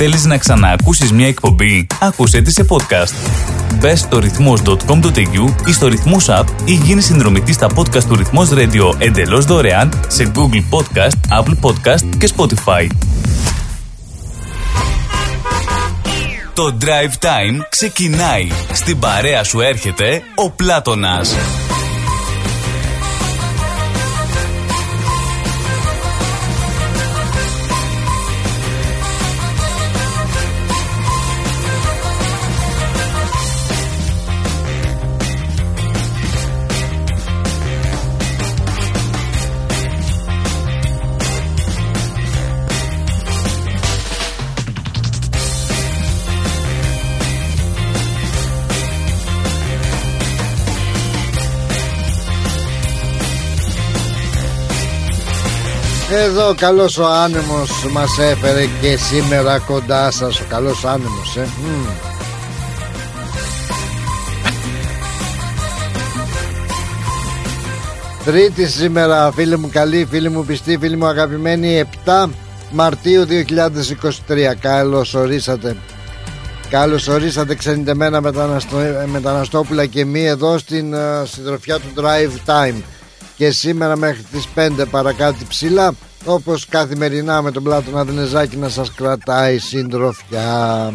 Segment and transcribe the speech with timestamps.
[0.00, 3.14] Θέλεις να ξαναακούσεις μια εκπομπή; Άκουσέ τη σε podcast.
[3.80, 8.94] Μπες στο ρυθμός.com.au ή στο ρυθμός app ή γίνεις συνδρομητής στα podcast του ρυθμός radio
[8.98, 12.86] εντελώς δωρεάν σε Google Podcast, Apple Podcast και Spotify.
[16.54, 18.48] Το Drive Time ξεκινάει.
[18.72, 21.34] Στην παρέα σου έρχεται ο Πλάτωνας.
[56.12, 61.40] Εδώ καλός ο άνεμος μας έφερε και σήμερα κοντά σας Ο καλός άνεμος ε.
[61.40, 61.86] Μμμ.
[68.24, 72.28] Τρίτη σήμερα φίλοι μου καλή, φίλοι μου πιστοί, φίλοι μου αγαπημένοι 7
[72.72, 73.24] Μαρτίου
[74.28, 75.76] 2023 Καλώς ορίσατε
[76.70, 78.76] Καλώς ορίσατε ξενιτεμένα μεταναστο...
[79.06, 82.82] μεταναστόπουλα και μη εδώ στην uh, συντροφιά του Drive Time
[83.38, 85.94] και σήμερα μέχρι τις 5 παρακάτω ψηλά
[86.24, 90.92] όπως καθημερινά με τον Πλάτωνα Δενεζάκη να σας κρατάει συντροφιά.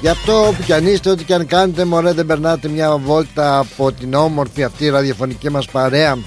[0.00, 3.58] Γι' αυτό όπου κι αν είστε, ό,τι κι αν κάνετε μωρέ δεν περνάτε μια βόλτα
[3.58, 6.18] από την όμορφη αυτή ραδιοφωνική μας παρέα.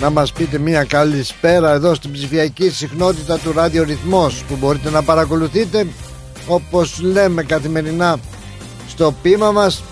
[0.00, 5.86] Να μας πείτε μια καλησπέρα εδώ στην ψηφιακή συχνότητα του ραδιορυθμός που μπορείτε να παρακολουθείτε
[6.46, 8.18] όπως λέμε καθημερινά
[8.88, 9.82] στο πείμα μας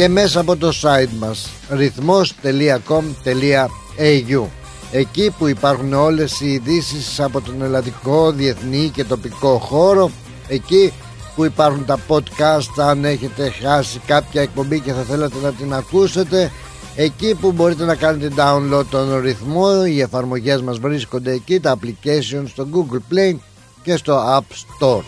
[0.00, 4.44] και μέσα από το site μας ρυθμός.com.au
[4.90, 10.10] εκεί που υπάρχουν όλες οι ειδήσεις από τον ελλαδικό, διεθνή και τοπικό χώρο
[10.48, 10.92] εκεί
[11.34, 16.50] που υπάρχουν τα podcast αν έχετε χάσει κάποια εκπομπή και θα θέλατε να την ακούσετε
[16.96, 22.44] εκεί που μπορείτε να κάνετε download τον ρυθμό οι εφαρμογές μας βρίσκονται εκεί τα applications
[22.46, 23.34] στο Google Play
[23.82, 24.44] και στο App
[24.84, 25.04] Store.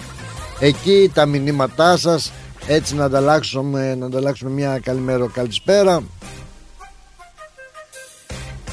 [0.59, 2.33] Εκεί τα μηνύματά σας
[2.67, 6.03] έτσι να ανταλλάξουμε, να ανταλλάξουμε μια καλημέρα καλησπέρα.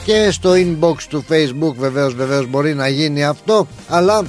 [0.06, 4.24] Και στο inbox του facebook βεβαίως βεβαίως μπορεί να γίνει αυτό αλλά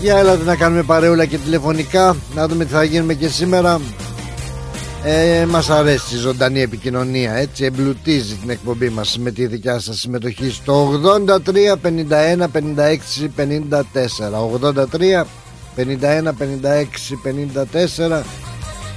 [0.00, 3.80] για έλατε να κάνουμε παρέουλα και τηλεφωνικά να δούμε τι θα γίνουμε και σήμερα.
[5.04, 9.98] Ε, μας αρέσει η ζωντανή επικοινωνία έτσι εμπλουτίζει την εκπομπή μας με τη δικιά σας
[9.98, 13.82] συμμετοχή στο 83 51 56 54
[15.22, 15.24] 83
[15.76, 17.16] 51, 56,
[18.10, 18.22] 54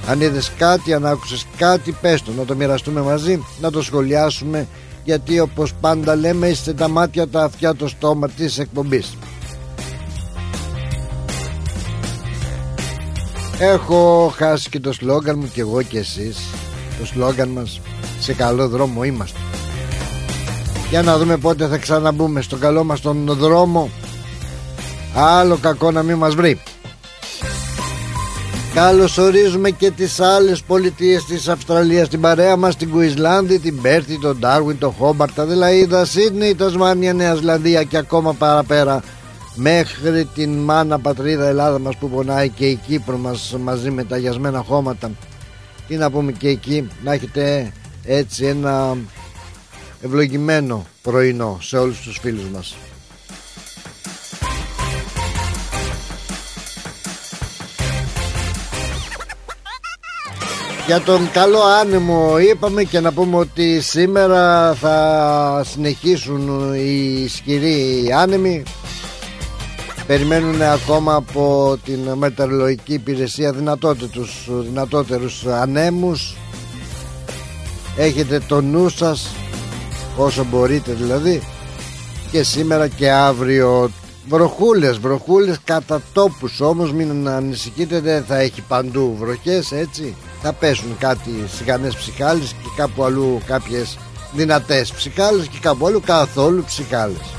[0.08, 4.66] Αν είδες κάτι, αν άκουσες κάτι Πες το, να το μοιραστούμε μαζί Να το σχολιάσουμε
[5.04, 9.16] Γιατί όπως πάντα λέμε είστε τα μάτια, τα αυτιά, το στόμα της εκπομπής.
[13.58, 16.38] Έχω χάσει και το σλόγκαν μου και εγώ και εσείς.
[16.98, 17.80] Το σλόγκαν μας
[18.20, 19.38] Σε καλό δρόμο είμαστε.
[20.90, 23.90] Για να δούμε πότε θα ξαναμπούμε στον καλό μας τον δρόμο
[25.18, 26.60] Άλλο κακό να μην μας βρει.
[28.74, 34.18] Καλώς ορίζουμε και τις άλλες πολιτείες της Αυστραλίας Την παρέα μας την Κουισλάνδη, την Πέρθη,
[34.18, 39.02] τον Ντάρουιν, τον Χόμπαρτ, τα Δελαίδα, Σίδνη, Τασμάνια, Νέα Ζηλανδία και ακόμα παραπέρα.
[39.54, 44.16] Μέχρι την μάνα πατρίδα Ελλάδα μας που πονάει και η Κύπρο μας μαζί με τα
[44.16, 45.10] γιασμένα χώματα.
[45.88, 47.72] Τι να πούμε και εκεί να έχετε
[48.04, 48.96] έτσι ένα
[50.00, 52.74] ευλογημένο πρωινό σε όλους τους φίλους μας
[60.86, 68.62] Για τον καλό άνεμο είπαμε και να πούμε ότι σήμερα θα συνεχίσουν οι ισχυροί άνεμοι.
[70.06, 76.36] Περιμένουν ακόμα από την μετεωρολογική υπηρεσία δυνατότερους, δυνατότερους ανέμους.
[77.96, 79.30] Έχετε το νου σας
[80.16, 81.42] όσο μπορείτε δηλαδή.
[82.30, 83.90] Και σήμερα και αύριο.
[84.28, 90.98] Βροχούλες, βροχούλες κατά τόπους όμως μην ανησυχείτε δεν θα έχει παντού βροχές έτσι θα πέσουν
[90.98, 93.98] κάτι σιγανές ψυχάλες και κάπου αλλού κάποιες
[94.32, 97.34] δυνατές ψυχάλες και κάπου αλλού καθόλου ψυχάλες.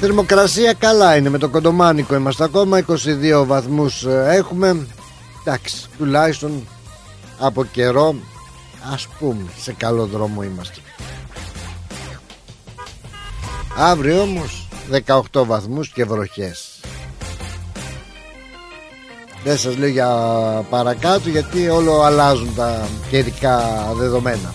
[0.00, 2.44] Θερμοκρασία καλά είναι με το κοντομάνικο είμαστε.
[2.44, 4.86] Ακόμα 22 βαθμούς ε, έχουμε.
[5.40, 6.66] Εντάξει τουλάχιστον
[7.38, 8.14] από καιρό
[8.92, 10.80] ας πούμε σε καλό δρόμο είμαστε.
[13.76, 14.68] Αύριο όμως
[15.32, 16.75] 18 βαθμούς και βροχές
[19.46, 20.08] δεν σας λέω για
[20.70, 23.60] παρακάτω γιατί όλο αλλάζουν τα καιρικά
[23.96, 24.54] δεδομένα.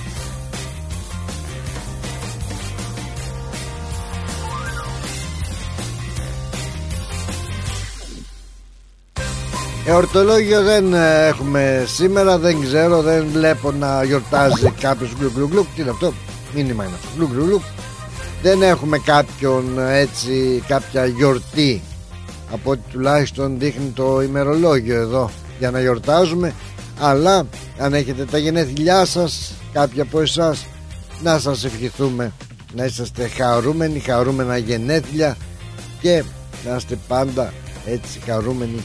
[9.85, 15.67] Εορτολόγιο δεν ε, έχουμε σήμερα, δεν ξέρω, δεν βλέπω να γιορτάζει κάποιος γκλου.
[15.75, 16.13] Τι είναι αυτό,
[16.53, 17.61] μήνυμα είναι αυτό, γκλου.
[18.41, 21.81] Δεν έχουμε κάποιον ε, έτσι, κάποια γιορτή
[22.51, 26.53] από ό,τι τουλάχιστον δείχνει το ημερολόγιο εδώ για να γιορτάζουμε.
[27.00, 30.65] Αλλά αν έχετε τα γενέθλιά σας, κάποια από εσάς,
[31.24, 32.31] να σας ευχηθούμε
[32.74, 35.38] να είσαστε χαρούμενοι, χαρούμενα γενέθλια
[36.01, 36.24] και
[36.65, 37.53] να είστε πάντα
[37.86, 38.83] έτσι χαρούμενοι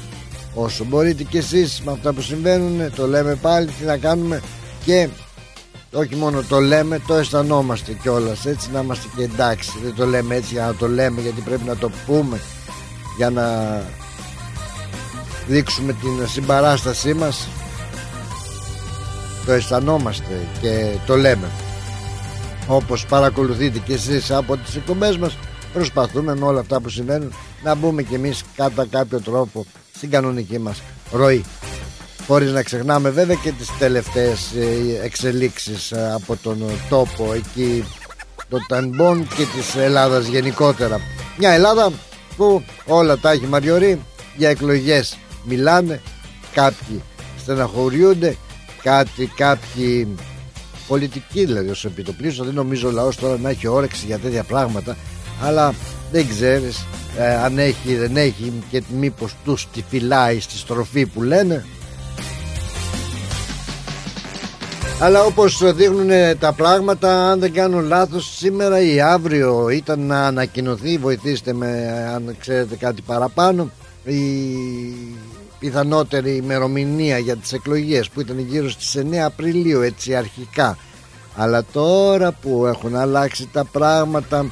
[0.54, 1.22] όσο μπορείτε.
[1.22, 4.42] Και εσείς με αυτά που συμβαίνουν το λέμε πάλι τι να κάνουμε.
[4.84, 5.08] Και
[5.92, 9.70] όχι μόνο το λέμε το αισθανόμαστε κιόλας έτσι να είμαστε και εντάξει.
[9.82, 12.40] Δεν το λέμε έτσι για να το λέμε γιατί πρέπει να το πούμε
[13.16, 13.80] για να
[15.46, 17.48] δείξουμε την συμπαράστασή μας.
[19.46, 21.50] Το αισθανόμαστε και το λέμε.
[22.66, 25.38] Όπως παρακολουθείτε και εσείς από τις εκπομπές μας
[25.72, 27.32] προσπαθούμε με όλα αυτά που συμβαίνουν
[27.62, 30.82] να μπούμε κι εμείς κατά κάποιο τρόπο στην κανονική μας
[31.12, 31.44] ροή.
[32.26, 37.84] Χωρίς να ξεχνάμε βέβαια και τις τελευταίες ε, εξελίξεις ε, από τον τόπο εκεί
[38.48, 41.00] το Τανμπον και της Ελλάδας γενικότερα.
[41.38, 41.92] Μια Ελλάδα
[42.36, 44.00] που όλα τα έχει μαριωρεί
[44.36, 46.00] για εκλογές μιλάνε
[46.52, 47.02] κάποιοι
[47.38, 48.36] στεναχωριούνται
[48.82, 50.08] κάτι κάποιοι
[50.88, 52.46] πολιτικοί δηλαδή ως επιτοπλίστων.
[52.46, 54.96] Δεν νομίζω ο λαός τώρα να έχει όρεξη για τέτοια πράγματα
[55.42, 55.74] αλλά
[56.12, 56.86] δεν ξέρεις
[57.18, 61.64] ε, αν έχει δεν έχει και μήπως τους τη φυλάει στη στροφή που λένε
[65.00, 70.98] αλλά όπως δείχνουν τα πράγματα αν δεν κάνω λάθος σήμερα ή αύριο ήταν να ανακοινωθεί
[70.98, 73.70] βοηθήστε με αν ξέρετε κάτι παραπάνω
[74.04, 74.16] η
[75.58, 80.78] πιθανότερη ημερομηνία για τις εκλογές που ήταν γύρω στις 9 Απριλίου έτσι αρχικά.
[81.36, 84.46] Αλλά τώρα που έχουν αλλάξει τα πράγματα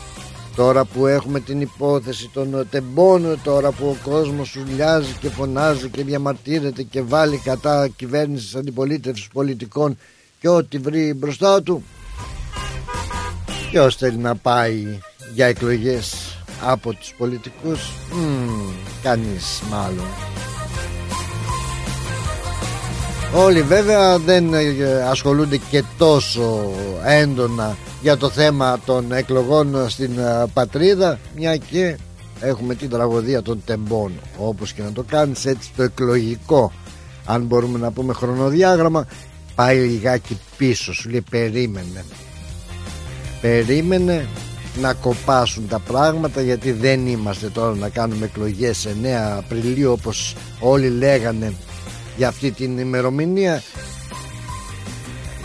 [0.57, 6.05] Τώρα που έχουμε την υπόθεση των τεμπών Τώρα που ο κόσμος ουλιάζει και φωνάζει και
[6.05, 9.97] διαμαρτύρεται Και βάλει κατά κυβέρνησης αντιπολίτευσης πολιτικών
[10.45, 11.83] Και ό,τι βρει μπροστά του.
[13.71, 14.99] Ποιος θέλει να πάει
[15.35, 20.07] για εκλογές από τους πολιτικούς; Μ, Κανείς μάλλον.
[23.35, 26.71] Όλοι βέβαια δεν ε, ασχολούνται και τόσο
[27.05, 31.97] έντονα για το θέμα των εκλογών στην ε, πατρίδα μια και
[32.41, 36.73] έχουμε την τραγωδία των τεμπών όπως και να το κάνεις έτσι το εκλογικό.
[37.25, 39.07] Αν μπορούμε να πούμε χρονοδιάγραμμα
[39.55, 42.05] πάει λιγάκι πίσω σου λέει περίμενε
[43.41, 44.29] περίμενε
[44.81, 49.07] να κοπάσουν τα πράγματα γιατί δεν είμαστε τώρα να κάνουμε εκλογές 9
[49.37, 51.55] Απριλίου όπως όλοι λέγανε
[52.17, 53.63] για αυτή την ημερομηνία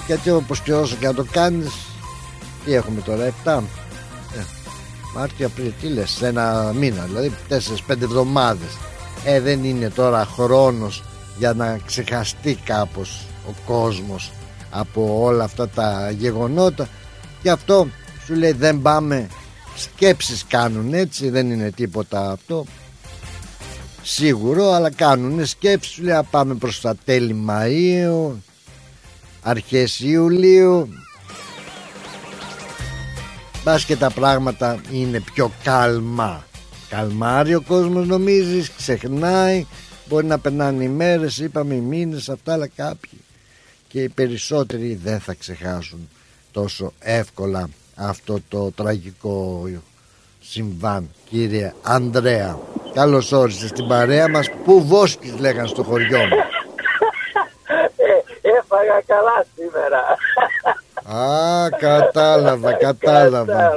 [0.07, 1.71] γιατί όπως και όσο και να το κάνεις
[2.65, 3.59] τι έχουμε τώρα 7
[4.37, 4.43] ε,
[5.15, 7.55] Μάρτιο, Απρίλιο, τι λες σε ένα μήνα δηλαδή 4-5
[7.89, 8.77] εβδομάδες.
[9.23, 11.03] Ε δεν είναι τώρα χρόνος
[11.37, 14.31] για να ξεχαστεί κάπως ο κόσμος
[14.69, 16.87] από όλα αυτά τα γεγονότα.
[17.41, 17.87] Και αυτό
[18.25, 19.27] σου λέει δεν πάμε
[19.75, 22.65] σκέψεις κάνουν έτσι δεν είναι τίποτα αυτό
[24.01, 28.31] σίγουρο αλλά κάνουν σκέψεις σου λέει πάμε προς τα τέλη Μαΐου
[29.41, 30.89] αρχές Ιουλίου
[33.63, 36.45] Μπας και τα πράγματα είναι πιο καλμά.
[36.89, 39.65] Καλμάρει ο κόσμος νομίζεις Ξεχνάει.
[40.07, 43.19] Μπορεί να περνάνε οι μέρες Είπαμε οι μήνες αυτά αλλά κάποιοι
[43.89, 46.09] Και οι περισσότεροι δεν θα ξεχάσουν
[46.51, 49.69] Τόσο εύκολα Αυτό το τραγικό
[50.41, 52.59] συμβάν Κύριε Ανδρέα.
[52.93, 54.49] Καλώς όρισες στην παρέα μας.
[54.63, 56.37] Πού βόσκεις λέγαν στο χωριό μου.
[57.95, 60.17] Ε, Έφαγα καλά σήμερα.
[61.23, 63.73] Α, κατάλαβα, κατάλαβα.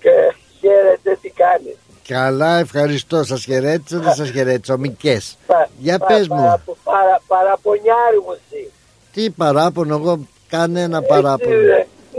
[0.00, 1.76] Και χαίρετε, τι κάνεις.
[2.10, 3.24] Καλά, ευχαριστώ.
[3.24, 4.74] Σας χαιρέτησα, δεν σας χαιρέτησα.
[4.74, 5.36] Ομικές.
[5.78, 6.62] Για πες μου.
[6.84, 8.70] Παρα, παραπονιάρι μου εσύ.
[9.12, 11.54] Τι παράπονο, εγώ κανένα παράπονο.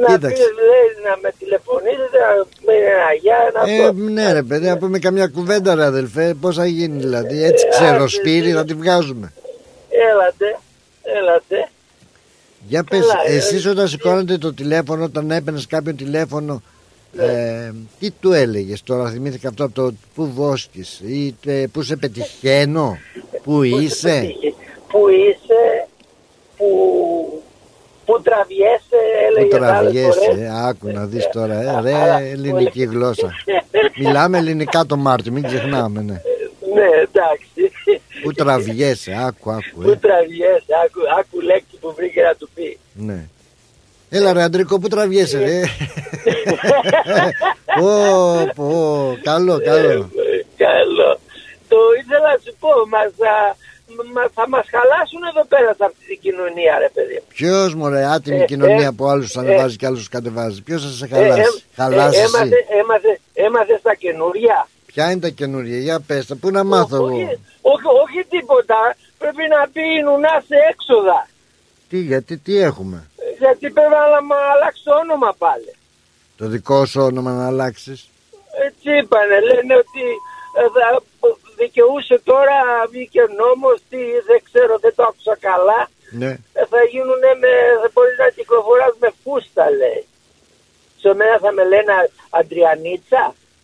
[0.08, 4.68] Να πεις, λέει, να με τηλεφωνήσετε, να με ένα γεια, να ε, Ναι ρε παιδί,
[4.68, 8.74] να πούμε καμιά κουβέντα ρε αδελφέ, πώς θα γίνει δηλαδή, έτσι ξέρω σπίρι θα τη
[8.74, 9.34] βγάζουμε.
[9.90, 10.60] Έλατε,
[11.04, 11.70] έλατε.
[12.68, 16.62] Για πες, ε, εσείς όταν σηκώνετε το τηλέφωνο, όταν έπαιρνες κάποιο τηλέφωνο,
[17.12, 17.24] ναι.
[17.24, 21.96] ε, τι του έλεγες τώρα, θυμήθηκα αυτό από το που βόσκεις ή ε, που σε
[21.96, 22.98] πετυχαίνω,
[23.44, 24.36] που είσαι.
[24.88, 25.88] Που είσαι,
[26.58, 27.44] που,
[28.06, 33.32] που τραβιέσαι, έλεγε Που τραβιέσαι, άκου να δεις τώρα, ε, ρε ελληνική γλώσσα.
[33.98, 36.22] Μιλάμε ελληνικά το Μάρτιο, μην ξεχνάμε, ναι.
[36.74, 37.72] Ναι, εντάξει.
[38.24, 39.82] Πού τραβιέσαι, άκου, άκου.
[39.82, 42.80] Πού τραβιέσαι, άκου, άκου λέξη που βρήκε να του πει.
[42.94, 43.28] Ναι.
[44.14, 45.62] Έλα ρε Αντρικό, πού τραβιέσαι ρε;
[47.80, 47.90] πω,
[48.56, 50.10] πω, καλό, καλό.
[50.58, 51.20] Καλό.
[51.68, 53.56] το ήθελα να σου πω, μας, α,
[54.14, 57.24] μα- θα μας χαλάσουν εδώ πέρα σε αυτή την κοινωνία ρε παιδί μου.
[57.28, 60.62] Ποιος μωρέ, άτιμη Ε, κοινωνία ε, που άλλους ε, ανεβάζει και άλλους κατεβάζει.
[60.62, 62.32] Ποιος θα σε Ε, χαλάσει; ε, Χαλάσεις ε, εσύ.
[62.36, 64.68] έμαθε, έμαθε, έμαθε στα καινούρια.
[64.86, 68.96] Ποια είναι τα καινούργια, για πες τα, πού να μάθω όχι, εγώ; όχι, όχι τίποτα,
[69.18, 71.28] πρέπει να πει η Νουνά σε έξοδα.
[71.90, 73.10] Τι, γιατί, τι έχουμε;
[73.42, 75.72] Ε, Γιατί πρέπει να μα αλλάξει το όνομα πάλι.
[76.38, 78.00] Το δικό σου όνομα να αλλάξεις.
[78.68, 80.04] Έτσι είπανε, λένε ότι
[80.60, 80.88] ε, θα
[81.62, 82.58] δικαιούσε τώρα,
[82.92, 85.82] βγήκε νόμος, τι, δεν ξέρω, δεν το άκουσα καλά.
[86.22, 86.32] Ναι.
[86.60, 90.04] Ε, θα γίνουν με, θα μπορείς να κυκλοφοράς με φούστα λέει.
[91.02, 91.94] Σε μένα θα με λένε
[92.40, 93.24] Αντριανίτσα.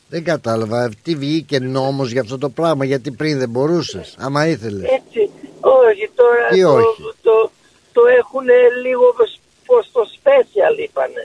[0.10, 0.89] Δεν κατάλαβα.
[1.03, 4.15] Τι βγήκε νόμος για αυτό το πράγμα, γιατί πριν δεν μπορούσες.
[4.17, 4.89] Άμα ήθελες.
[5.00, 5.22] Έτσι,
[5.60, 7.51] όχι τώρα Τι το, όχι; το,
[7.93, 8.48] το, έχουν
[8.84, 9.13] λίγο
[9.68, 11.24] πως το special είπανε.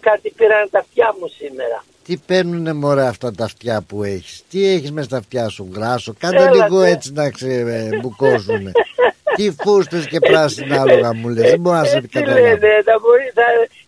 [0.00, 1.84] Κάτι πήραν τα αυτιά μου σήμερα.
[2.04, 6.14] Τι παίρνουνε μωρέ αυτά τα αυτιά που έχεις; Τι έχεις με στα αυτιά σου γράσο;
[6.18, 6.90] Κάντε Έλα, λίγο ναι.
[6.90, 8.72] έτσι να ξεμπουκώσουνε
[9.36, 12.98] Τι φούστες και πράσινα άλογα μου λες Δεν μπορώ να σε Έτσι καταλάβω λένε, θα
[13.00, 13.42] μπορεί, θα,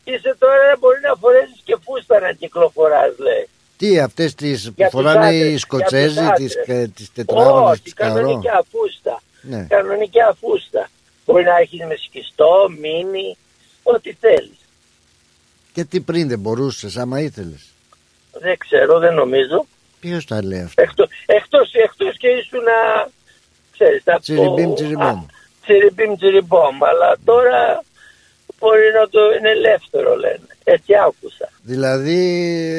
[0.04, 3.48] είσαι τώρα μπορεί να φορέσεις και φούστα να κυκλοφοράς λέει.
[3.76, 6.90] Τι αυτές τις που Για τους φοράνε άντρες, οι για Σκοτσέζοι τους Τις, άντρες.
[6.94, 9.22] τις τετράγωνες Όχι, τις καρό κανονικά φούστα.
[9.42, 9.66] Ναι.
[9.68, 10.88] Κανονικά φούστα.
[11.26, 13.36] Μπορεί να έχεις με σκιστό, μίνι,
[13.94, 14.58] ό,τι θέλεις.
[15.72, 17.66] Και τι πριν δεν μπορούσες άμα ήθελες
[18.32, 19.66] Δεν ξέρω, δεν νομίζω.
[20.00, 23.08] Ποιος τα λέει αυτά; Εκτός, εκτός, εκτός και ήσουν να
[23.72, 24.20] ξέρεις, από...
[24.20, 25.04] Τσιριμπίμ, τσιριμπόμ.
[25.18, 25.26] Α,
[25.62, 26.84] Τσιριμπίμ τσιριμπόμ.
[26.84, 27.84] Αλλά τώρα
[28.58, 30.46] μπορεί να το είναι ελεύθερο λένε.
[30.64, 31.48] Έτσι άκουσα.
[31.62, 32.18] Δηλαδή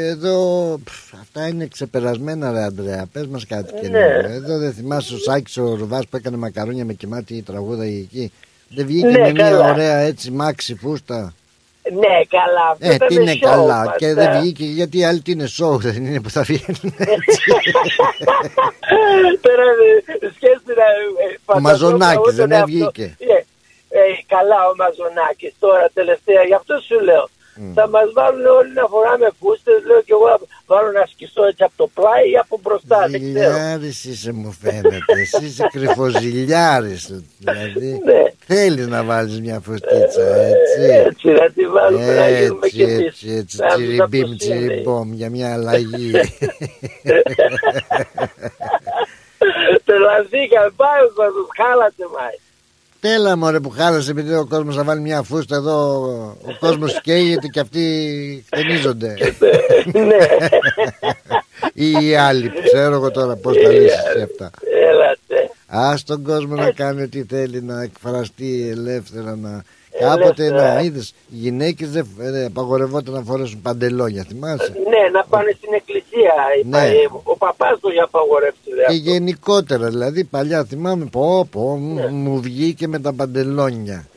[0.07, 3.79] εδώ πφ, αυτά είναι ξεπερασμένα ρε Αντρέα Πες μας κάτι Ναι.
[3.79, 7.83] καινούργιο Εδώ δεν θυμάσαι ο Σάκης ο Ρουβάς που έκανε μακαρόνια με κεμάτι η τραγούδα
[7.83, 8.31] εκεί
[8.75, 9.69] Δεν βγήκε Ναι, με μια καλά.
[9.71, 11.33] ωραία έτσι μάξι φούστα
[11.93, 12.69] Ναι, καλά.
[12.71, 14.13] αυτό Ε ήταν τι είναι show καλά μας, και ε.
[14.13, 17.41] δεν βγήκε γιατί οι άλλοι τι είναι σοου δεν είναι που θα βγαίνουν έτσι
[19.45, 20.87] Τώρα ε, σκέφτε να...
[21.23, 23.15] ε, φανταζόμουν Μαζονάκης εγώ δεν τον εαυτό- έβγηκε.
[23.19, 23.33] Ε,
[23.99, 27.29] ε, καλά ο Μαζονάκης τώρα τελευταία, γι' αυτό σου λέω.
[27.75, 31.63] Θα μας βάλουν όλοι να φοράμε φούστες, λέω και εγώ να βάλω να σκιστώ έτσι
[31.63, 33.51] από το πλάι ή από μπροστά, δεν ξέρω.
[33.51, 38.23] Ζηλιάρης είσαι μου φαίνεται Εσύ είσαι κρυφοζηλιάρης Δηλαδή Ναι.
[38.45, 43.05] θέλεις να βάλεις μια φουστίτσα έτσι; Έτσι να τη βάλουμε να γίνουμε Έτσι, και εμείς.
[43.05, 44.35] έτσι, έτσι, να τους τσιριμπίμ, αποσύνει.
[44.35, 46.11] τσιριμπόμ για μια αλλαγή.
[49.85, 52.35] Τρελαθήκαμε, πάει ο κόσμος, χάλασε μάι.
[53.01, 55.93] Τέλα μωρέ που χάλασε επειδή ο κόσμος θα βάλει μια φούστα εδώ,
[56.41, 59.15] ο κόσμος καίγεται και αυτοί χτενίζονται.
[59.93, 60.15] ναι,
[61.73, 64.49] Ή οι άλλοι, που ξέρω εγώ τώρα πώς τα λύσεις και αυτά.
[64.91, 65.51] έλατε.
[65.67, 69.63] Ας τον κόσμο να κάνει ό,τι θέλει, να εκφραστεί ελεύθερα, να...
[70.01, 70.73] Κάποτε Ελεύθερα.
[70.73, 75.73] να είδες, οι γυναίκες δεν δεν απαγορευόταν να φορέσουν παντελόνια, θυμάσαι; Ναι, να πάνε στην
[75.73, 76.33] εκκλησία.
[76.65, 76.77] Ναι.
[76.87, 78.59] Ε, Ο παπάς το για απαγορεύσει.
[78.67, 79.09] λέει Και αυτό.
[79.11, 84.07] γενικότερα, δηλαδή παλιά θυμάμαι, πω πω, μου- μου βγήκε με τα παντελόνια.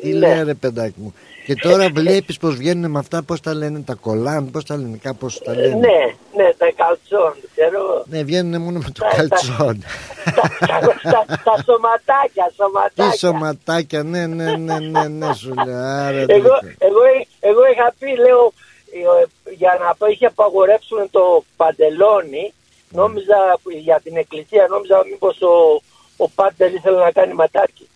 [0.00, 0.18] Τι Ναι.
[0.18, 1.14] λέει ρε παιδάκι μου.
[1.46, 4.96] Και τώρα βλέπεις πως βγαίνουν με αυτά, πώς τα λένε, τα κολάν, πώς τα λένε,
[5.02, 5.74] κάπως τα λένε.
[5.74, 8.04] Ναι, ναι, τα καλτσόν, ξέρω εγώ.
[8.06, 9.84] Ναι, βγαίνουν μόνο με το Τα- τα- καλτσόν.
[10.24, 13.10] τα, τα, τα σωματάκια, σωματάκια.
[13.10, 15.76] Τι σωματάκια, ναι, ναι, ναι, ναι, ναι, σου λέω.
[15.76, 16.58] Άρα, Εγώ, τρίτο.
[16.78, 17.00] εγώ,
[17.40, 18.52] εγώ είχα πει, λέω,
[18.92, 22.52] ε, για να πω, είχε απαγορεύσουν το παντελόνι,
[22.90, 23.36] νόμιζα
[23.82, 25.82] για την εκκλησία, νόμιζα μήπως ο,
[26.16, 27.88] ο Πάντελ ήθελε να κάνει ματάκι.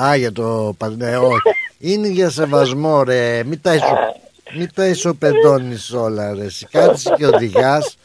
[0.00, 1.40] Α, για το παντέ, όχι.
[1.78, 3.42] Είναι για σεβασμό, ρε.
[3.44, 3.96] Μην τα, ισο...
[4.56, 6.44] Μην τα ισοπεδώνεις όλα, ρε.
[6.44, 7.96] Εσύ Κάθεσαι και οδηγάς,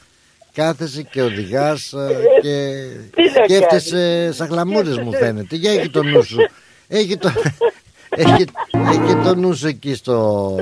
[0.54, 5.56] κάθεσαι και οδηγάς ε, και Τι να σκέφτεσαι σαν γλαμούρες μου φαίνεται.
[5.56, 6.38] Για έχει το νου σου.
[6.88, 7.32] Έχει το,
[8.10, 10.56] έχει, έχει το νου σου εκεί στο,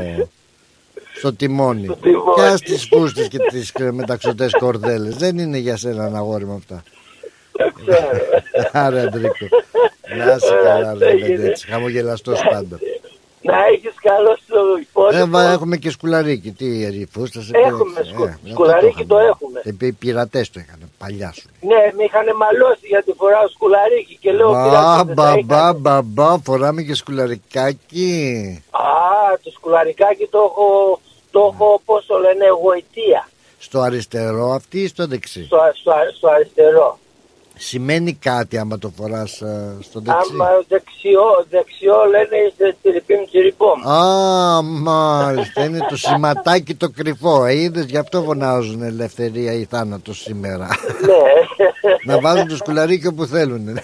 [1.13, 1.83] στο τιμόνι.
[1.83, 2.33] Στο τιμόνι.
[2.35, 5.15] Και ας τις φούστες και τις μεταξωτές κορδέλες.
[5.15, 6.83] Δεν είναι για σένα ένα αγόρι με αυτά.
[7.51, 8.69] Δεν ξέρω.
[8.71, 9.47] Άρα, Αντρίκο.
[10.17, 11.67] Να είσαι καλά, ρε παιδί, έτσι.
[11.67, 12.79] Χαμογελαστός πάντα.
[13.41, 15.27] Να έχεις καλό στο Ε, υπόλοιπο.
[15.27, 16.51] βα, έχουμε και σκουλαρίκι.
[16.51, 18.11] Τι η φούστα σε Έχουμε πήραξε.
[18.13, 19.29] σκου- Ε, αυτό σκουλαρίκι το είχαμε.
[19.29, 19.61] έχουμε.
[19.63, 20.79] Ε, Οι πειρατές το είχαν.
[20.97, 21.49] Παλιά σου.
[21.61, 25.45] Ναι, με είχαν μαλώσει για τη φορά σκουλαρίκι και λέω Μπα, πειράζεται, θα μπα, είχαν.
[25.45, 28.63] μπα, μπα, μπα, φοράμε και σκουλαρικάκι.
[28.71, 30.99] Α, το σκουλαρικάκι το έχω,
[31.31, 33.29] το έχω πώς το λένε, γοητεία.
[33.59, 36.99] Στο αριστερό αυτή ή στο δεξί; Στο, στο, στο αριστερό.
[37.63, 40.31] Σημαίνει κάτι άμα το φοράς ε, στο δεξί.
[40.33, 43.87] Άμα δεξιό, δεξιό λένε είστε τσιριπίμ τσιριπόμ.
[43.91, 45.63] Α, μάλιστα.
[45.65, 47.45] Είναι το σηματάκι το κρυφό.
[47.45, 50.67] Ε, είδες, γι' αυτό φωνάζουν ελευθερία ή θάνατο σήμερα.
[51.05, 52.13] ναι.
[52.13, 53.63] Να βάζουν το σκουλαρίκι όπου θέλουν.
[53.63, 53.81] Ναι.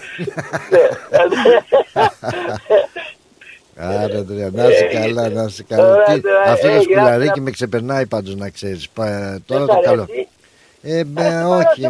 [3.76, 5.90] Άρα, Αντρέα, να είσαι καλά, να είσαι καλά.
[5.92, 8.88] Ωραία, Τι, τώρα, αυτό ε, το γράφει σκουλαρίκι να- με ξεπερνάει πάντως να ξέρεις.
[8.88, 10.02] Πα- τώρα Δεν το σ' καλό.
[10.02, 10.28] αρέσει;
[10.82, 11.82] Ε, Ε, με, θα βάλω- όχι.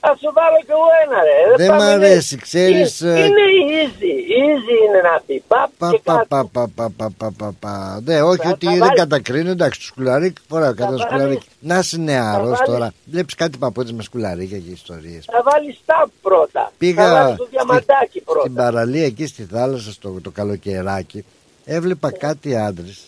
[0.00, 1.38] Θα βάλω και- Α σου βάλω κι εγώ ένα ρε.
[1.56, 2.06] Δεν πάμε, μ' ναι.
[2.06, 3.44] αρέσει, ξέρεις, Είναι, ε, είναι
[3.80, 4.12] easy.
[4.40, 5.42] Easy είναι να πει.
[5.48, 6.26] Παπ Πα, και πα, κάτω.
[6.28, 8.00] πα, πα, πα, πα, πα, πα, πα.
[8.04, 11.46] Ναι, όχι Θα- ότι θα δεν βάλεις- κατακρίνω, εντάξει, το σκουλαρίκι φοράω κατά βάλεις- σκουλαρίκι.
[11.60, 12.92] Να είσαι νεαρός βάλεις- τώρα.
[13.04, 15.24] Βλέπεις κάτι παπούτσες με σκουλαρίκια και ιστορίες.
[15.32, 16.60] Θα βάλεις σταμπ πρώτα.
[16.62, 18.50] Θα Πήγα βάλεις το στη- διαμαντάκι στην πρώτα.
[18.54, 21.24] παραλία εκεί στη θάλασσα στο το καλοκαιράκι.
[21.64, 22.98] Έβλεπα κάτι άντρες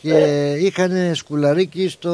[0.00, 0.14] και
[0.58, 2.12] είχαν σκουλαρίκι στο,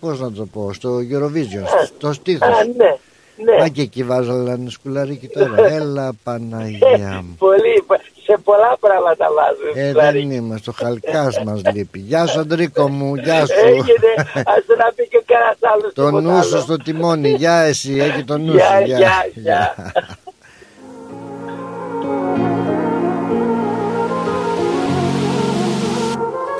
[0.00, 2.48] πώς να το πω, στο Eurovision, στο, στο στήθος.
[2.48, 2.96] Α, ναι.
[3.44, 3.56] Ναι.
[3.58, 5.66] Μα και εκεί βάζανε σκουλαρίκι τώρα.
[5.78, 7.34] Έλα Παναγία μου.
[7.38, 7.84] Πολύ,
[8.24, 9.84] σε πολλά πράγματα βάζουν.
[9.84, 10.18] Ε, δηλαδή.
[10.18, 10.70] δεν είμαστε.
[10.70, 11.98] Ο χαλκάς μας λείπει.
[11.98, 13.14] Γεια σου, Αντρίκο μου.
[13.14, 13.52] Γεια σου.
[13.66, 14.10] Έγινε,
[14.54, 16.62] ας το να πει και κανένας άλλος Το τίποτα νου σου άλλο.
[16.62, 17.30] στο τιμόνι.
[17.30, 18.84] Γεια εσύ, έχει το νου Γεια, σου.
[18.84, 19.74] γεια, γεια.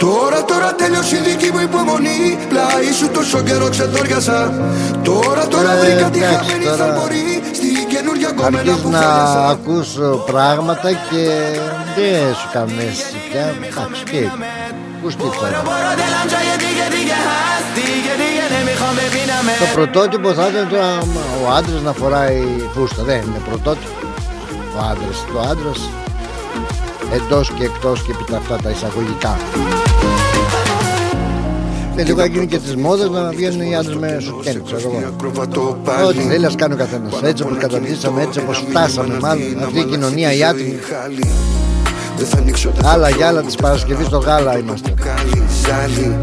[0.05, 4.39] Τώρα, τώρα τέλειωσε η δική μου υπομονή Πλάι σου τόσο καιρό ξεδόριασα
[5.03, 9.01] Τώρα, τώρα Ε, βρήκα τη εντάξει, χαμένη τώρα θαμπορή Στην καινούργια κομμένα Αρχίζεις που να
[9.01, 11.23] φάλιασα ακούς ε, πράγματα και
[11.97, 13.45] δεν σου κάνουν αίσθηση πια.
[13.69, 14.49] Εντάξει, τι έγινε.
[15.03, 15.57] Πού στύψανε.
[19.59, 20.99] Το πρωτότυπο θα ήταν τώρα
[21.45, 22.43] ο άντρας να φοράει
[22.75, 23.03] φούστα.
[23.03, 23.95] Δεν είναι πρωτότυπο.
[24.77, 25.19] Ο άντρας.
[25.33, 25.81] Το άντρας
[27.13, 29.37] εντός και εκτός και επί τα αυτά τα εισαγωγικά.
[31.97, 35.03] Και λίγο γίνει και τη μόδα να βγαίνουν οι άντρες με σουτιέν, ξέρω εγώ.
[35.15, 37.23] Ακροβατό Ό,τι πάλι θέλει, ας κάνει ο καθένας.
[37.23, 40.79] Έτσι όπως καταντήσαμε, έτσι όπως φτάσαμε, μάλλον αυτή η κοινωνία η άτιμη.
[40.91, 41.31] Χάλι.
[42.17, 44.95] Δεν θα ανοίξω τα Άλλα για άλλα της Παρασκευής στο γάλα είμαστε.
[45.05, 46.19] Καλή ζάλη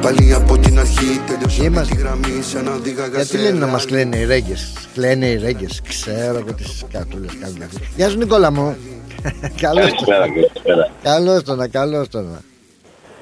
[0.00, 1.94] Πάλι από την αρχή τελειώσα με Είμαστε.
[1.94, 5.80] τη γραμμή σαν να οδήγα Γιατί λένε να μας κλαίνε οι ρέγγες; Κλαίνε οι ρέγγες.
[5.88, 7.80] Ξέρω εγώ τι κατούλε κάνουν αυτοί.
[7.96, 8.76] Γεια σου Νικόλα μου.
[9.60, 10.90] Καλώς Καλησπέρα, καλησπέρα.
[11.02, 12.40] Καλώ το να, καλώ το να.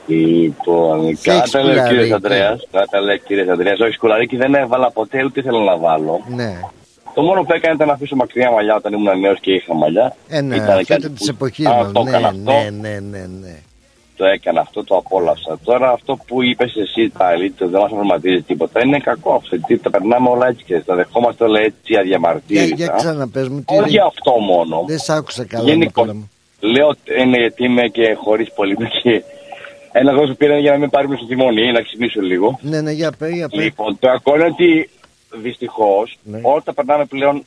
[0.07, 1.99] Λοιπόν, Σεξ κάτα λέει ο σκουλαρίκι.
[2.01, 2.57] κύριο Αντρέα.
[2.71, 3.73] Κάτα λέει ο κύριο Αντρέα.
[3.83, 6.21] Όχι, σκουλαρίκι δεν έβαλα ποτέ, ούτε ήθελα να βάλω.
[6.29, 6.61] Ναι.
[7.15, 10.17] Το μόνο που έκανα ήταν να αφήσω μακριά μαλλιά όταν ήμουν νέος και είχα μαλλιά.
[10.29, 11.93] Ε, ναι, Ήταν αυτό κάτι ήταν της που- εποχής Α, μας.
[11.93, 13.57] Το Ναι, έκανα αυτό, ναι, ναι, ναι, ναι.
[14.19, 15.59] Το έκανα αυτό, το απόλαυσα.
[15.65, 19.57] Τώρα αυτό που είπες εσύ πάλι, το δεν μας προβληματίζει τίποτα, είναι κακό αυτό.
[19.57, 22.75] Γιατί τα περνάμε όλα έτσι και τα δεχόμαστε όλα έτσι Για, αδιαμαρτύρητα.
[22.75, 24.85] για ξαναπες μου, τι Όχι δεν- αυτό μόνο.
[24.87, 26.01] δεν σ' άκουσα καλά, Γενικώ.
[26.05, 26.31] Νικόλα μου.
[26.61, 29.23] Λέω ότι είναι γιατί είμαι και χωρίς πολυμική.
[29.93, 32.59] Ένα λόγο που πήραν για να μην πάρουμε στο τιμόνι, να ξυπνήσω λίγο.
[32.63, 33.63] Ναι, ναι, για πέ, για πέ.
[33.63, 34.91] Λοιπόν, το κακό είναι ότι
[35.43, 36.41] δυστυχώς Ναι.
[36.43, 37.45] όλα τα περνάμε πλέον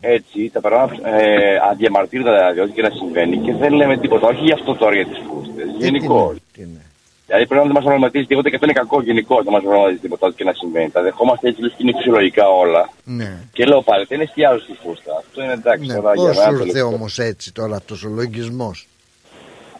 [0.00, 4.26] έτσι, τα περνάμε ε, αδιαμαρτύροντα δηλαδή, ό,τι και να συμβαίνει και δεν λέμε τίποτα.
[4.28, 5.68] Όχι γι' αυτό τώρα για τις φούστες.
[5.68, 6.30] Ε, τι Γενικώς.
[6.30, 6.82] είναι, τι είναι.
[7.26, 9.42] Δηλαδή πρέπει να δεν μας προβληματίζει τίποτα και αυτό είναι κακό γενικώ.
[9.42, 10.90] Δεν μας προβληματίζει τίποτα, ό,τι και να συμβαίνει.
[10.90, 12.88] Τα δεχόμαστε έτσι λες και είναι φυσιολογικά όλα.
[13.04, 13.32] Ναι.
[13.52, 15.12] Και λέω πάλι, δεν εστιάζω στη φούστα.
[15.18, 15.86] Αυτό είναι εντάξει.
[15.86, 16.94] Ναι, τώρα για πώς μένα σου το ήρθε λεπτό.
[16.94, 18.88] όμως έτσι τώρα αυτός ο λογισμός;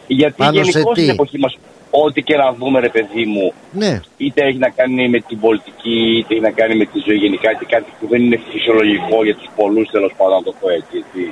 [0.06, 1.48] Γιατί Πάνω σε γενικώς τι; στην εποχή μα,
[2.02, 5.98] ό,τι και να δούμε, ρε παιδί μου, Ναι, είτε έχει να κάνει με την πολιτική,
[6.18, 9.34] είτε έχει να κάνει με τη ζωή γενικά, είτε κάτι που δεν είναι φυσιολογικό για
[9.36, 10.94] τους πολλούς, τέλος πάντων, να το πω έτσι.
[11.02, 11.22] έτσι.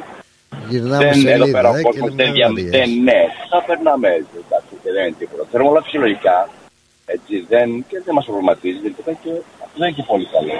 [0.68, 2.72] γυρνάμε δεν εδώ πέρα σελίδα ο ε, και κόσμος λέμε δεν διαμ- «Μαριές».
[2.76, 3.20] δεν ναι,
[3.50, 5.42] θα περνάμε έτσι, εντάξει, και δεν είναι τίποτα.
[5.50, 6.36] Θέλουμε όλα φυσιολογικά,
[7.14, 9.30] έτσι, δεν, και δεν μας προβληματίζει, δεν τίποτα και
[9.64, 10.52] αυτό δεν είναι και πολύ καλό.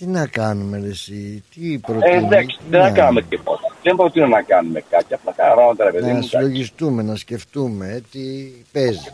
[0.00, 3.74] Τι να κάνουμε ρε εσύ, τι Ε, προτείνεις εντάξει, δεν να- θα κάνουμε τίποτα.
[3.82, 6.16] Δεν προτείνω να κάνουμε κάτι, απλά κάνουμε πράγματα, ρε παιδί Να μου.
[6.16, 6.28] εντάξει.
[6.36, 8.20] συλλογιστούμε, να σκεφτούμε ε, τι
[8.72, 9.08] παίζει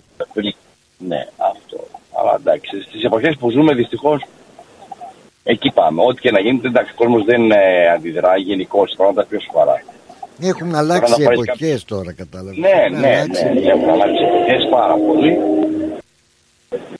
[0.99, 1.87] Ναι, αυτό.
[2.18, 4.25] Αλλά εντάξει, στις εποχές που ζούμε δυστυχώς
[5.44, 6.03] εκεί πάμε.
[6.05, 9.83] Ό,τι και να γίνεται, εντάξει, ο κόσμος δεν ε, αντιδρά γενικώς σε πράγματα πιο σοβαρά.
[10.40, 13.44] Έχουν αλλάξει να οι πάρεις εποχές τώρα κατάλαβες Ναι, Έχουν ναι, αλλάξει.
[13.44, 15.38] ναι, ναι, έχουν αλλάξει εποχές πάρα πολύ.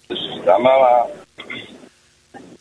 [0.07, 1.09] Δεν συζητάμε, αλλά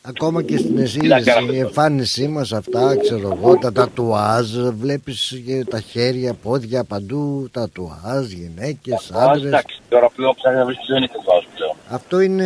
[0.07, 1.67] Ακόμα και στην να εισήγηση, κάνουμε η τώρα.
[1.67, 9.11] εμφάνισή μας αυτά, ξέρω εγώ, τα τατουάζ, βλέπεις και τα χέρια, πόδια, παντού, τατουάζ, γυναίκες,
[9.11, 9.43] Α, άντρες.
[9.45, 11.75] εντάξει, τώρα πλέον ψάχνει να βρεις ποιος δεν έχει τετουάζ πλέον.
[11.89, 12.45] Αυτό είναι,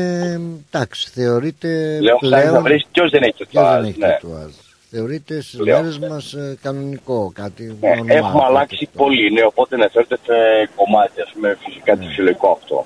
[0.71, 2.63] εντάξει, θεωρείται Λέω ψάχνει να πλέον...
[2.63, 3.75] βρεις ποιος δεν έχει Ποιος τετουάζ.
[3.81, 4.07] δεν έχει Ναι.
[4.07, 4.51] τατουάζ.
[4.91, 5.75] Θεωρείται στις Λέω.
[5.81, 10.17] μέρες μας ε, κανονικό, κάτι Ναι, normal, έχουμε αλλάξει κάτι πολύ, ναι, οπότε ναι, φέρτε
[10.25, 10.33] σε
[10.75, 12.85] κομμάτια, ας πούμε, φυσικά τη φυσιολογικό αυτό.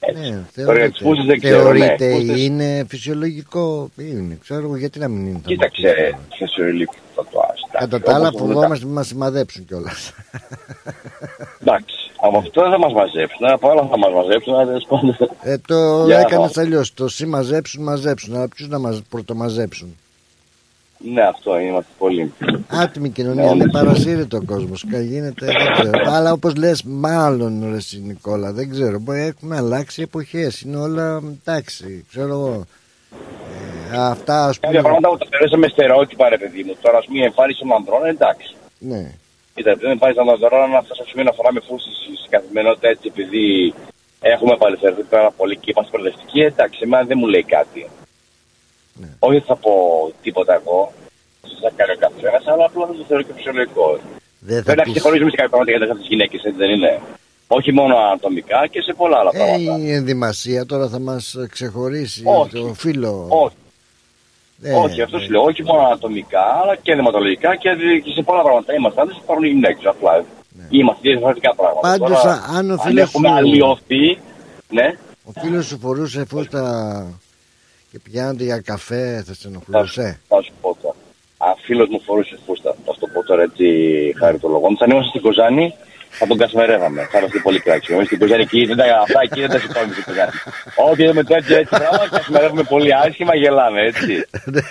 [0.00, 0.30] Έτσι.
[0.54, 2.14] Ναι, Τώρα για τις φούστες δεν ξέρω, θεωρείται ναι.
[2.14, 3.90] Φούστες- είναι φυσιολογικό.
[3.96, 5.40] Είναι, ξέρω εγώ γιατί να μην είναι.
[5.46, 7.58] Κοίταξε, φυσιολογικό τατουάζ.
[7.72, 10.12] Κατά εντάξει, τα άλλα όπως όλα φοβόμαστε να μας σημαδέψουν κιόλας.
[11.60, 13.46] Εντάξει, από αυτό δεν θα μας μαζέψουν.
[13.46, 14.54] Από άλλα θα μας μαζέψουν.
[14.54, 15.16] αλλά τέλος πάντων.
[15.42, 16.94] Ε, το Για έκανες να- αλλιώς.
[16.94, 18.34] Το σι μαζέψουν, μαζέψουν.
[18.36, 19.96] Αλλά ποιους να μας πρωτομαζέψουν;
[21.04, 22.32] Ναι, αυτό είναι, είμαστε πολύ.
[22.68, 23.72] Άτιμη Ναι, κοινωνία, είναι όντως.
[23.82, 24.84] παρασύρετο ο κόσμος.
[25.02, 26.12] Γίνεται, δεν ξέρω.
[26.12, 28.98] Αλλά όπως λες, μάλλον ρε εσύ, Νικόλα, δεν ξέρω.
[28.98, 30.60] Μπορεί έχουμε αλλάξει εποχές.
[30.60, 32.64] Είναι όλα εντάξει, ξέρω εγώ.
[33.92, 34.82] Ε, αυτά ας Κάποια πούμε.
[34.90, 36.74] πράγματα που τα θεωρήσαμε στερεότυπα, ρε παιδί μου.
[36.82, 38.54] Τώρα, ας πούμε, η εμφάνιση των ανδρών, εντάξει.
[38.78, 39.02] Ναι.
[39.54, 41.88] Κοίτα, δεν εμφάνιση των ανδρών να φτάσει στο σημείο να φοράμε φούσει
[42.20, 43.74] στην καθημερινότητα έτσι, επειδή
[44.20, 46.40] έχουμε απαλυφερθεί πάρα πολύ και είμαστε προοδευτικοί.
[46.40, 47.80] Εντάξει, εμένα δεν μου λέει κάτι.
[49.18, 49.72] Όχι ότι θα πω
[50.22, 50.92] τίποτα εγώ.
[51.62, 53.98] Θα κάνει ο καθένας, αλλά απλά δεν το θεωρώ και φυσιολογικό.
[54.48, 54.92] Δεν θα Πρέπει να πεις...
[54.92, 57.00] ξεχωρίζουμε σε κάποια πράγματα για τι γυναίκες, έτσι δεν είναι.
[57.48, 59.78] Όχι μόνο ανατομικά και σε πολλά άλλα Ε, πράγματα.
[59.78, 62.50] η ενδυμασία τώρα θα μας ξεχωρίσει Όχι.
[62.52, 63.26] το φίλο.
[63.28, 63.54] Όχι,
[64.62, 65.42] Ε, όχι, αυτό ε, σου λέω.
[65.42, 67.68] Όχι μόνο ανατομικά, αλλά και δεματολογικά και,
[68.04, 68.74] και σε πολλά πράγματα.
[68.74, 69.84] Είμαστε άντρες, υπάρχουν οι γυναίκες.
[69.86, 70.24] Απλά
[70.70, 71.88] είμαστε διαφορετικά πράγματα.
[71.90, 71.98] Ναι.
[71.98, 74.18] Πάντως, Τώρα, α- αν ο αν φίλος έχουμε σου- αλλοιωθεί,
[74.68, 76.62] ναι, Ο φίλος σου φορούσε φούστα
[77.90, 80.20] και πηγαίνατε για καφέ, θα σε θα, ενοχλούσε.
[80.28, 80.94] θα σου πω τώρα.
[81.38, 83.66] Αν φίλος μου φορούσε φούστα, θα σου το πω τώρα έτσι
[84.18, 84.76] χαριτολογών.
[84.80, 85.74] Αν ήμασταν στην Κοζάνη,
[86.10, 87.08] θα τον κασμερεύαμε.
[87.10, 87.96] Θα είμαστε πολύ κράξιμοι.
[87.96, 90.30] Εμεί στην Κοζάνη εκεί, δεν τα, αυτά εκεί δεν τα σηκώνουμε στην Κοζάνη.
[90.88, 94.12] Όχι, με τέτοιο έτσι πράγμα, κασμερεύουμε πολύ άσχημα, γελάμε έτσι.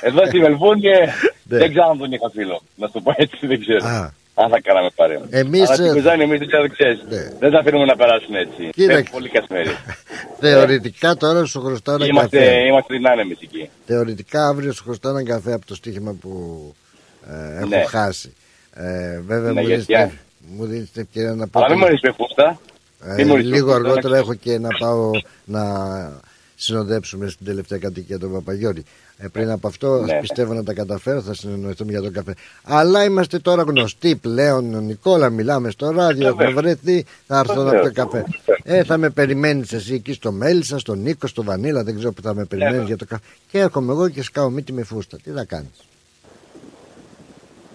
[0.09, 0.99] Εδώ στη Μελβούνι ε,
[1.43, 1.57] Ναι.
[1.61, 2.61] δεν ξέρω αν τον είχα φίλο.
[2.75, 4.11] Να σου το πω έτσι, δεν ξέρω.
[4.39, 4.43] Α.
[4.43, 5.21] Αν θα κάναμε παρέα.
[5.29, 6.99] Εμείς, Αλλά στην ε, Κοζάνη εμεί δεν ξέρω, ξέρεις.
[7.09, 7.29] Ναι.
[7.39, 8.69] Δεν θα αφήνουμε να περάσουν έτσι.
[8.69, 8.99] Κοίταξε.
[8.99, 9.69] Έχουμε πολύ κασμέρι.
[10.43, 12.51] Θεωρητικά τώρα σου χρωστάω ένα Είμαστε, καφέ.
[12.67, 13.69] είμαστε δυνάμει εκεί.
[13.85, 16.31] Θεωρητικά αύριο σου χρωστάω ένα καφέ από το στοίχημα που
[17.29, 17.83] ε, έχω Ναι.
[17.87, 18.33] χάσει.
[18.73, 20.07] Ε, βέβαια Ναι, μου, γιατί, δίνεις, α.
[20.07, 20.17] την-
[20.57, 22.59] μου δίνεις την ευκαιρία να πω Αλλά μην ότι- μου ρίχνει φούστα.
[23.05, 25.11] Ε, Μην μου ρίχνεις λίγο φούστα, αργότερα να έχω και να πάω
[25.45, 25.61] να
[26.55, 28.83] συνοδέψουμε στην τελευταία κατοικία του Παπαγιώρη.
[29.21, 30.19] Ε, πριν από αυτό Ναι.
[30.19, 32.33] πιστεύω να τα καταφέρω, θα συνεννοηθούμε για τον καφέ.
[32.63, 34.83] Αλλά είμαστε τώρα γνωστοί πλέον.
[34.85, 36.61] Νικόλα, μιλάμε στο ράδιο, έχουμε Βεβαίως.
[36.63, 37.85] βρεθεί, θα έρθω να Βεβαίως.
[37.85, 38.23] το καφέ.
[38.63, 42.21] Ε, θα με περιμένεις εσύ εκεί στο Μέλισσα, στον Νίκο, στο Βανίλα, δεν ξέρω που
[42.21, 42.85] θα με περιμένεις Ναι.
[42.85, 43.23] για το καφέ.
[43.51, 45.17] Και έρχομαι εγώ και σκάω μύτη με φούστα.
[45.23, 45.69] Τι θα κάνεις;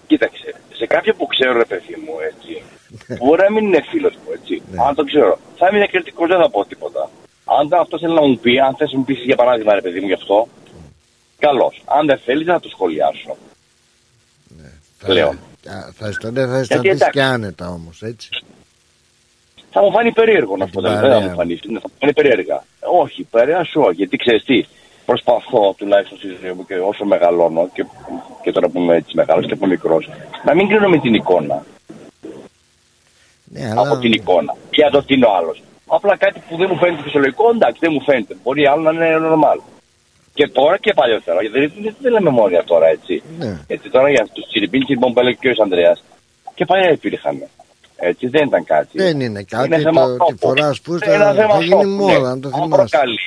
[0.07, 2.53] Κοίταξε, σε κάποιον που ξέρω, ρε παιδί μου, έτσι,
[3.25, 4.61] μπορεί να μην είναι φίλος μου, έτσι.
[4.71, 4.77] Ναι.
[4.87, 7.09] Αν το ξέρω, θα είμαι διακριτικός, δεν θα πω τίποτα.
[7.59, 9.99] Αν αυτός θέλει να μου πει, αν θες να μου πεις για παράδειγμα, ρε παιδί
[9.99, 10.47] μου, γι' αυτό,
[11.39, 11.83] καλώς.
[11.85, 13.37] Αν δεν θέλεις, δεν θα το σχολιάσω.
[15.05, 15.39] Πλέον.
[15.61, 17.09] Θα, θα, αισθαν- δεν θα αισθανθείς εντάξει.
[17.11, 18.29] και άνετα όμως, έτσι.
[19.71, 20.81] Θα μου φάνει περίεργο να την πω.
[20.81, 21.29] Δεν παρέα θα μου.
[21.29, 21.55] μου φανεί.
[21.55, 22.63] Θα μου φανεί περίεργα.
[22.79, 23.95] Όχι, παρέα σου όχι.
[23.95, 24.65] Γιατί ξέρεις τι,
[25.05, 27.85] προσπαθώ τουλάχιστον στη ζωή μου και όσο μεγαλώνω και,
[28.43, 30.09] και τώρα που είμαι έτσι μεγάλος και που μικρός,
[30.45, 31.65] να μην κρίνω με την εικόνα.
[33.45, 34.55] Ναι, από την εικόνα.
[34.71, 35.63] Για το τι είναι ο άλλος.
[35.87, 38.37] Απλά κάτι που δεν μου φαίνεται φυσιολογικό, εντάξει, δεν μου φαίνεται.
[38.43, 39.59] Μπορεί άλλο να είναι normal.
[40.37, 41.41] Και τώρα και παλιότερα.
[41.41, 43.23] Γιατί δεν, δεν, δεν λέμε μόνο για τώρα, έτσι.
[43.39, 43.51] Ναι.
[43.67, 46.03] Έτσι τώρα για τους τσιριμπίλ και που έλεγε και ο Ανδρέας.
[46.55, 47.35] Και παλιά υπήρχαν.
[48.09, 48.97] Έτσι δεν ήταν κάτι.
[48.97, 50.37] Δεν είναι κάτι, Είναι θέμα το ότι τόπου.
[50.37, 52.27] φοράς φούστα Είναι ένα θέμα θα γίνει τόπου, μόδα, ναι.
[52.27, 52.75] αν το Αν θυμάσαι.
[52.75, 53.25] προκαλείς,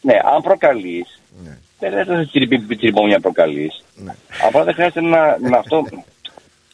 [0.00, 1.20] ναι, αν προκαλείς.
[1.44, 1.58] Ναι.
[1.78, 3.84] Δεν χρειάζεται τσιριμπίλ τσιριμπόμ για να προκαλείς.
[3.94, 4.14] Ναι.
[4.46, 5.84] Απλά δεν χρειάζεται να, να αυτό.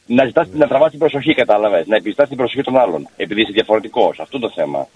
[0.06, 1.86] Να, ζητάς, να τραβάς την προσοχή, κατάλαβες.
[1.86, 3.08] Να επιζητάς την προσοχή των άλλων.
[3.16, 4.18] Επειδή είσαι διαφορετικός.
[4.20, 4.86] Αυτό το θέμα.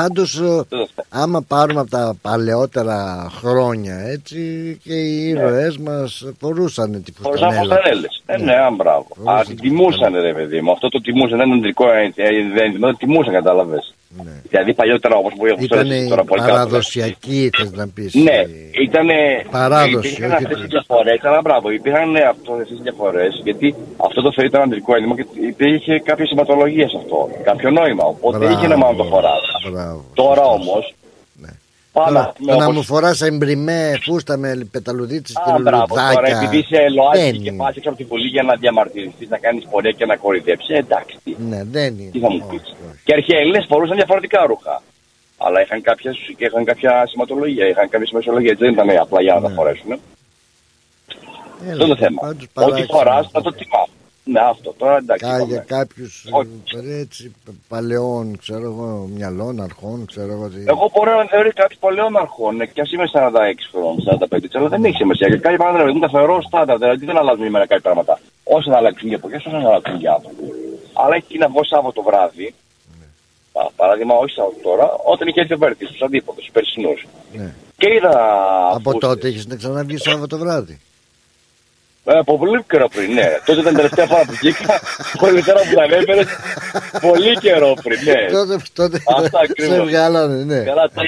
[0.00, 1.22] Πάντως ε, Αυτό το θέμα.
[1.22, 4.40] άμα πάρουμε από τα παλαιότερα χρόνια έτσι
[4.84, 7.74] και οι ήρωές μας φορούσαν τη Χωρί να φουστανέλα.
[7.74, 8.06] φουστανέλε.
[8.26, 9.06] Ε, ναι, α, μπράβο.
[9.14, 10.70] Φορούσαν Α, τη την τιμούσαν, ρε παιδί μου.
[10.72, 13.94] Αυτό το τιμούσαν, δεν είναι αντρικό ε, ε, δεν το τιμούσαν, κατάλαβες.
[14.24, 14.32] Ναι.
[14.48, 16.52] Δηλαδή παλιότερα όπως που έχω Ήταν τώρα πολύ κάτω.
[16.52, 18.14] παραδοσιακή θες να πεις.
[18.14, 18.46] Ναι, ε,
[18.82, 19.08] ήταν.
[19.50, 21.70] Παράδοση, Υπήρχαν όχι αυτές το- οι διαφορές, αλλά μπράβο.
[21.70, 26.88] Υπήρχαν αυτές οι διαφορές, γιατί αυτό το θεωρεί ήταν αντρικό ένδυμα και υπήρχε κάποια σηματολογία
[26.88, 27.28] σε αυτό.
[27.42, 28.04] Κάποιο νόημα.
[28.04, 29.42] Οπότε Μπράβο, είχε ένα μάλλον το φοράς.
[29.72, 30.04] μπράβο.
[30.14, 30.66] Τώρα Σωστός.
[30.68, 30.94] όμως.
[31.98, 32.04] Ναι.
[32.04, 36.02] Πάμε Τώρα, το να όπως- μου φοράς εμπριμέ φούστα με πεταλουδίτσες και Α, μπράβο, τώρα
[36.12, 36.36] λουλουδάκια.
[36.36, 37.56] επειδή είσαι ΛΟΑΤΚΙ δεν και είναι.
[37.62, 40.78] πας έξω από την Βουλή για να διαμαρτυρηθείς, να κάνεις πορεία και να κορυδέψεις, ε,
[40.78, 42.10] εντάξει, τι, Ναι, δεν είναι.
[42.10, 42.62] τι θα μου Όχι, πεις.
[42.70, 43.00] όχι.
[43.04, 44.82] Και αρχαίοι Έλληνες φορούσαν διαφορετικά ρούχα.
[45.38, 49.34] Αλλά είχαν, κάποιες, και είχαν κάποια σηματολογία, είχαν κάποια σημασιολογία, έτσι δεν ήταν απλά για
[49.34, 49.54] να τα Ναι.
[49.54, 49.90] φορέσουν.
[51.62, 52.20] Έλα, Αυτό είναι το θέμα.
[52.20, 53.30] πάντως Ό,τι παράξενο φοράς αυτό.
[53.30, 53.88] θα το τιμάς.
[54.32, 54.74] Ναι, αυτό.
[54.78, 55.24] Τώρα εντάξει.
[55.24, 55.44] Κα, είπαμε.
[55.52, 56.48] για κάποιους Όχι.
[56.90, 57.34] ε, έτσι,
[57.68, 60.60] παλαιών, ξέρω εγώ, μυαλών, αρχών, ξέρω εγώ τι.
[60.66, 64.68] Εγώ μπορώ να θεωρεί κάποιο πολλαίων αρχών, ναι, και ας είμαι 46 χρόνων, 45, αλλά
[64.68, 65.26] δεν έχει σημασία.
[65.28, 68.20] Γιατί κάποια πράγματα δεν τα θεωρώ στάνταρ, δηλαδή δεν αλλάζουν ημέρα κάποια πράγματα.
[68.44, 70.42] Όσο να αλλάξουν οι εποχές, όσο να αλλάξουν οι άνθρωποι.
[70.92, 72.54] Αλλά έχει να βγω Σάββατο βράδυ,
[73.52, 77.06] πα- παράδειγμα, όχι Σάββατο τώρα, όταν είχε έρθει ο Βέρτης, τους αντίποδου, τους περσινούς.
[77.32, 77.54] Ναι.
[77.80, 78.14] Και είδα.
[78.78, 79.08] Από φούστες.
[79.10, 80.78] τότε έχεις να ξαναβγείς Σάββατο βράδυ.
[82.10, 83.26] Ε, από πολύ καιρό πριν, ναι.
[83.44, 84.80] Τότε ήταν η τελευταία φορά που βγήκα.
[85.18, 86.22] Πολύ καιρό που τα ανέφερε.
[87.00, 88.30] πολύ καιρό πριν, ναι.
[88.30, 89.74] τότε τότε Αυτά ακριβώς.
[89.74, 90.60] σε βγάλανε, ναι.
[90.62, 91.02] Καλά, τα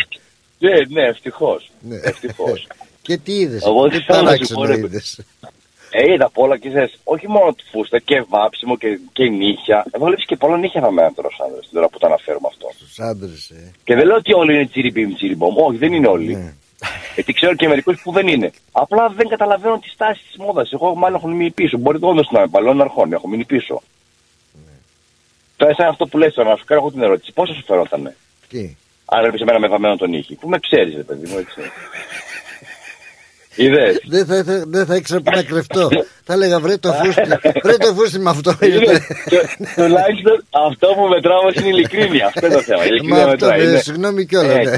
[0.59, 1.71] Ναι, ναι, ευτυχώς.
[1.81, 1.97] Ναι.
[2.03, 2.67] Ευτυχώς.
[3.07, 5.21] Και τι είδες, Εγώ τι τι θέλω να σου παράξενο πω, ρε, είδες.
[5.91, 9.85] Ε, είδα πολλά και ξέρεις, όχι μόνο τη φούστα και βάψιμο και, και νύχια.
[9.93, 12.67] Εγώ βλέπεις και πολλά νύχια θα μένα τώρα, άντρες, την ώρα που το αναφέρουμε αυτό.
[12.79, 13.73] Τους άντρες, ε.
[13.85, 15.55] Και δεν λέω ότι όλοι είναι τσιριμπίμ, τσιριμπόμ.
[15.57, 16.35] Όχι, δεν είναι όλοι.
[16.35, 16.55] Ναι.
[17.15, 18.51] Γιατί ξέρω και μερικούς που δεν είναι.
[18.73, 20.73] Απλά δεν καταλαβαίνω τη στάση της μόδας.
[20.73, 21.79] Εγώ μάλλον έχω μείνει πίσω.
[21.79, 23.83] Μπορεί το όντως να είμαι παλαιών αρχών, έχω μείνει πίσω.
[25.57, 28.17] Τώρα, σαν αυτό που λες τώρα, να σου κάνω εγώ την ερώτηση, πόσο σου φερότανε.
[28.49, 30.35] Τι; Αν έβλεπε εμένα με βαμμένο τον ήχη.
[30.35, 31.61] Που με ξέρεις, ρε παιδί μου, έτσι.
[33.55, 35.89] Είδες; Δεν θα, θα, δεν θα ήξερα που να κρυφτώ.
[36.25, 37.23] Θα έλεγα βρε το φούστι.
[37.63, 38.57] βρε το φούστι με αυτό.
[39.77, 42.27] Τουλάχιστον αυτό που μετράω είναι η ειλικρίνεια.
[42.27, 42.83] Αυτό είναι το θέμα.
[43.09, 43.49] Μα αυτό,
[43.83, 44.65] συγγνώμη κιόλας.
[44.65, 44.77] Ναι.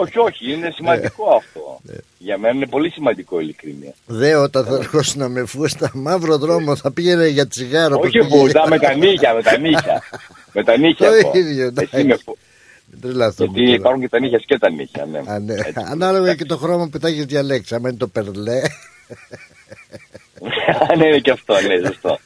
[0.00, 1.80] Όχι, όχι, είναι σημαντικό αυτό.
[2.18, 3.92] Για μένα είναι πολύ σημαντικό η ειλικρίνεια.
[4.06, 8.00] Δε όταν θα ερχόσουν να με φούστα μαύρο δρόμο θα πήγαινε για τσιγάρο.
[8.04, 10.02] Όχι φούστα, με τα νύχια, με τα νύχια.
[10.54, 11.08] με τα νύχια.
[11.08, 11.72] Το ίδιο,
[13.36, 15.06] Γιατί υπάρχουν και τα νύχια και τα νύχια.
[15.06, 15.20] Ναι.
[15.38, 15.54] ναι.
[15.90, 17.72] Ανάλογα και το χρώμα που θα έχει διαλέξεις.
[17.72, 18.60] Αν είναι το περλέ.
[20.98, 22.18] ναι, είναι και αυτό, ναι, σωστό.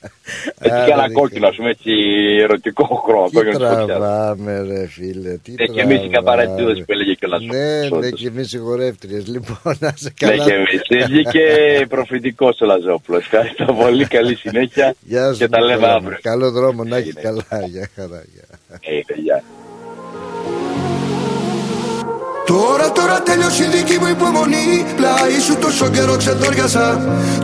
[0.59, 1.91] Έτσι και ένα κόκκινο, ας πούμε, έτσι
[2.41, 3.29] ερωτικό χρώμα.
[3.29, 5.37] Τι τραβάμε, ρε φίλε.
[5.37, 8.59] Τι ναι, και εμείς οι καπαρατζίδε που έλεγε και ο Ναι, ναι, και εμείς οι
[8.59, 9.23] χορεύτριε.
[9.27, 10.37] Λοιπόν, να σε καλά.
[10.37, 11.07] Ναι, και εμείς.
[11.07, 11.47] Βγήκε
[11.95, 13.21] προφητικός ο Λαζόπουλος.
[13.21, 14.95] Ευχαριστώ πολύ, καλή συνέχεια.
[15.01, 16.19] Γεια και τα λέμε αύριο.
[16.23, 17.67] Καλό δρόμο να έχει καλά.
[17.67, 18.23] Γεια χαρά.
[19.23, 19.43] Γεια.
[22.47, 24.87] Τώρα, τώρα τελειώσει η δική μου υπομονή.
[24.97, 26.87] Πλάι σου τόσο καιρό ξεδόριασα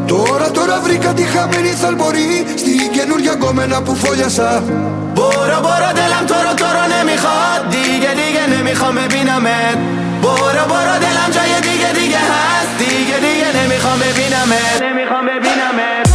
[0.07, 4.63] Τώρα, τώρα βρήκα τη χαμένη θαλμπορή Στην καινούργια κομμένα που φόλιασα.
[5.15, 7.39] Μπορώ, μπορώ, τελαμ τώρα, τώρα ναι μη χω
[7.73, 9.57] Δίγε, δίγε, ναι μη χω με πίναμε.
[10.23, 12.67] Μπορώ, μπορώ, τελαμ τζάγε, δίγε, δίγε, χας.
[12.79, 14.61] Δίγε, δίγε, ναι μη χω με πίναμε.
[14.83, 16.10] Ναι μη χω με πίναμε.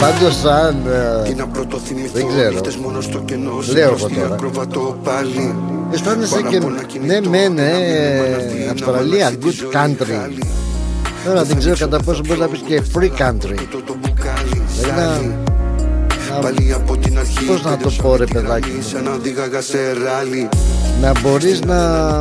[0.00, 0.82] Πάντως, αν.
[2.12, 2.60] Δεν ξέρω.
[3.72, 4.36] Λέω εγώ τώρα.
[5.92, 6.60] Αισθάνεσαι και.
[7.04, 7.70] Ναι, ναι, ναι.
[8.70, 10.42] Αυστραλία, good country.
[11.24, 13.58] Τώρα δεν ξέρω κατά πόσο μπορείς να πεις και free country.
[14.80, 15.36] Δηλαδή
[17.46, 18.70] Πώς να το πω ρε παιδάκι
[21.00, 22.20] Να μπορείς να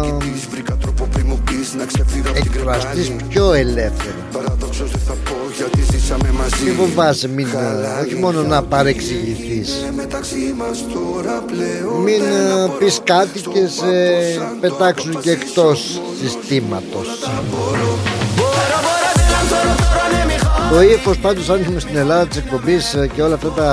[2.34, 4.16] εκφραστείς πιο ελεύθερα
[6.66, 7.48] Μην φοβάσαι μην,
[8.04, 9.86] όχι μόνο να παρεξηγηθείς.
[12.04, 13.90] Μην ε, πεις κάτι και σε
[14.62, 17.08] πετάξουν και εκτός συστήματος.
[20.70, 23.68] Το ύφος πάντως, αν είμαι στην Ελλάδα της εκπομπής ε, και όλα αυτά τα.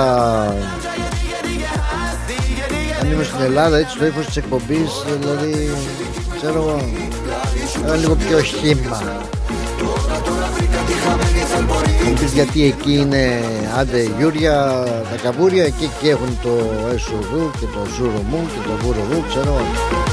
[3.01, 5.69] Αν είμαι στην Ελλάδα, έτσι το ύφος της εκπομπής, δηλαδή.
[6.37, 6.81] ξέρω
[7.83, 7.93] εγώ.
[7.93, 9.01] Ένα λίγο πιο χύμα.
[12.05, 13.43] Μου πεις γιατί εκεί είναι
[13.79, 16.49] άντε γιούρια τα καβούρια και εκεί έχουν το
[16.93, 19.61] έσουρου και το σουρου και το βουρου ξέρω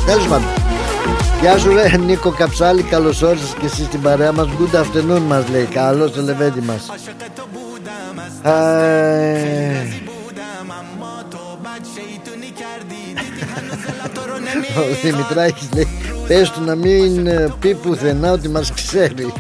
[0.06, 0.48] τέλος πάντων
[1.40, 5.48] Γεια σου ρε Νίκο Καψάλη Καλώς όρισες και εσύ στην παρέα μας Good afternoon μας
[5.48, 6.90] λέει Καλώς το λεβέντι μας
[14.76, 15.88] Ο Δημητράκης λέει
[16.30, 17.28] Πες του να μην
[17.60, 19.32] πει πουθενά ότι μας ξέρει.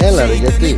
[0.00, 0.76] Έλα ρε γιατί;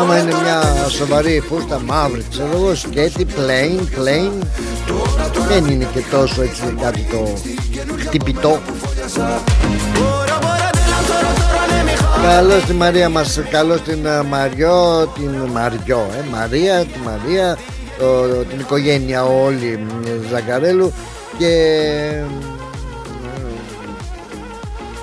[0.00, 4.46] Άμα είναι μια σοβαρή φούστα μαύρη Ξέρω εγώ σκέτη, plain, plain
[5.48, 7.32] Δεν είναι και τόσο έτσι κάτι το
[7.98, 8.60] χτυπητό.
[12.22, 17.58] Καλώς τη Μαρία μας Καλώς την Μαριό Την Μαριό ε, Μαρία, τη Μαρία
[18.00, 19.86] το, Την οικογένεια όλη
[20.30, 20.92] Ζαγκαρέλου
[21.38, 22.22] Και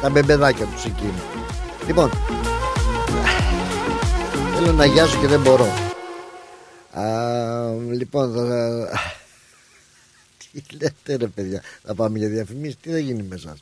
[0.01, 1.13] τα μπεμπεδάκια τους εκεί.
[1.87, 2.11] Λοιπόν
[4.55, 5.67] Θέλω να γιάσω και δεν μπορώ.
[6.91, 7.03] Α,
[7.91, 8.89] Λοιπόν θα...
[10.51, 13.59] Τι λέτε ρε παιδιά Θα πάμε για διαφημίσεις Τι θα γίνει με σας.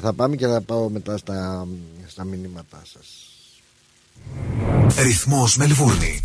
[0.00, 1.66] Θα πάμε και θα πάω μετά στα,
[2.06, 3.06] στα μηνύματά σας.
[5.02, 6.24] Ρυθμός Μελβούρνη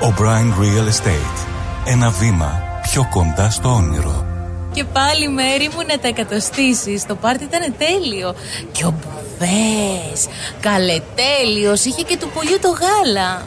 [0.00, 1.46] O'Brien Real Estate.
[1.84, 4.26] Ένα βήμα πιο κοντά στο όνειρο.
[4.72, 7.06] Και πάλι μέρη μου να τα εκατοστήσεις.
[7.06, 8.34] Το πάρτι ήταν τέλειο.
[8.72, 10.26] Και ο Μπουβές,
[10.60, 13.46] καλετέλειος, είχε και του πολιού το γάλα.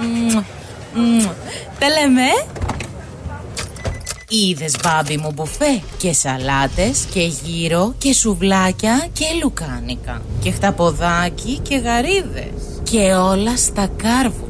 [0.00, 0.42] Μμμ,
[0.94, 1.28] μμμ.
[1.78, 2.46] Τα λέμε, ε;
[4.28, 11.76] Είδες μπάμπι μου μπουφέ; Και σαλάτες και γύρο και σουβλάκια και λουκάνικα και χταποδάκι και
[11.76, 14.49] γαρίδες και όλα στα κάρβουνα.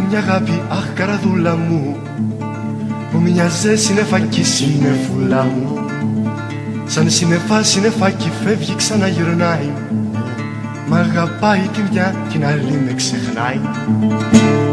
[0.00, 1.96] Είχα, είχα μια αγάπη, αχ καραδούλα μου
[3.10, 5.78] Που μοιάζε συννεφάκι συννεφούλα μου.
[6.86, 9.70] Σαν συννεφά συννεφάκι φεύγει ξαναγυρνάει.
[10.86, 13.60] Μ' αγαπάει τη μια την άλλη με ξεχνάει.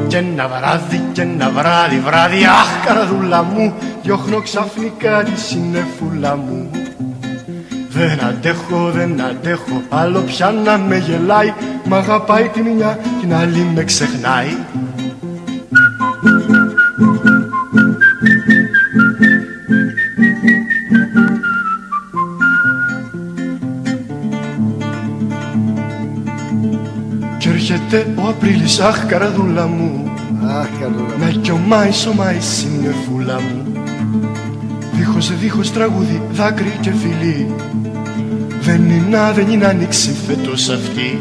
[0.08, 6.70] Και ένα βράδυ και ένα βράδυ βράδυ Αχ καραδούλα μου διώχνω ξαφνικά τη συννεφούλα μου.
[7.90, 11.54] Δεν αντέχω, δεν αντέχω, άλλο πια να με γελάει.
[11.86, 14.56] Μ' αγαπάει τη μια, την άλλη με ξεχνάει
[27.88, 30.12] Κι έρχεται ο Απρίλης, αχ καραδούλα μου.
[30.48, 31.16] Αχ, καρδούλα.
[31.20, 33.82] Να κιωμάει σωμάει συννεφούλα μου.
[34.94, 37.56] Δίχως δίχως τραγούδι, δάκρυ και φιλί
[38.62, 41.20] Δεν είναι, δεν είναι άνοιξη φέτος αυτή.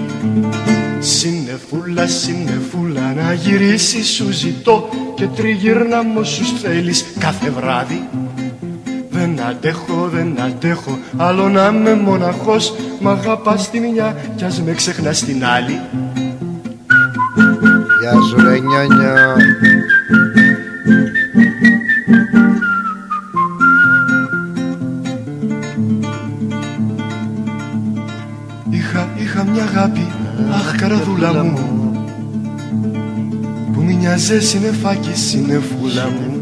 [0.98, 4.88] Συννεφούλα, συννεφούλα να γυρίσει σου ζητώ.
[5.14, 8.08] Και τριγύρνα μου όσους θέλεις κάθε βράδυ.
[9.10, 12.74] Δεν αντέχω, δεν αντέχω άλλο να είμαι μοναχός.
[13.00, 15.80] Μ' αγαπάς τη μια κι ας με ξεχνάς την άλλη
[18.10, 19.14] Γεια σου ρε νιόνιο.
[28.70, 30.06] Είχα, είχα μια αγάπη,
[30.52, 31.92] αχ καραδούλα μου
[33.72, 36.40] Που μοιάζε συννεφάκι, συννεφούλα μου.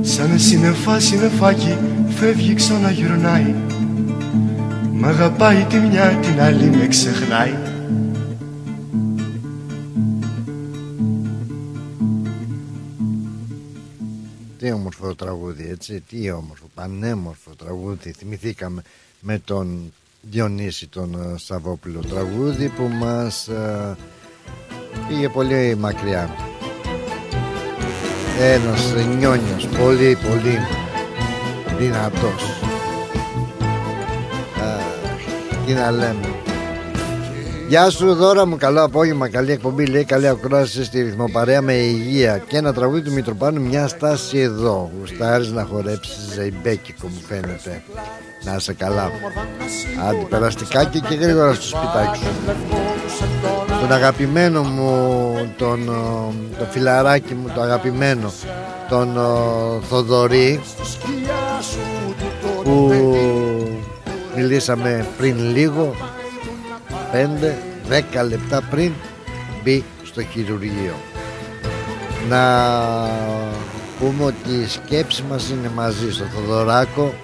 [0.00, 1.76] Σαν συννεφά, συννεφάκι,
[2.08, 3.54] φεύγει ξαναγυρνάει.
[4.92, 7.52] Μ' αγαπάει τη μια, την άλλη με ξεχνάει
[14.60, 16.00] Τι όμορφο τραγούδι, έτσι.
[16.00, 18.12] Τι όμορφο, πανέμορφο τραγούδι.
[18.12, 18.82] Θυμηθήκαμε
[19.20, 19.92] με τον
[20.22, 23.96] Διονύση τον ε, Σαββόπουλο τραγούδι που μας ε,
[25.08, 26.30] πήγε πολύ μακριά.
[28.40, 30.58] Ένας νιόνιος, πολύ πολύ
[31.78, 32.60] δυνατός
[35.66, 36.29] Τι να λέμε
[37.70, 42.38] Γεια σου δώρα μου, καλό απόγευμα, καλή εκπομπή λέει, καλή ακρόαση στη ρυθμοπαρέα με υγεία.
[42.38, 44.90] Και ένα τραγούδι του Μητροπάνου μια στάση εδώ.
[44.98, 47.82] Γουστάρεις να χορέψεις ζεϊμπέκικο μου φαίνεται.
[48.42, 49.10] Να είσαι καλά.
[50.08, 52.26] Αντιπεραστικά και, και γρήγορα στο σπιτάκι.
[53.18, 55.84] Σου Τον αγαπημένο μου, τον,
[56.58, 58.32] το φιλαράκι μου, το αγαπημένο
[58.88, 59.18] Τον
[59.88, 60.60] Θοδωρή
[62.62, 62.92] Που
[64.36, 65.94] μιλήσαμε πριν λίγο
[67.12, 68.92] 5-10 λεπτά πριν
[69.62, 70.94] μπει στο χειρουργείο.
[72.28, 72.42] Να
[73.98, 77.14] πούμε ότι η σκέψη μας είναι μαζί στο Θοδωράκο.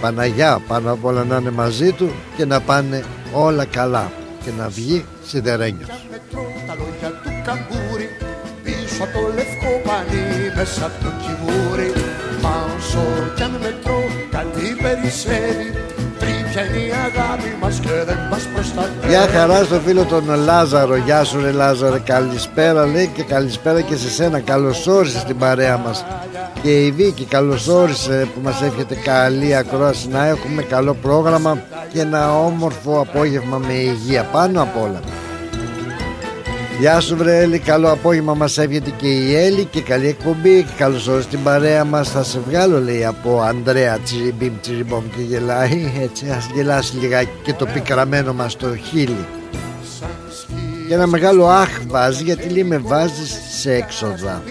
[0.00, 4.12] Παναγιά πάνω απ' όλα να είναι μαζί του και να πάνε όλα καλά
[4.44, 5.88] και να βγει σιδερένιος.
[6.66, 8.08] Τα λόγια του καμπούρι
[8.64, 11.92] πίσω από το λευκό πανί μέσα από το κιβούρι.
[12.42, 15.97] Πάω κι αν μετρώ κάτι περισσεύει
[19.08, 20.96] Γεια χαρά στο φίλο τον Λάζαρο.
[20.96, 24.40] Γεια σου ρε Λάζαρο Καλησπέρα λέει και καλησπέρα και σε σένα.
[24.40, 26.04] Καλώς όρισες στην παρέα μας.
[26.62, 30.08] Και η Βίκη καλώς όρισε που μας εύχεται καλή ακρόαση.
[30.08, 34.22] Να έχουμε καλό πρόγραμμα Και ένα όμορφο απόγευμα με υγεία.
[34.22, 35.00] Πάνω απ' όλα
[36.78, 40.66] Γεια σου βρε Έλλη, καλό απόγευμα μας έβγαινε και η Έλλη και καλή εκπομπή.
[40.76, 42.10] Καλώς ήρθατε στην παρέα μας.
[42.10, 45.92] Θα σε βγάλω λέει από Ανδρέα Τσιριμπίμ Τσιριμπόμ και γελάει.
[46.02, 49.26] Έτσι ας γελάσει λιγάκι και το πικραμένο μας το χείλι.
[50.88, 54.42] Και ένα μεγάλο αχ βάζει γιατί λέει με βάζεις σε έξοδα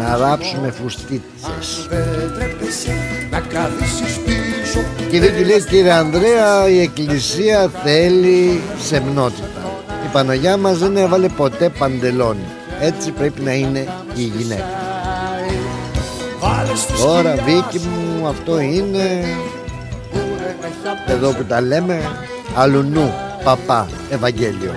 [0.00, 1.88] να ράψουμε φουστίτσες.
[5.10, 9.53] Και δεν λέει κύριε Ανδρέα η εκκλησία θέλει σεμνότητα
[10.14, 12.46] Παναγιά μας δεν έβαλε ποτέ παντελόνι.
[12.80, 14.64] Έτσι πρέπει να είναι η γυναίκα.
[16.98, 19.24] Τώρα Βίκυ μου αυτό είναι.
[21.06, 22.00] Εδώ που τα λέμε
[22.54, 23.12] Αλουνού
[23.44, 24.72] Παπά Ευαγγέλιο.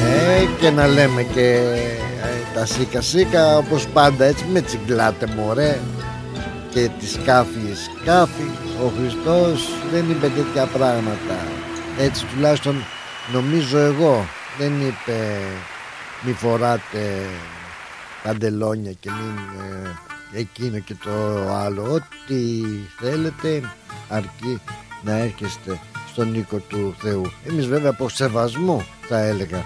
[0.00, 5.78] Ε και να λέμε και ε, τα σίκα σίκα όπως πάντα έτσι με τσιγκλάτε μωρέ
[6.74, 8.50] και τη σκάφη σκάφη
[8.84, 11.46] ο Χριστός δεν είπε τέτοια πράγματα.
[11.98, 12.84] Έτσι τουλάχιστον
[13.32, 14.26] νομίζω εγώ.
[14.58, 15.38] Δεν είπε
[16.22, 17.26] μη φοράτε
[18.22, 19.38] παντελόνια και μην
[20.32, 21.10] ε, εκείνο και το
[21.54, 21.82] άλλο.
[21.82, 22.36] Ό,τι
[23.00, 23.62] θέλετε
[24.08, 24.60] αρκεί
[25.02, 25.80] να έρχεστε
[26.12, 27.32] στον οίκο του Θεού.
[27.48, 29.64] Εμείς βέβαια από σεβασμό θα έλεγα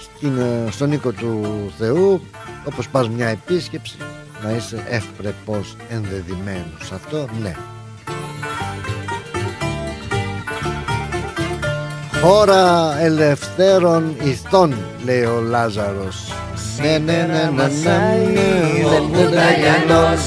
[0.00, 2.20] στην, ε, στον οίκο του Θεού
[2.64, 3.96] όπως πας μια επίσκεψη
[4.42, 6.92] να είσαι εύπρεπος ενδεδειμένος.
[6.94, 7.54] Αυτό ναι.
[12.22, 14.74] Χώρα ελευθέρων ηθών
[15.04, 16.32] λέει ο Λάζαρος.
[16.80, 17.68] Ναι ναι ναι ναι
[18.32, 20.20] ναι ο Κουταλιανός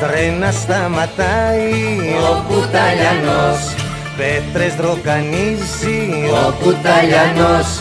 [0.00, 1.72] τρένα σταματάει
[2.30, 3.74] ο Κουταλιανός
[4.16, 6.08] πέτρες δροκανίζει
[6.46, 7.80] ο Κουταλιανός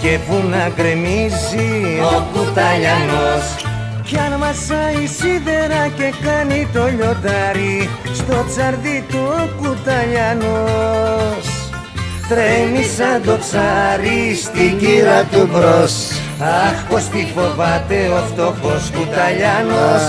[0.00, 2.00] και βουνά γκρεμίζει.
[2.14, 3.67] ο Κουταλιανός
[4.08, 11.46] κι αν μασάει σίδερα και κάνει το λιοντάρι Στο τσαρδί του ο κουταλιανός.
[12.28, 15.94] Τρέμει σαν το ψάρι στην κύρα του μπρος.
[16.40, 20.02] Αχ πως τη φοβάται ο φτωχός κουταλιανός.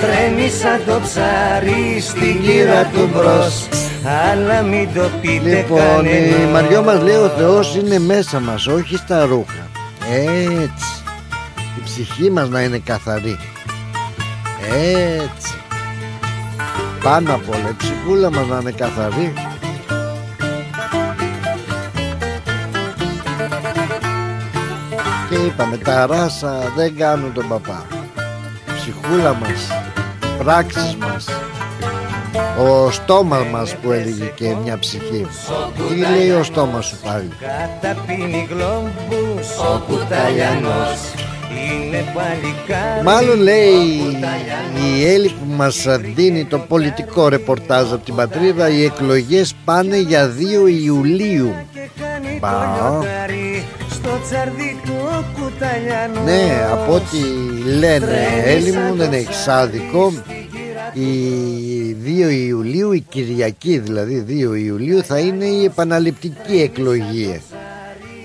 [0.00, 3.68] Τρέμει σαν το ψάρι στην κύρα του μπρος.
[4.30, 6.28] Αλλά μην το πείτε λοιπόν, κανένας.
[6.28, 9.64] Λοιπόν η Μαριό μας λέει ο Θεός είναι μέσα μας όχι στα ρούχα
[10.14, 10.98] Έτσι
[11.84, 13.38] ψυχή μας να είναι καθαρή.
[14.72, 15.54] Έτσι.
[17.02, 19.32] Πάνω απ' όλα η ψυχούλα μας να είναι καθαρή.
[25.30, 27.86] Και είπαμε τα ράσα δεν κάνουν τον παπά.
[28.68, 29.68] Η ψυχούλα μας
[30.22, 31.26] οι πράξεις μας
[32.58, 35.26] ο στόμα μας που έλεγε και μια ψυχή.
[35.88, 41.17] Τι λέει ο στόμας σου πάλι; Καταπίνει γλόμπους ο κουταλιανός
[43.04, 43.74] Μάλλον λέει
[44.96, 50.32] η Έλλη που μας δίνει το πολιτικό ρεπορτάζ από την πατρίδα Οι εκλογές πάνε για
[50.66, 51.54] 2 Ιουλίου.
[52.40, 52.50] Μπα.
[56.24, 57.18] Ναι από ό,τι
[57.78, 60.12] λένε Έλλη μου δεν έχει άδικο
[60.92, 67.40] η 2 Ιουλίου, η Κυριακή δηλαδή 2 Ιουλίου θα είναι η επαναληπτική εκλογή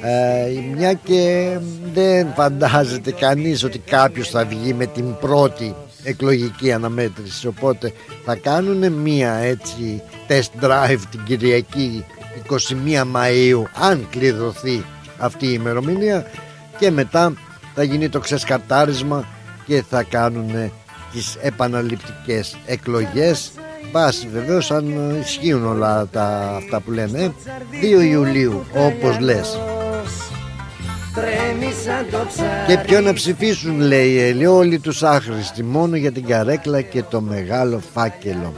[0.05, 1.57] ε, μια και
[1.93, 7.47] δεν φαντάζεται κανείς ότι κάποιος θα βγει με την πρώτη εκλογική αναμέτρηση.
[7.47, 7.93] Οπότε
[8.25, 12.05] θα κάνουν μια έτσι test drive την Κυριακή
[12.49, 12.55] 21
[13.15, 14.85] Μαΐου αν κλειδωθεί
[15.17, 16.25] αυτή η ημερομηνία.
[16.79, 17.33] Και μετά
[17.75, 19.27] θα γίνει το ξεσκαρτάρισμα
[19.65, 20.71] και θα κάνουν
[21.11, 23.51] τις επαναληπτικές εκλογές.
[23.91, 27.33] Βάσει βεβαίως αν ισχύουν όλα τα, αυτά που λένε
[27.81, 29.59] 2 Ιουλίου όπως λες
[32.67, 37.03] και ποιο να ψηφίσουν λέει η Έλλη Όλοι τους άχρηστοι μόνο για την καρέκλα και
[37.03, 38.53] το μεγάλο φάκελο.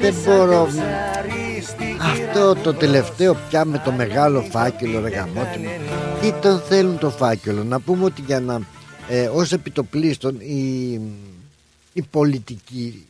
[0.00, 0.68] Δεν μπορώ.
[1.98, 5.68] Αυτό το τελευταίο πια με το μεγάλο φάκελο ρε γαμώτη
[6.20, 8.60] Τι τον θέλουν το φάκελο; Να πούμε ότι για να
[9.08, 11.00] ε, Ως επιτοπλίστων οι,
[11.92, 13.06] οι πολιτικοί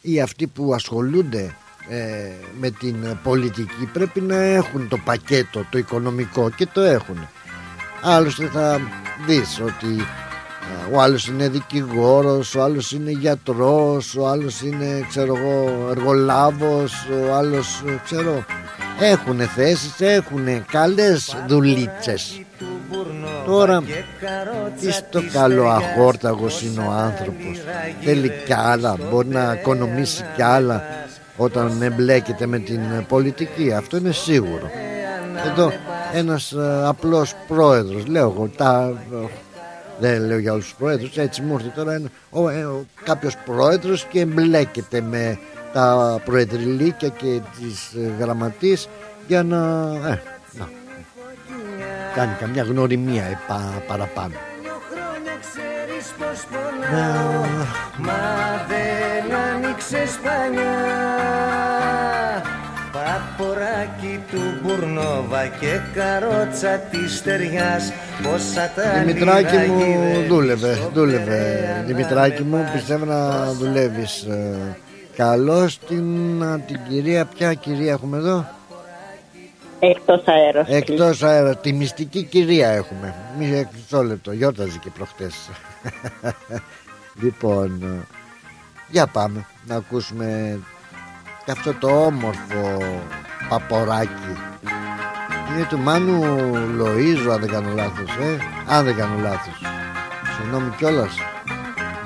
[0.00, 1.56] Ή αυτοί που ασχολούνται
[1.88, 7.28] ε, με την πολιτική πρέπει να έχουν το πακέτο το οικονομικό και το έχουν
[8.02, 8.80] Άλλωστε θα
[9.26, 10.06] δεις ότι
[10.90, 17.06] ε, ο άλλος είναι δικηγόρος, ο άλλος είναι γιατρός, ο άλλος είναι ξέρω εγώ εργολάβος,
[17.28, 18.44] ο άλλος ε, ξέρω
[19.00, 22.40] έχουν θέσεις, έχουν καλές δουλίτσες.
[23.46, 23.82] Τώρα
[24.80, 27.60] τι στο καλό αχόρταγος είναι ο άνθρωπος
[28.00, 30.84] Θέλει κι άλλα Μπορεί να οικονομήσει κι άλλα
[31.36, 34.70] Όταν εμπλέκεται με την πολιτική Αυτό είναι σίγουρο
[35.50, 35.72] Εδώ
[36.12, 38.06] ένας ε, απλός πρόεδρος.
[38.06, 39.26] Λέω εγώ τα, ε,
[39.98, 43.36] δεν λέω για όλους τους πρόεδρους έτσι μου ήρθε τώρα ένα, ο, ε, ο, κάποιος
[43.44, 45.38] πρόεδρος και εμπλέκεται με
[45.72, 48.88] τα προεδρυλίκια και τις ε, γραμματείς
[49.26, 49.56] για να,
[50.06, 50.68] ε, να
[52.14, 54.34] κάνει καμιά γνωριμία επα, παραπάνω.
[57.98, 58.12] Μα
[58.68, 61.77] δεν άνοιξες πανιά
[62.92, 67.92] Παποράκι του Μπουρνόβα και καρότσα της στεριάς.
[68.22, 71.84] Πόσα τα Δημητράκη μου δούλευε, δούλευε.
[71.86, 74.22] Δημητράκη μου πιστεύω να δουλεύεις.
[74.22, 74.76] Ε,
[75.16, 78.46] Καλώς την, την κυρία, ποια κυρία έχουμε εδώ;
[79.78, 80.68] Εκτός αέρος.
[80.68, 83.14] Εκτός αέρα, τη μυστική κυρία έχουμε.
[83.38, 85.50] Μισό λεπτό, γιόρταζε και προχτές.
[87.22, 88.06] λοιπόν, ε,
[88.88, 90.58] για πάμε να ακούσουμε
[91.48, 92.78] και αυτό το όμορφο
[93.48, 94.36] παποράκι.
[95.50, 96.22] Είναι του Μάνου
[96.78, 99.62] Λοΐζου αν δεν κάνω λάθος ε; αν δεν κάνω λάθος.
[100.36, 101.14] Συγγνώμη κιόλας.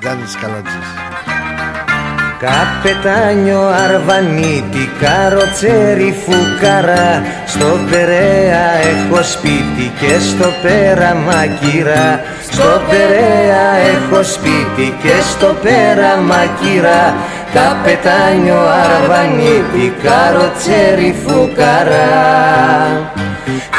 [0.01, 1.12] Γιάννης Καλατζής
[2.43, 14.23] Καπετάνιο Αρβανίτη, καροτσέρι φουκαρά Στο Περέα έχω σπίτι και στο Πέρα μακυρά Στο Περέα έχω
[14.23, 17.13] σπίτι και στο Πέρα μακυρά
[17.53, 22.11] Καπετάνιο Αρβανίτη, καροτσέρι φουκαρά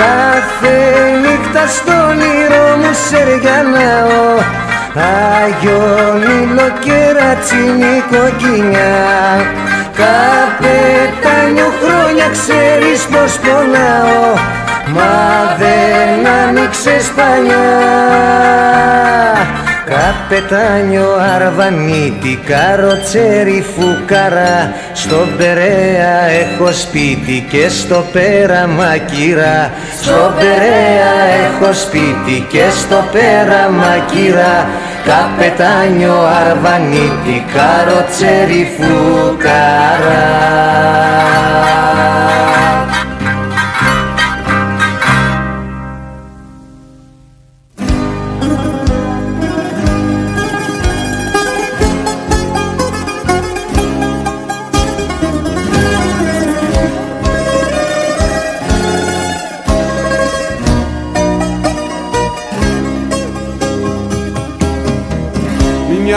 [0.01, 0.77] Κάθε
[1.23, 8.97] νύχτα στον όνειρο μου σεργιανάω Άγιο Νίλο και ρατσινή κοκκινιά.
[9.97, 14.35] Καπετάνιο χρόνια ξέρεις πως πονάω.
[14.95, 17.65] Μα δεν άνοιξες παλιά
[19.87, 29.71] Καπετάνιο Αρβανίτη, καροτσέρι φουκαρά Στον Περέα έχω σπίτι και στο Πέρα μακυρά
[30.03, 31.13] Στον Περέα
[31.45, 34.69] έχω σπίτι και στο Πέρα μακυρά
[35.05, 36.15] Καπετάνιο
[36.47, 40.25] Αρβανίτη, καροτσέρι φουκαρά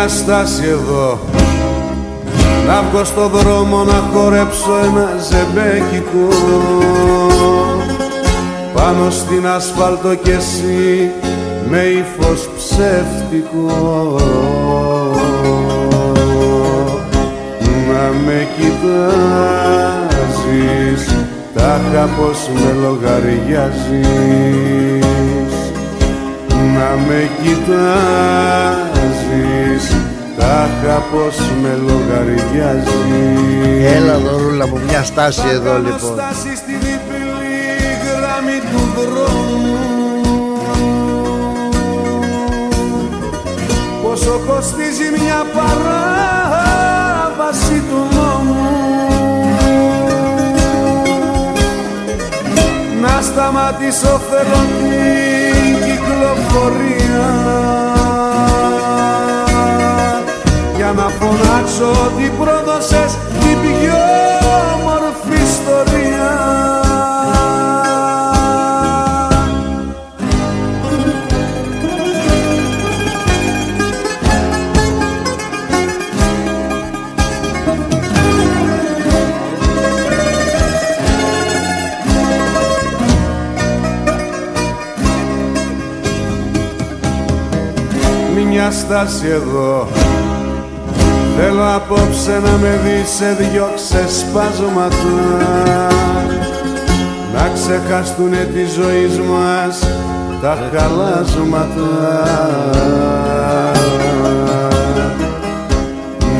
[0.08, 1.20] μια στάση εδώ.
[2.68, 6.28] Να βγω στο δρόμο να χορέψω ένα ζεμπέκικο.
[8.74, 11.12] Πάνω στην ασφάλτο κι εσύ
[11.70, 14.16] με ύφος ψεύτικο.
[17.90, 18.96] Να με κοιτάζεις
[21.54, 23.46] τάχα πως με λογαριάζεις.
[26.50, 28.78] Να με κοιτάζεις
[30.38, 32.92] Τάχα πως με λογαριάζεις.
[33.96, 36.00] Έλα δωρούλα μου μια στάση εδώ λοιπόν.
[36.00, 37.28] στάση στη διπλή
[38.18, 39.76] γραμμή του δρόμου.
[44.04, 46.98] Πόσο κοστίζει μια παράβαση
[47.90, 48.66] του νόμου.
[53.02, 57.28] Να σταματήσω θέλω την κυκλοφορία.
[57.98, 58.07] για
[60.98, 64.04] να φωνάξω ότι πρόδωσες την πιο
[64.74, 66.56] όμορφη ιστορία.
[88.50, 89.97] Μια στάση εδώ
[91.78, 94.90] απόψε να με δεις σε δυο ξεσπάσματα
[97.34, 99.76] Να ξεχαστούνε τη ζωή μας
[100.42, 101.90] τα χαλάσματα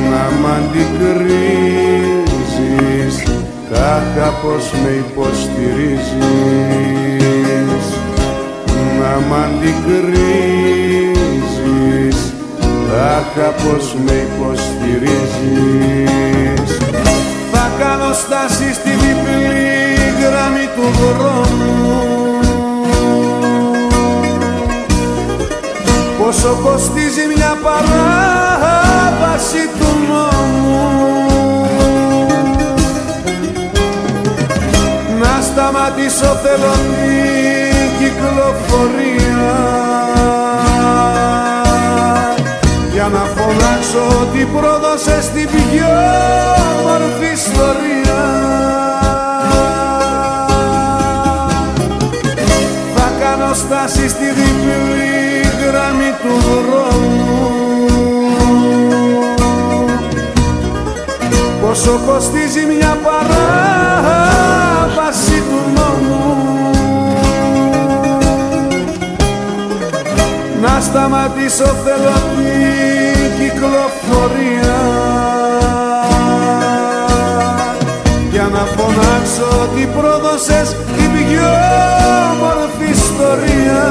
[0.10, 1.98] Να μ' αντικρίζεις
[3.72, 6.06] Τάχα πως με υποστηρίζεις.
[9.00, 10.57] Να μ' αντικρίζεις
[12.92, 16.78] Τάχα πως με υποστηρίζεις.
[17.52, 21.76] Θα κάνω στάση στη διπλή γραμμή του δρόμου.
[26.20, 30.82] Πόσο κοστίζει μια παράβαση του νόμου.
[35.20, 39.97] Να σταματήσω θέλω την κυκλοφορία
[43.10, 45.94] Για να φωνάξω ότι πρόδωσε στην πιο
[46.84, 48.22] μορφή ιστορία.
[52.96, 57.40] Θα κάνω στάση στη διπλή γραμμή του δρόμου.
[61.62, 64.18] Πόσο κοστίζει μια παράβαση
[65.50, 66.26] του νόμου.
[70.62, 72.87] Να σταματήσω θέλω την
[73.58, 74.78] κυκλοφορία
[78.32, 81.52] Για να φωνάξω ότι πρόδωσες την πιο
[82.40, 83.86] μορφή ιστορία.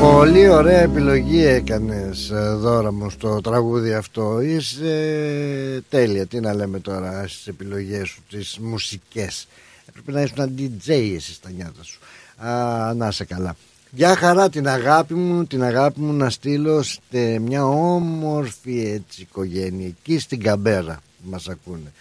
[0.00, 4.40] Πολύ ωραία επιλογή έκανες ε, δώρα μου στο τραγούδι αυτό.
[4.40, 6.26] Είσαι τέλεια.
[6.26, 9.46] Τι να λέμε τώρα στις επιλογές σου Τις μουσικές.
[9.92, 12.00] Πρέπει να είσαι ένα DJ εσύ στα νιάτα σου.
[12.36, 13.56] Α, Να είσαι καλά
[13.94, 19.86] για χαρά την αγάπη μου, την αγάπη μου να στείλω σε μια όμορφη έτσι οικογένεια
[19.86, 21.92] εκεί στην Καμπέρα που μας ακούνε.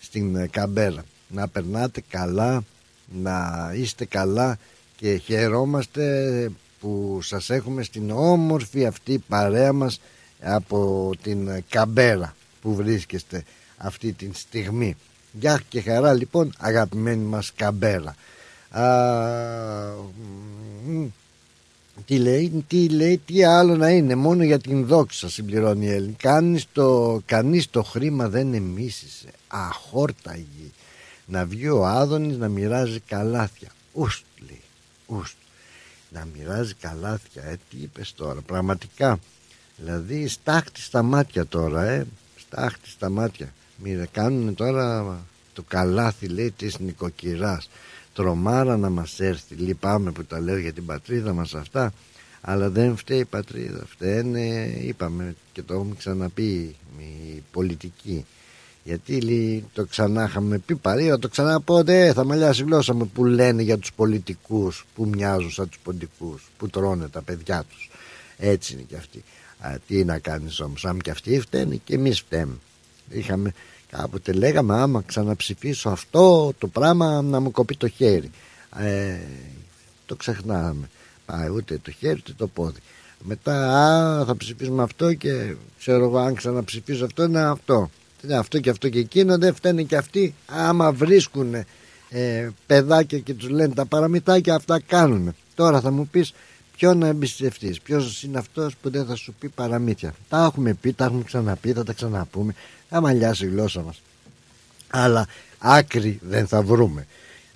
[0.00, 1.04] Στην ε, Καμπέρα.
[1.28, 2.64] Να περνάτε καλά,
[3.22, 4.58] να είστε καλά
[4.96, 10.00] και χαιρόμαστε που σας έχουμε στην όμορφη αυτή παρέα μας
[10.42, 13.44] από την Καμπέρα που βρίσκεστε
[13.76, 14.96] αυτή τη στιγμή.
[15.32, 18.14] Γεια και χαρά λοιπόν αγαπημένη μας Καμπέρα.
[18.70, 18.82] Α,
[22.06, 26.14] τι λέει, τι λέει, τι άλλο να είναι, μόνο για την δόξα συμπληρώνει η Έλληνη.
[26.18, 30.72] Κάνεις το, κανείς το χρήμα δεν εμίσησε, αχόρταγη.
[31.26, 33.68] Να βγει ο Άδωνης να μοιράζει καλάθια.
[33.92, 34.62] Ουστ λέει,
[35.06, 35.34] ουστ
[36.14, 39.18] να μοιράζει καλάθια ε, τι είπες τώρα πραγματικά
[39.76, 45.18] δηλαδή στάχτη στα μάτια τώρα ε στάχτη στα μάτια Μοιρα, κάνουν τώρα
[45.52, 47.68] το καλάθι λέει της νοικοκυράς
[48.14, 51.92] τρομάρα να μας έρθει λυπάμαι που τα λέω για την πατρίδα μας αυτά
[52.40, 58.24] αλλά δεν φταίει η πατρίδα φταίνε είπαμε και το έχουμε ξαναπεί η πολιτική
[58.84, 63.08] γιατί το ξανά είχαμε πει παρέα, το ξανά πω δε, θα μαλλιάσει η γλώσσα μου
[63.08, 67.90] που λένε για τους πολιτικούς που μοιάζουν σαν τους ποντικούς, που τρώνε τα παιδιά τους.
[68.36, 69.24] Έτσι είναι και αυτοί.
[69.58, 72.58] Α, τι να κάνεις όμως, άμα και αυτοί φταίνε και εμείς φταίμε.
[73.10, 73.54] Είχαμε,
[73.98, 78.30] κάποτε λέγαμε άμα ξαναψηφίσω αυτό το πράγμα να μου κοπεί το χέρι.
[78.78, 79.16] Ε,
[80.06, 80.88] το ξεχνάμε.
[81.26, 82.80] Πάει ούτε το χέρι ούτε το πόδι.
[83.18, 87.90] Μετά α, θα ψηφίσουμε αυτό και ξέρω εγώ αν ξαναψηφίσω αυτό είναι αυτό.
[88.22, 91.54] Ναι, αυτό και αυτό και εκείνο δεν φταίνε και αυτοί άμα βρίσκουν
[92.08, 96.32] ε, παιδάκια και τους λένε τα παραμυθάκια αυτά κάνουν τώρα θα μου πεις
[96.76, 100.14] ποιο να εμπιστευτείς ποιος είναι αυτός που δεν θα σου πει παραμύθια.
[100.28, 102.54] Τα έχουμε πει, τα έχουμε ξαναπεί, θα τα ξαναπούμε.
[102.88, 104.02] Θα μαλλιάσει η γλώσσα μας.
[104.90, 105.26] Αλλά
[105.58, 107.06] άκρη δεν θα βρούμε.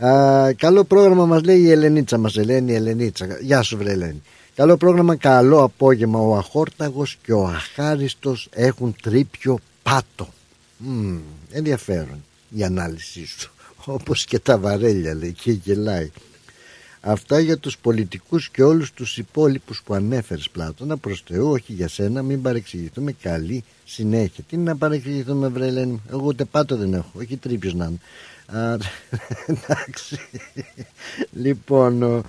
[0.06, 3.26] Α, καλό πρόγραμμα μας λέει η Ελενίτσα μας Ελένη Ελενίτσα.
[3.40, 4.22] Γεια σου βρε Ελένη.
[4.54, 6.18] Καλό πρόγραμμα, καλό απόγευμα.
[6.18, 10.28] Ο Αχόρταγος και ο Αχάριστος έχουν τρίπιο πάτο.
[10.88, 11.18] Mm,
[11.50, 13.50] ενδιαφέρον η ανάλυση σου.
[13.84, 16.10] Όπως και τα βαρέλια λέει και γελάει
[17.01, 21.88] αυτά για τους πολιτικούς και όλους τους υπόλοιπους που ανέφερες Πλάτωνα προς Θεού όχι για
[21.88, 25.68] σένα μην παρεξηγηθούμε καλή συνέχεια τι να παρεξηγηθούμε βρε
[26.11, 27.99] εγώ ούτε πάτο δεν έχω όχι τρίπιος να είναι
[29.46, 30.18] εντάξει
[31.44, 32.24] λοιπόν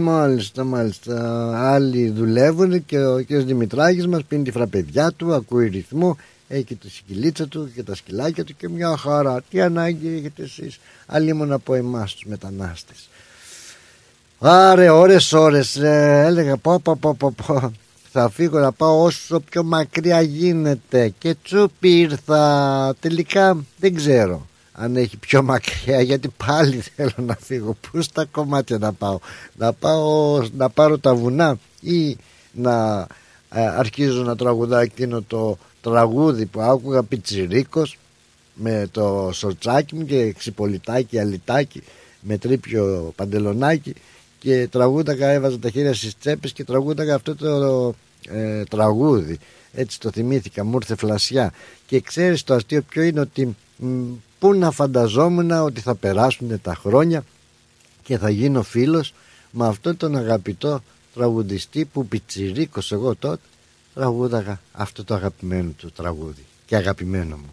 [0.00, 3.32] μάλιστα μάλιστα άλλοι δουλεύουν και ο κ.
[3.32, 6.16] Δημητράκης μας πίνει τη φραπεδιά του ακούει ρυθμό
[6.48, 9.42] έχει και τη σκυλίτσα του και τα σκυλάκια του και μια χαρά.
[9.50, 13.08] Τι ανάγκη έχετε εσείς, αλλήμον από εμάς τους μετανάστες.
[14.38, 17.72] Άρε ώρες ώρες ε, έλεγα πω πω πω πω πω.
[18.12, 21.12] Θα φύγω να πάω όσο πιο μακριά γίνεται.
[21.18, 22.94] Και τσούπι ήρθα.
[23.00, 27.76] Τελικά δεν ξέρω αν έχει πιο μακριά γιατί πάλι θέλω να φύγω.
[27.90, 29.18] Πού στα κομμάτια να πάω;
[29.54, 32.16] Να πάω να πάρω τα βουνά ή
[32.52, 33.06] να
[33.52, 37.98] ε, αρχίζω να τραγουδάω εκείνο το τραγούδι που άκουγα πιτσιρίκος
[38.54, 41.82] με το σορτσάκι μου και ξυπολιτάκι, αλιτάκι
[42.20, 43.94] με τρίπιο παντελονάκι
[44.38, 47.94] και τραγούδαγα, έβαζα τα χέρια στις τσέπες και τραγούδαγα αυτό το
[48.28, 49.38] ε, τραγούδι.
[49.72, 51.52] Έτσι το θυμήθηκα, μου ήρθε φλασιά.
[51.86, 53.56] Και ξέρεις το αστείο ποιο είναι ότι
[54.38, 57.24] πού να φανταζόμουν ότι θα περάσουν τα χρόνια
[58.02, 59.14] και θα γίνω φίλος
[59.50, 60.82] με αυτόν τον αγαπητό
[61.14, 63.42] τραγουδιστή που πιτσιρίκος εγώ τότε
[63.94, 66.44] τραγούδαγα αυτό το αγαπημένο του τραγούδι.
[66.66, 67.50] Και αγαπημένο μου.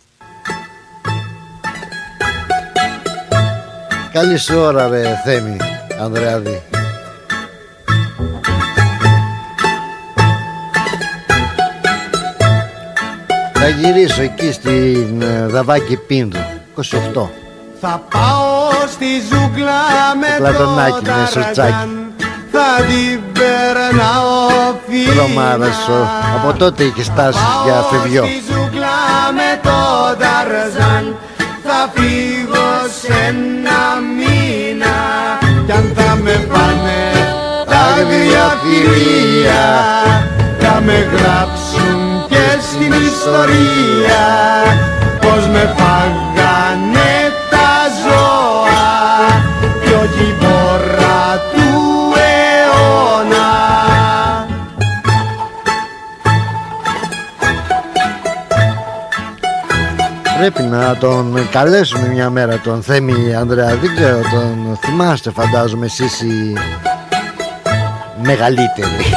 [4.14, 5.58] Καλή σου ώρα ρε Θέμη
[6.02, 6.62] Ανδρεάδη.
[13.54, 16.40] Θα γυρίσω εκεί στην ε, Δαβάκη Πίνδου
[16.76, 16.82] 28
[17.82, 19.82] Θα πάω στη ζούγκλα
[20.20, 22.14] με το ταρζάν
[22.52, 26.08] Θα την περνάω φίλα Τρομάρασο.
[26.36, 28.24] Από τότε είχε στάσει για φευγιό.
[28.24, 28.96] Στη ζούγκλα
[29.34, 29.70] με το
[30.20, 31.16] ταρζάν
[31.76, 32.70] Θα φύγω
[33.02, 33.82] σε ένα
[34.18, 34.96] μήνα.
[35.66, 37.04] Κι αν θα με πάνε
[37.66, 39.66] τα διαφυρία
[40.60, 44.26] Θα με γράψουν και στην ιστορία.
[45.22, 45.48] Πως
[60.78, 63.76] να τον καλέσουμε μια μέρα τον Θέμη Ανδρέα.
[63.76, 66.54] Δεν ξέρω τον θυμάστε φαντάζομαι εσείς οι
[68.24, 68.90] μεγαλύτεροι.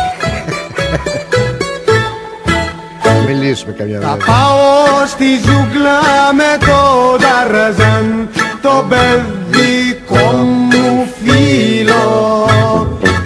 [3.03, 6.01] Θα μιλήσουμε καμιά Θα μέρα πάω στη ζούγκλα
[6.33, 8.29] με το Ταρζάν
[8.63, 12.49] το παιδικό μου φίλο.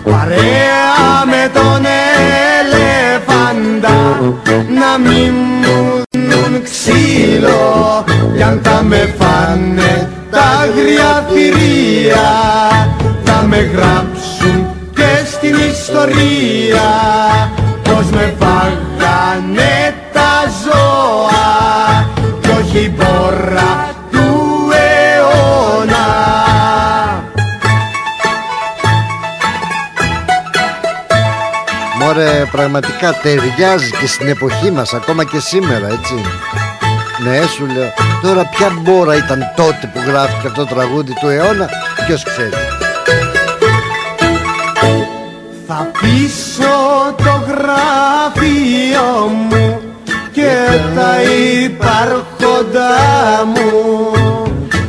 [0.05, 1.85] Παρέα με τον
[2.61, 4.21] ελεφάντα
[4.79, 8.05] να μην μου δουν ξύλο
[8.37, 12.31] κι αν θα με φάνε τα αγρία θηρία
[13.25, 16.89] θα με γράψουν και στην ιστορία.
[17.83, 22.07] Πως με φάγανε τα ζώα
[22.41, 23.90] κι όχι η πόρα
[32.13, 36.15] Μωρέ πραγματικά ταιριάζει και στην εποχή μας ακόμα και σήμερα έτσι.
[37.25, 37.93] Ναι σου λέω.
[38.23, 41.69] Τώρα ποια μπόρα ήταν τότε που γράφτηκε αυτό το τραγούδι του αιώνα
[42.07, 42.51] Ποιος ξέρει.
[45.67, 46.75] Θα πείσω
[47.17, 49.81] το γραφείο μου
[50.33, 51.23] και τα
[51.63, 52.97] υπάρχοντά
[53.55, 53.71] μου.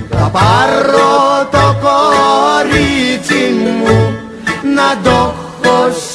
[0.09, 3.53] Θα πάρω το κορίτσι
[3.84, 4.19] μου
[4.76, 5.20] να το έχω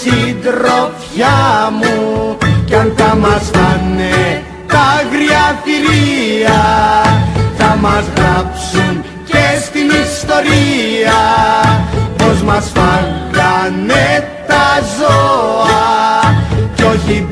[0.07, 6.63] συντροφιά μου κι αν τα μας φάνε τα αγριά θηρία
[7.57, 11.21] θα μας γράψουν και στην ιστορία
[12.17, 16.35] πως μας φάγανε τα ζώα
[16.75, 17.27] κι όχι η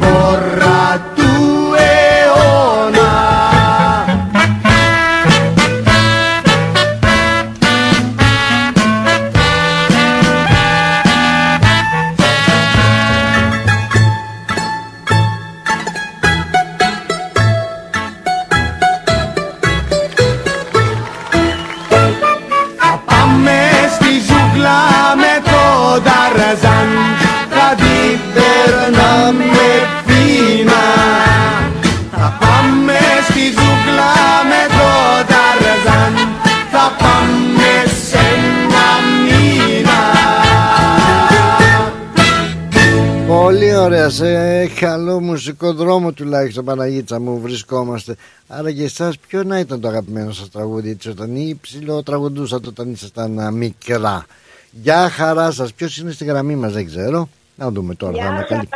[43.85, 48.17] ωραία σε καλό μουσικό δρόμο τουλάχιστον Παναγίτσα μου βρισκόμαστε
[48.49, 52.69] Άρα για εσάς ποιο να ήταν το αγαπημένο σας τραγούδι έτσι όταν ή ψηλό τραγουδούσατε
[52.69, 54.27] όταν ήσασταν α, μικρά
[54.71, 58.69] Γεια χαρά σας ποιος είναι στη γραμμή μας δεν ξέρω Να δούμε τώρα θα ανακαλύ...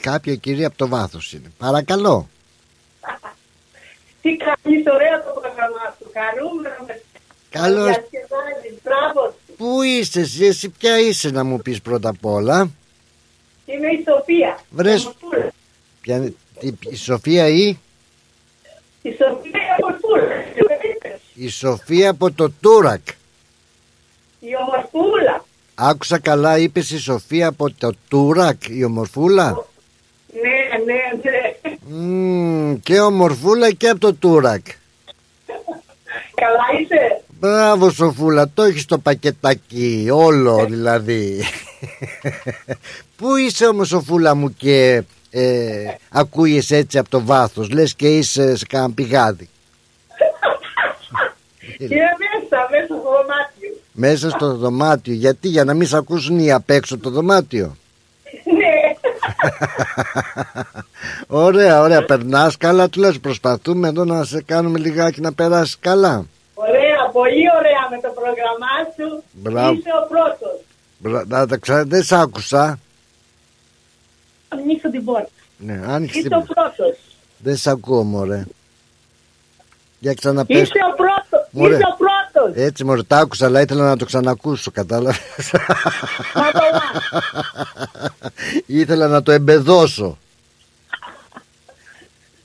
[0.00, 2.28] Κάποια κυρία από το βάθος είναι Παρακαλώ
[4.22, 6.10] Τι κάνεις ωραία το πρόγραμμα σου.
[6.12, 7.00] Χαρούμενο με
[7.50, 8.78] Καλώς διασκεδάζεις.
[8.82, 9.34] Μπράβο.
[9.56, 12.70] Πού είσαι εσύ, εσύ ποια είσαι να μου πεις πρώτα απ' όλα
[13.66, 14.58] Είμαι η Σοφία.
[14.70, 15.50] Βρες Ομορφούλα.
[16.00, 16.32] ποια...
[16.60, 17.76] τι- Η Σοφία ή;
[19.02, 20.24] Η Σοφία η Ομορφούλα.
[21.34, 23.06] Η Σοφία από το Τούρακ
[24.40, 25.44] Η Ομορφούλα.
[25.74, 29.66] Άκουσα καλά είπες η Σοφία από το Τούρακ η ομορφούλα;
[30.32, 31.76] Ναι, ναι, ναι.
[31.88, 34.66] Μμμ, Και ομορφούλα και από το Τούρακ
[36.34, 37.20] Καλά είσαι.
[37.40, 41.42] Μπράβο Σοφούλα, το έχεις το πακετάκι, όλο δηλαδή.
[43.16, 48.56] Πού είσαι όμως Σοφούλα μου και ε, ακούγεσαι έτσι από το βάθος, λες και είσαι
[48.56, 49.48] σε κανένα πηγάδι;
[51.78, 53.80] Είμαι μέσα, μέσα στο δωμάτιο.
[53.92, 57.76] Μέσα στο δωμάτιο, γιατί για να μην σε ακούσουν οι απ' έξω το δωμάτιο;
[58.44, 58.94] Ναι.
[61.46, 66.26] Ωραία, ωραία, περνάς καλά, τουλάχιστον προσπαθούμε εδώ να σε κάνουμε λιγάκι να περάσεις καλά.
[66.54, 69.22] Ωραία, πολύ ωραία με το πρόγραμμά σου.
[69.32, 69.72] Μπράβο.
[69.72, 70.60] Είσαι ο πρώτος.
[71.08, 71.84] Μπρα- Να τα ξα...
[71.84, 72.78] Δεν σ' άκουσα.
[74.48, 75.28] Ανοίξω την πόρτα.
[75.58, 76.36] Ναι, άνοιξε Είσαι την...
[76.36, 76.98] ο πρώτος.
[77.38, 78.44] Δεν σ' ακούω μωρέ.
[79.98, 80.56] Για ξαναπες.
[80.62, 81.48] Είσαι ο πρώτος.
[81.50, 81.74] Μωρέ.
[81.74, 82.56] Είσαι ο πρώτος.
[82.64, 85.52] Έτσι μωρέ, τα άκουσα, αλλά ήθελα να το ξανακούσω, κατάλαβες.
[88.66, 90.18] ήθελα να το εμπεδώσω.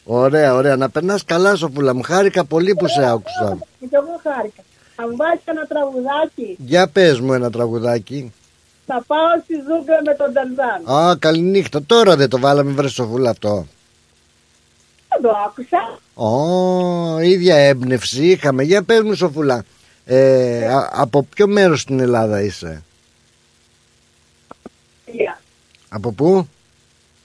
[0.03, 0.75] Ωραία, ωραία.
[0.75, 2.01] Να περνάς καλά, Σοφούλα μου.
[2.01, 3.57] Χάρηκα πολύ που σε άκουσα.
[3.79, 4.61] Και εγώ χάρηκα.
[4.95, 6.55] Θα μου βάλεις ένα τραγουδάκι.
[6.59, 8.33] Για πες μου ένα τραγουδάκι.
[8.93, 11.07] Θα πάω στη Ζούγκλα με τον Ταρζάν.
[11.09, 11.83] Α, καληνύχτα.
[11.83, 13.67] Τώρα δεν το βάλαμε, βρες Σοφούλα αυτό.
[15.09, 15.99] Δεν το άκουσα.
[16.13, 18.63] Ω, ίδια έμπνευση είχαμε.
[18.63, 19.63] Για πες μου, Σοφούλα.
[20.05, 22.83] Ε, α- από ποιο μέρος στην Ελλάδα είσαι;
[25.05, 25.41] Γεια.
[25.89, 26.47] Από πού;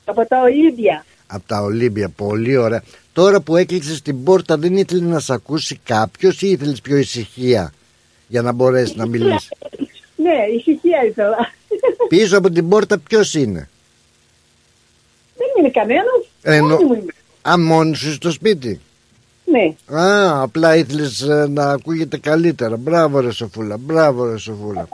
[0.04, 1.04] Από τα Ολύμπια.
[1.26, 2.08] Από τα Ολύμπια.
[2.08, 2.82] Πολύ ωραία.
[3.12, 7.72] Τώρα που έκλεισες την πόρτα δεν ήθελε να σε ακούσει κάποιος ή ήθελες πιο ησυχία
[8.28, 9.48] για να μπορέσεις να μιλήσεις;
[10.26, 11.36] Ναι, ησυχία ήθελα.
[12.08, 13.68] Πίσω από την πόρτα ποιος είναι;
[15.36, 16.04] Δεν είναι κανένας.
[16.42, 17.12] Εννο- Μόνη μου είμαι.
[17.50, 18.80] Α, μόνος σου στο σπίτι;
[19.44, 19.96] Ναι.
[19.98, 22.76] Α, απλά ήθελες ε, να ακούγεται καλύτερα.
[22.76, 24.88] Μπράβο ρε Σοφούλα, μπράβο ρε Σοφούλα.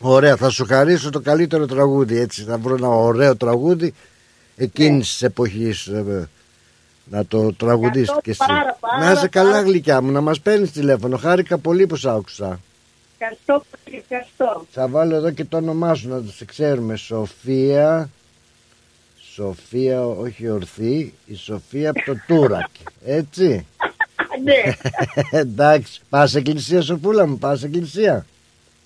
[0.00, 2.42] Ωραία, θα σου χαρίσω το καλύτερο τραγούδι έτσι.
[2.42, 3.94] Θα βρω ένα ωραίο τραγούδι
[4.56, 6.28] εκείνης της εποχής ε,
[7.04, 8.44] να το τραγουδήσεις Ευχαριστώ κι εσύ.
[8.46, 9.62] πάρα, πάρα, να είσαι καλά πάρα.
[9.62, 11.16] γλυκιά μου, να μας παίρνεις τηλέφωνο.
[11.16, 12.60] Χάρηκα πολύ που σ' άκουσα.
[13.18, 14.66] Ευχαριστώ πολύ, ευχαριστώ.
[14.70, 16.96] Θα βάλω εδώ και το όνομά σου να το σε ξέρουμε.
[16.96, 18.10] Σοφία.
[19.34, 22.70] Σοφία, όχι ορθή, η Σοφία από το Τούρακ.
[23.04, 23.66] Έτσι.
[24.44, 24.72] ναι.
[25.38, 26.00] Εντάξει.
[26.08, 28.26] Πας εκκλησία, Σοφούλα μου, πας εκκλησία.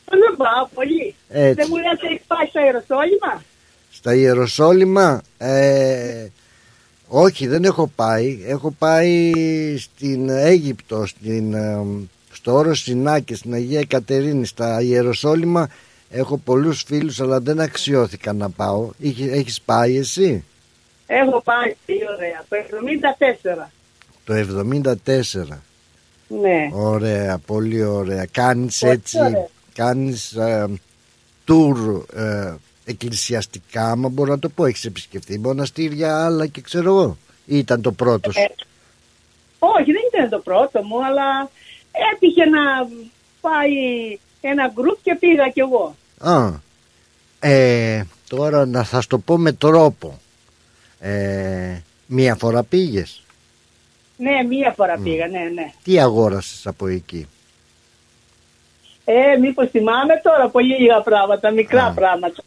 [0.08, 1.14] Δεν πάω πολύ.
[1.28, 1.54] Έτσι.
[1.54, 3.42] Δεν μου λες έχεις πάει στο Ιεροσόλυμα;
[3.90, 6.26] Στα Ιεροσόλυμα, ε,
[7.08, 8.42] όχι δεν έχω πάει.
[8.46, 9.32] Έχω πάει
[9.78, 11.84] στην Αίγυπτο, στην, ε,
[12.43, 15.68] στο όρος Σινάκη, στην Αγία Κατερίνη, στα Ιεροσόλυμα.
[16.11, 18.90] Έχω πολλούς φίλους αλλά δεν αξιώθηκα να πάω.
[18.99, 20.45] Είχε- Έχεις πάει εσύ;
[21.07, 22.45] Έχω πάει τι ωραία.
[22.49, 23.70] Το 74.
[24.24, 25.62] το 74.
[26.40, 26.68] Ναι.
[26.72, 28.26] Ωραία, πολύ ωραία.
[28.30, 29.47] Κάνεις Πολύ έτσι, ωραία.
[29.74, 30.66] κάνεις ε,
[31.49, 34.64] tour ε, εκκλησιαστικά, άμα μπορώ να το πω.
[34.64, 37.16] Έχεις επισκεφτεί μοναστήρια άλλα και ξέρω εγώ.
[37.45, 38.40] Ή Ήταν το πρώτος; Σου.
[38.40, 38.47] Ε,
[39.59, 41.51] όχι, δεν ήταν το πρώτο μου, αλλά
[42.12, 42.88] έτυχε να
[43.40, 43.72] πάει
[44.40, 45.97] ένα γκρουπ και πήγα κι εγώ.
[46.18, 46.51] Α,
[47.40, 50.20] ε, τώρα να θα σου το πω με τρόπο.
[51.01, 53.22] Ε, μία φορά πήγες;
[54.16, 55.72] Ναι, μία φορά πήγα, ναι, ναι.
[55.84, 57.28] Τι αγόρασες από εκεί;
[59.05, 62.43] Ε, μήπως θυμάμαι τώρα πολύ λίγα πράγματα, μικρά πράγματα.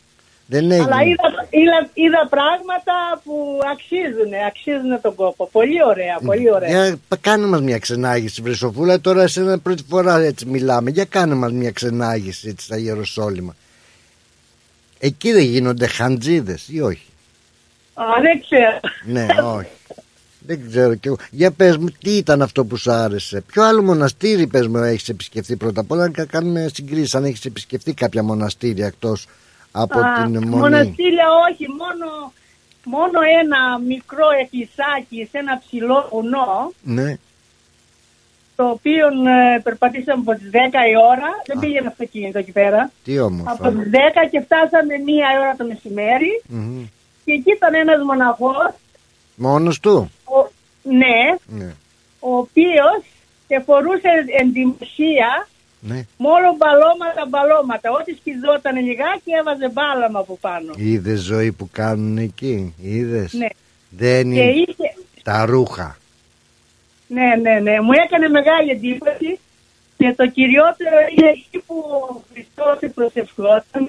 [0.48, 0.84] Δεν έγινε.
[0.84, 5.50] Αλλά είδα, είδα, είδα πράγματα που αξίζουν, αξίζουν τον κόπο.
[5.52, 6.70] Πολύ ωραία, πολύ ωραία.
[6.70, 11.36] Για πα- κάνε μας μια ξενάγηση Βρυσοφούλα Τώρα εσένα πρώτη φορά έτσι μιλάμε Για κάνε
[11.36, 13.56] μας μια ξενάγηση έτσι στα Ιεροσόλυμα
[15.00, 17.08] Εκεί δεν γίνονται χαντζίδες ή όχι;
[17.94, 18.80] Α, δεν ξέρω.
[19.06, 19.70] Ναι όχι
[20.40, 23.82] Δεν ξέρω κι εγώ Για πες μου τι ήταν αυτό που σου άρεσε; Ποιο άλλο
[23.82, 28.24] μοναστήρι πες μου έχεις επισκεφθεί πρώτα απ' όλα Να κάνουμε συγκρίσεις Αν έχεις επισκεφθεί κάποια
[28.24, 29.28] μοναστήρια εκτός
[29.84, 30.46] από Α, την Μονή.
[30.56, 32.08] Μοναστήρια όχι, μόνο,
[32.84, 33.62] μόνο ένα
[33.92, 37.18] μικρό εκκλησάκι σε ένα ψηλό βουνό, Ναι.
[38.56, 40.56] το οποίο ε, περπατήσαμε από τις 10
[40.92, 42.92] η ώρα, δεν πήγαινε αυτοκίνητο εκεί πέρα.
[43.04, 43.96] Τι όμορφα Από τις 10
[44.32, 46.42] και φτάσαμε μία ώρα το μεσημέρι.
[46.48, 46.84] Μμμ.
[47.26, 48.72] και εκεί ήταν ένας μοναχός,
[49.36, 50.50] Μόνος του; ο,
[50.84, 51.74] ναι, Ναι.
[52.20, 53.02] ο οποίος
[53.48, 54.10] και φορούσε
[54.40, 55.48] εντυμωσία
[55.88, 57.92] Ναι μόνο μπαλώματα μπαλώματα.
[57.92, 60.74] Ό,τι σκιζόταν λιγάκι έβαζε μπάλαμα από πάνω.
[60.76, 63.48] Είδες ζωή που κάνουν εκεί, είδες; Ναι.
[63.90, 64.88] Δεν Και είναι είχε,
[65.24, 65.98] τα ρούχα.
[67.08, 67.82] Ναι, ναι, ναι.
[67.82, 69.40] Μου έκανε μεγάλη εντύπωση
[69.98, 71.76] και το κυριότερο είναι εκεί που
[72.10, 73.86] ο Χριστός προσευχόταν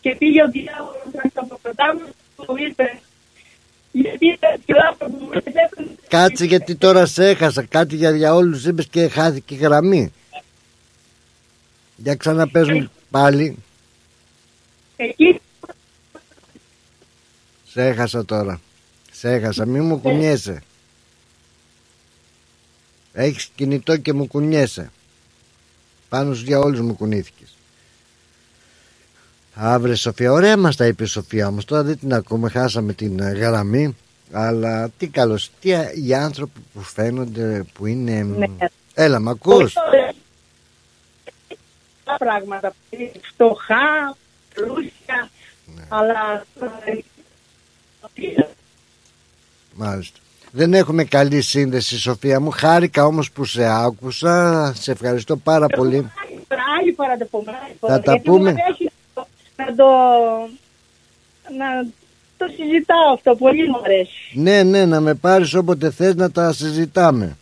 [0.00, 2.00] και πήγε ο διάβολος να το αποκρατάμε
[2.36, 2.98] του είπε
[3.92, 7.62] γιατί ήταν σκυλά που μου έπαιρνε Κάτσε γιατί τώρα σε έχασα.
[7.62, 10.12] Κάτι για, για όλους είπες και χάθηκε η γραμμή.
[11.96, 13.56] Για ξαναπες μου πάλι.
[14.96, 15.40] εκεί
[17.64, 18.60] Σε έχασα τώρα.
[19.10, 19.66] Σε έχασα.
[19.66, 20.62] Μη μου κουνιέσαι.
[23.12, 24.90] Έχεις κινητό και μου κουνιέσαι.
[26.08, 27.56] Πάνω σου για όλους μου κουνήθηκες.
[29.54, 33.20] Αύριο Σοφία, ωραία μας τα είπε η Σοφία όμως τώρα δεν την ακούμε, χάσαμε την
[33.20, 33.96] ε, γραμμή
[34.32, 35.70] αλλά τι καλώς, τι
[36.06, 38.22] οι άνθρωποι που φαίνονται που είναι...
[38.22, 38.46] Ναι.
[38.94, 39.74] Έλα, μ' ακούς;
[42.18, 42.74] Τα πράγματα,
[43.32, 44.16] φτωχά,
[44.54, 45.30] πλούσια,
[45.74, 45.82] Ναι.
[45.88, 46.44] αλλά...
[49.74, 50.18] Μάλιστα.
[50.50, 55.96] Δεν έχουμε καλή σύνδεση Σοφία μου Χάρηκα όμως που σε άκουσα Σε ευχαριστώ πάρα πολύ
[56.80, 57.52] Άλλη φορά το πούμε.
[57.64, 58.52] άλλη φορά, Θα τα γιατί πούμε.
[58.52, 58.90] μου αρέσει
[59.56, 59.84] Να το...
[61.58, 61.86] Να
[62.36, 64.10] το συζητάω αυτό, πολύ μου αρέσει.
[64.34, 67.36] Ναι ναι να με πάρεις όποτε θες να τα συζητάμε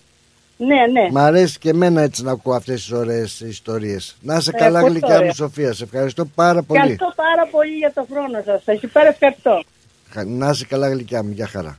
[0.56, 1.10] Ναι, ναι.
[1.10, 4.80] Μ' αρέσει και εμένα έτσι να ακούω αυτές τις ωραίες ιστορίες Να είσαι Ε, καλά
[4.80, 5.26] πολύ γλυκιά ωραία.
[5.26, 8.62] μου Σοφία Σε ευχαριστώ πάρα πολύ Ευχαριστώ πάρα πολύ για το χρόνο σας.
[8.64, 9.62] Σας υπέρ ευχαριστώ.
[10.10, 11.78] Χα- Να είσαι καλά γλυκιά μου Γεια χαρά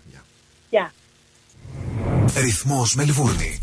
[0.69, 0.93] Γεια.
[2.41, 3.61] Ρυθμός Μελβούρνη.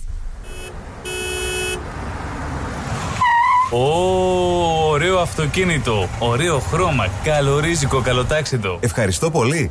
[3.73, 8.79] Ω, ωραίο αυτοκίνητο, ωραίο χρώμα, καλορίζικο, καλοτάξιτο.
[8.81, 9.71] Ευχαριστώ πολύ.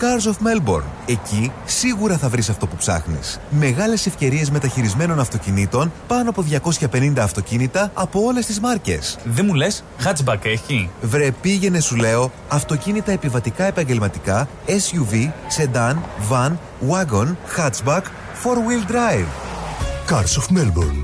[0.00, 0.84] Cars of Melbourne.
[1.06, 3.40] Εκεί σίγουρα θα βρεις αυτό που ψάχνεις.
[3.50, 9.18] Μεγάλες ευκαιρίες μεταχειρισμένων αυτοκινήτων, πάνω από 250 αυτοκίνητα από όλες τις μάρκες.
[9.24, 15.94] Δεν μου λες, hatchback έχει; Βρε πήγαινε σου λέω, αυτοκίνητα επιβατικά επαγγελματικά, SUV, sedan,
[16.30, 16.52] van,
[16.90, 18.02] wagon, hatchback,
[18.42, 19.28] four-wheel drive.
[20.10, 21.03] Cars of Melbourne.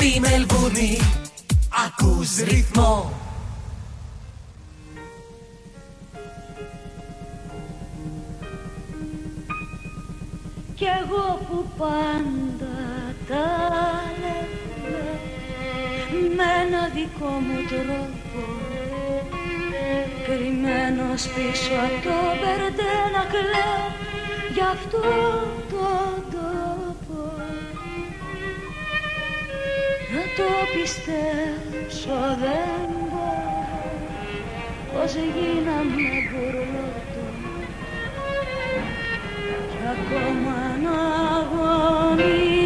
[0.00, 0.98] Στη Μελβούρνη.
[1.86, 3.12] Ακούς ρυθμό.
[10.74, 12.76] Κι εγώ που πάντα
[13.28, 13.46] τα
[14.20, 15.20] λέμε
[16.36, 18.42] με ένα δικό μου τρόπο.
[20.26, 23.86] Κρυμμένος πίσω από το μπερντέ να κλαίω
[24.54, 25.00] για αυτό
[25.70, 25.82] το
[26.30, 26.67] τόπο
[30.38, 33.66] το πιστέψω δεν μπορώ.
[34.92, 37.26] Πως γίναμε μπουρλότο
[39.70, 40.96] κι ακόμα να
[41.38, 42.57] αγωνίζομαι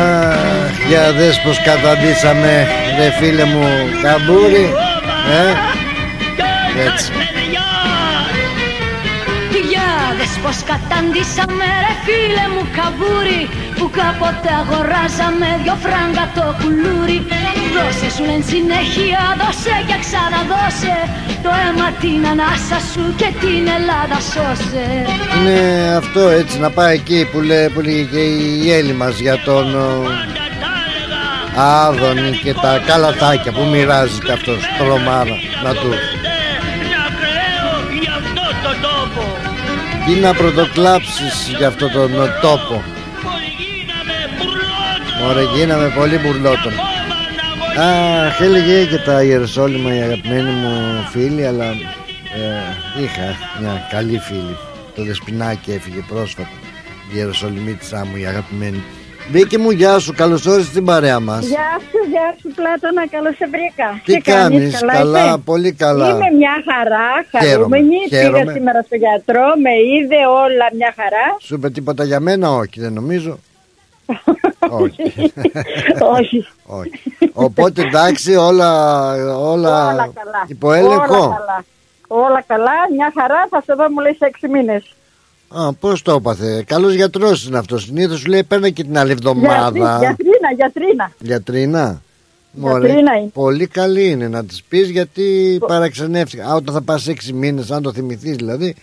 [0.00, 2.66] Αχ, για δες πως καταντήσαμε
[2.98, 3.64] ρε φίλε μου
[4.02, 4.66] καμπούρι
[5.38, 5.46] ε;
[6.86, 7.12] Έτσι.
[9.70, 9.88] Για
[10.18, 13.42] δες πως καταντήσαμε ρε φίλε μου καμπούρι
[13.78, 17.18] Που κάποτε αγοράζαμε δυο φράγκα το κουλούρι
[17.74, 20.96] Δώσε σου λένε συνέχεια δώσε και ξαναδώσε
[21.42, 24.86] Το αίμα την ανάσα σου και την Ελλάδα σώσε.
[25.36, 29.38] Είναι αυτό έτσι να πάει εκεί που, λέει, που λέγει και η Έλλη μας για
[29.44, 30.06] τον ο,
[31.56, 35.92] Άδωνη και τα καλαθάκια που μοιράζει και αυτός τρομάρα να του.
[38.00, 39.22] Για αυτό το τόπο
[40.06, 42.82] Τι να πρωτοκλάψεις για αυτό τον ο, τόπο.
[45.28, 46.89] Ωραία γίναμε πολύ μπουρλότον
[47.78, 54.56] Αχ έλεγε και τα Ιεροσόλυμα η αγαπημένη μου φίλη Αλλά ε, είχα μια καλή φίλη
[54.94, 56.48] Το Δεσποινάκι έφυγε πρόσφατα
[57.12, 58.82] Η Ιεροσολυμίτησά μου η αγαπημένη
[59.30, 63.36] Βίκη μου γεια σου καλώς όρισες στην παρέα μας Γεια σου, γεια σου Πλάτωνα, καλώς
[63.36, 64.00] σε βρήκα.
[64.04, 66.08] Τι κάνεις, καλά, είσαι; πολύ καλά.
[66.08, 67.96] Είμαι μια χαρά, Χαίρομαι, χαρούμενη.
[68.08, 68.38] χαίρομαι.
[68.40, 71.36] Πήγα σήμερα στο γιατρό, με είδε όλα μια χαρά.
[71.40, 73.38] Σου είπε τίποτα για μένα όχι δεν νομίζω
[74.70, 75.32] Όχι
[76.18, 76.46] Όχι.
[76.66, 76.90] Όχι.
[77.32, 80.44] Οπότε εντάξει όλα, όλα, Όλα καλά.
[80.46, 80.94] υποέλεγχο.
[81.16, 81.64] Όλα καλά.
[82.12, 84.94] Όλα καλά, μια χαρά, θα σε δω μου λέει σε έξι μήνες.
[85.48, 86.64] Α, πώς το έπαθε.
[86.66, 87.82] Καλός γιατρός είναι αυτός.
[87.82, 89.70] Συνήθως σου λέει παίρνει και την άλλη εβδομάδα.
[89.78, 91.12] Γιατρή- Γιατρίνα, γιατρίνα.
[91.18, 92.02] Γιατρίνα.
[92.52, 93.30] Μωρέ, Γιατρίνα είναι.
[93.32, 96.46] πολύ καλή είναι να της πεις γιατί παραξενεύτηκα.
[96.48, 98.74] Α, όταν θα πας έξι μήνες, αν το θυμηθείς δηλαδή,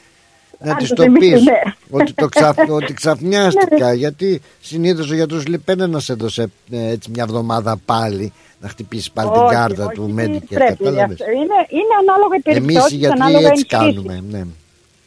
[0.59, 1.61] να Αν της το το θυμηθείς, πεις ναι.
[1.89, 3.87] ότι, το ξαφ, ότι ξαφνιάστηκα.
[3.87, 3.93] Ναι.
[3.93, 8.33] γιατί συνήθως ο γιατρός σου λέει πέντε να σε έδωσε ε, έτσι μια εβδομάδα πάλι
[8.61, 10.41] να χτυπήσεις πάλι την Όχι, κάρτα όχι, του Medicare.
[10.49, 11.31] Πρέπει, Κατάλαβες; αυτό.
[11.31, 14.03] είναι, είναι ανάλογα οι Εμείς οι περιπτώσεις, γιατροί ανάλογα έτσι εγχειρήσεις.
[14.03, 14.23] κάνουμε.
[14.31, 14.43] Ναι.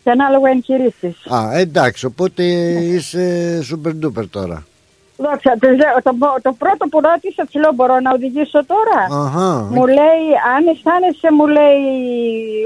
[0.04, 1.26] Και ανάλογα εγχειρήσεις.
[1.26, 2.42] Α, εντάξει, οπότε
[2.94, 3.24] είσαι
[3.70, 4.64] super duper τώρα.
[5.16, 5.66] Δόξα, το,
[6.02, 9.68] το, το πρώτο που ρώτησα, της λέω μπορώ να οδηγήσω τώρα; Αχα.
[9.74, 10.24] Μου λέει,
[10.54, 11.82] αν αισθάνεσαι, μου λέει,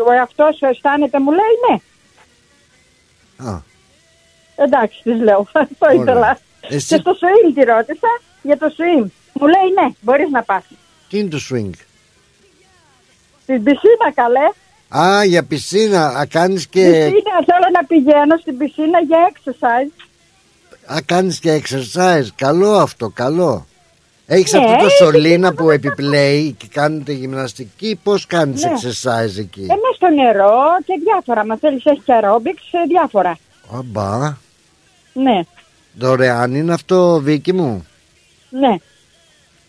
[0.09, 1.77] ο εαυτός σου αισθάνεται, μου λέει, ναι.
[3.45, 3.63] Α.
[4.57, 6.03] Εντάξει, της λέω, αυτό Ωραία.
[6.03, 6.39] ήθελα.
[6.61, 8.09] Εσύ- Και στο swing τη ρώτησα
[8.43, 9.07] για το swing.
[9.33, 10.65] Μου λέει, ναι, μπορείς να πας.
[11.09, 11.71] Τι είναι το swing;
[13.43, 14.49] Στην πισίνα, καλέ.
[15.07, 16.07] Α, για πισίνα.
[16.07, 20.05] Α, κάνεις και, Πισίνα, θέλω να πηγαίνω στην πισίνα για exercise.
[20.95, 22.27] α, κάνεις και exercise.
[22.37, 23.67] Καλό αυτό, καλό.
[24.27, 28.01] Έχεις Ναι, αυτό το έχει σωλήνα που επιπλέει και κάνετε γυμναστική.
[28.03, 28.71] Πώς κάνεις Ναι.
[28.71, 30.53] exercise εκεί; Ε, μες στο νερό
[30.87, 31.47] και διάφορα.
[31.47, 33.39] Μας θέλεις έχεις και aerobics, ε, διάφορα.
[33.79, 34.37] Αμπά.
[35.13, 35.41] Ναι,
[35.99, 37.87] Δωρεάν είναι αυτό, Βίκυ μου;
[38.51, 38.77] ναι.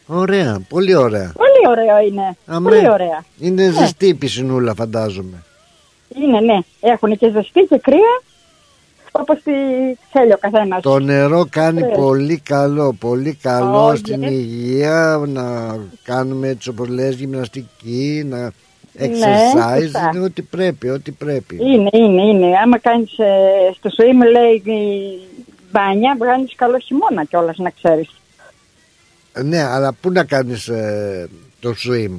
[0.07, 1.31] Ωραία, πολύ ωραία.
[1.35, 2.37] Πολύ ωραίο είναι.
[2.45, 2.69] Αμέ.
[2.69, 3.23] Πολύ ωραία.
[3.39, 3.71] Είναι Ναι.
[3.71, 5.43] ζεστή η πισινούλα, φαντάζομαι.
[6.21, 6.57] Είναι, ναι.
[6.79, 8.21] Έχουν και ζεστή και κρύα.
[9.19, 9.51] Όπως τη
[10.11, 10.81] θέλει ο καθένας.
[10.81, 11.85] Το νερό κάνει Ε.
[11.95, 14.29] πολύ καλό, πολύ καλό Όχι, στην ε.
[14.31, 18.51] υγεία, να κάνουμε έτσι όπως λες γυμναστική, να Ναι,
[19.07, 20.11] exercise, σωστά.
[20.13, 21.55] είναι ό,τι πρέπει, ό,τι πρέπει.
[21.61, 22.57] Είναι, είναι, είναι.
[22.63, 25.19] Άμα κάνεις ε, στο ζωή μου λέει η
[25.71, 28.09] μπάνια, βγάλεις καλό χειμώνα κιόλας να ξέρεις.
[29.33, 31.29] Ε, Ναι, αλλά πού να κάνεις ε,
[31.59, 32.11] το swim;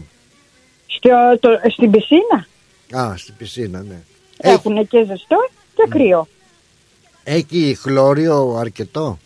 [0.86, 1.10] Στο,
[1.40, 2.47] το, στην πισίνα
[3.02, 3.98] Α, στην πισίνα, ναι.
[4.36, 5.36] έχουν και ζεστό
[5.74, 6.27] και κρύο.
[7.28, 9.19] Έχει χλώριο αρκετό.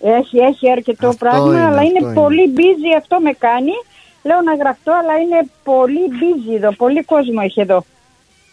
[0.00, 2.14] Έχει, έχει αρκετό Αυτό πράγμα, είναι, αλλά αυτό είναι, είναι.
[2.14, 3.72] πολύ busy αυτό με κάνει.
[4.22, 6.72] Λέω να γραφτώ, αλλά είναι πολύ busy εδώ.
[6.72, 7.84] Πολύ κόσμο έχει εδώ.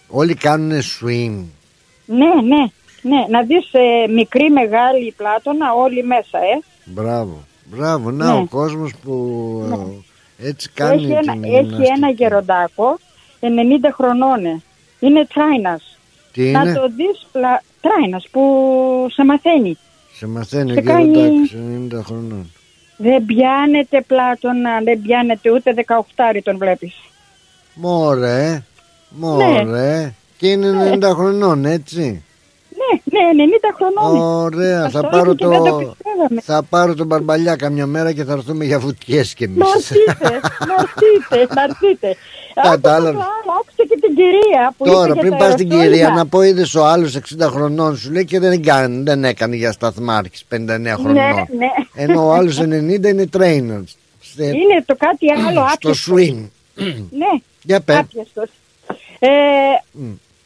[0.08, 1.44] Όλοι κάνουν swim.
[2.06, 2.64] Ναι, ναι,
[3.02, 3.26] ναι.
[3.30, 6.60] Να δεις ε, μικρή, μεγάλη πλάτωνα, όλοι μέσα, ε.
[6.86, 8.12] Μπράβο, μπράβο.
[8.12, 8.40] Να Ναι.
[8.40, 9.14] ο κόσμος που
[10.38, 11.91] ε, έτσι κάνει Έχει ένα, την έχει γυμναστική.
[11.95, 12.99] ένα γεροντάκο,
[13.40, 13.45] 90
[13.94, 14.45] χρονών.
[14.45, 14.62] ε.
[14.99, 15.98] Είναι τράινας.
[16.34, 17.64] Τι Να είναι, το δεις, πλα...
[17.82, 18.41] τράινας που
[19.12, 19.78] σε μαθαίνει.
[20.14, 22.52] σε μαθαίνει ο σε κάνει- γεροντάκης 90 χρονών.
[22.98, 26.95] Δεν πιάνεται πλάτωνα, δεν πιάνεται ούτε 18 τον βλέπεις.
[27.74, 28.64] Μωρέ,
[29.10, 30.14] μωρέ.
[30.38, 32.24] Και είναι 90 χρονών, έτσι.
[33.03, 34.22] Ναι, Ναι, 90 χρονών.
[34.43, 35.76] Ωραία, Μας θα το πάρω, είπε και δεν το...
[35.77, 36.41] πιστεύαμε.
[36.41, 39.91] θα πάρω τον Μπαρμπαλιά καμιά μέρα και θα έρθουμε για βουτιές κι Να εμείς.
[39.91, 40.30] έρθετε,
[40.68, 42.15] να έρθετε, να έρθετε.
[42.63, 43.09] Κατάλαβα.
[43.09, 45.72] Άκουσα το άλλο, Άκουσα και την κυρία που Τώρα είπε για πριν τα πας στην
[45.72, 45.95] αεροσόλυμα.
[45.97, 49.55] κυρία να πω είδες ο άλλος 60 χρονών σου λέει και δεν, έκανε, δεν έκανε
[49.55, 50.57] για σταθμάρχης 59
[50.93, 51.13] χρονών.
[51.13, 51.69] Ναι, ναι.
[51.93, 52.63] Ενώ ο άλλος 90
[53.09, 53.84] είναι trainer.
[54.22, 56.09] Σε- Είναι το κάτι άλλο στο άπιαστος.
[56.11, 56.49] swing.
[57.11, 57.31] Ναι,
[57.63, 57.97] Για πες.
[57.97, 58.49] άπιαστος.
[59.19, 59.30] Ε,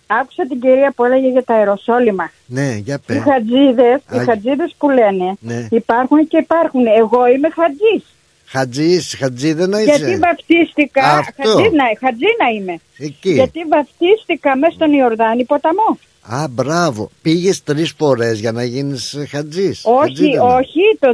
[0.07, 2.32] άκουσα την κυρία που έλεγε για τα αεροσόλυμα.
[2.45, 3.22] Ναι, για Οι πες.
[3.23, 5.68] χατζίδες, οι Α, χατζίδες που λένε Ναι.
[5.72, 6.86] υπάρχουν και υπάρχουν.
[6.86, 8.03] Εγώ είμαι χατζής.
[8.48, 10.18] Χατζής, χατζίδα Γιατί είσαι.
[10.18, 11.34] βαφτίστηκα, Αυτό.
[11.44, 12.76] χατζίνα, χατζίνα είμαι.
[12.98, 13.32] Εκεί.
[13.32, 15.98] Γιατί βαφτίστηκα μέσα στον Ιορδάνη ποταμό.
[16.30, 17.10] Α, μπράβο.
[17.22, 19.82] Πήγες τρεις φορές για να γίνεις χατζής.
[19.86, 20.44] Όχι, Χατζίδα.
[20.44, 21.14] όχι, το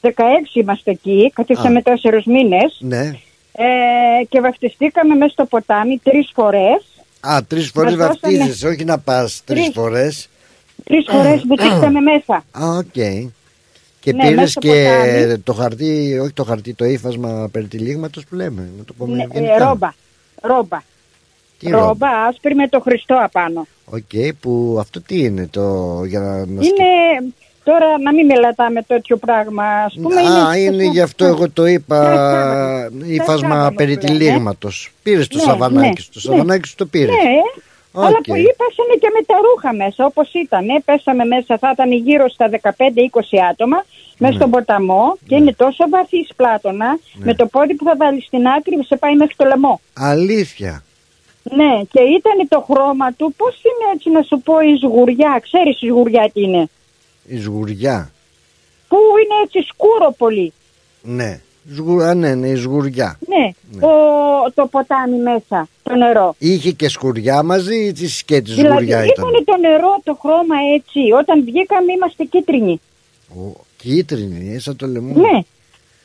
[0.00, 3.02] 2016 είμαστε εκεί, καθίσαμε τέσσερους μήνες Ναι.
[3.52, 3.64] ε,
[4.28, 6.84] και βαφτιστήκαμε μέσα στο ποτάμι τρεις φορές.
[7.26, 9.74] Α, τρεις φορές Μας δώσανε- βαφτίζεσαι, όχι να πας τρεις Τρεις.
[9.74, 10.28] φορές.
[10.84, 12.44] Τρεις φορές βουτήξαμε μέσα.
[12.50, 12.92] Α, οκ.
[14.00, 15.38] Και Ναι, πήρες μέσα στο και ποτάμι.
[15.38, 18.68] το χαρτί, όχι το χαρτί, το ύφασμα περιτυλίγματος που λέμε.
[18.78, 19.54] Να το πούμε Ναι, ευγενικά.
[19.54, 19.92] ε, ρόμπα.
[20.42, 20.82] Ρόμπα.
[21.58, 23.66] Τι ρόμπα, ρόμπα; άσπρη με το Χριστό απάνω.
[23.84, 27.32] Οκ, που αυτό τι είναι το για να, να Είναι
[27.64, 29.64] τώρα να μην μελατάμε τέτοιο πράγμα.
[29.64, 34.92] Ας πούμε, Α, είναι γι' αυτό εγώ το είπα ύφασμα σκάβανο περιτυλίγματος.
[35.02, 36.36] Πήρες το Ναι, σαβανάκι ναι, σου, το ναι.
[36.36, 37.14] σαβανάκι σου το πήρες.
[37.14, 37.38] Ναι,
[37.92, 38.04] Οκ.
[38.04, 40.68] αλλά που είπασανε και με τα ρούχα μέσα, όπως ήταν.
[40.68, 43.84] Ε, πέσαμε μέσα, θα ήταν γύρω στα 15-20 άτομα,
[44.18, 44.38] μέσα Ναι.
[44.38, 48.84] στον ποταμό και είναι τόσο βαθύς πλάτωνα, με το πόδι που θα βάλει στην άκρη
[48.86, 49.80] σε πάει μέχρι το λαιμό.
[49.94, 50.82] Αλήθεια.
[51.42, 55.82] Ναι, και ήταν το χρώμα του, πώς είναι έτσι να σου πω η σγουριά, ξέρεις
[55.82, 56.68] η σγουριά τι είναι,
[57.26, 58.10] Η σγουριά.
[58.88, 60.52] που είναι έτσι σκούρο πολύ.
[61.02, 61.40] Ναι.
[61.74, 62.02] Σγου...
[62.02, 63.18] Α, ναι, ναι, η σγουριά.
[63.28, 63.50] Ναι,
[63.80, 63.88] Το,
[64.54, 66.34] το ποτάμι μέσα, το νερό.
[66.38, 69.28] Είχε και σκουριά μαζί ή τη σκέτη Δηλαδή σγουριά ήταν.
[69.28, 70.98] ήταν το νερό, το χρώμα έτσι.
[71.20, 72.80] Όταν βγήκαμε είμαστε κίτρινοι.
[73.76, 75.14] Κίτρινη, ε, σαν το λαιμό.
[75.14, 75.38] Ναι,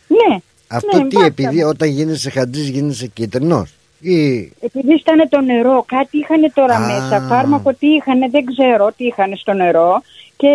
[0.08, 0.38] ναι.
[0.68, 1.26] Αυτό ναι, τι, βάφταμε.
[1.26, 4.38] επειδή όταν γίνεσαι χατζής γίνεσαι κίτρινος; Ή...
[4.60, 6.80] Επειδή ήταν το νερό, κάτι είχαν τώρα Α.
[6.80, 7.26] μέσα.
[7.30, 10.02] Φάρμακο τι είχαν, δεν ξέρω τι είχαν στο νερό.
[10.38, 10.48] Και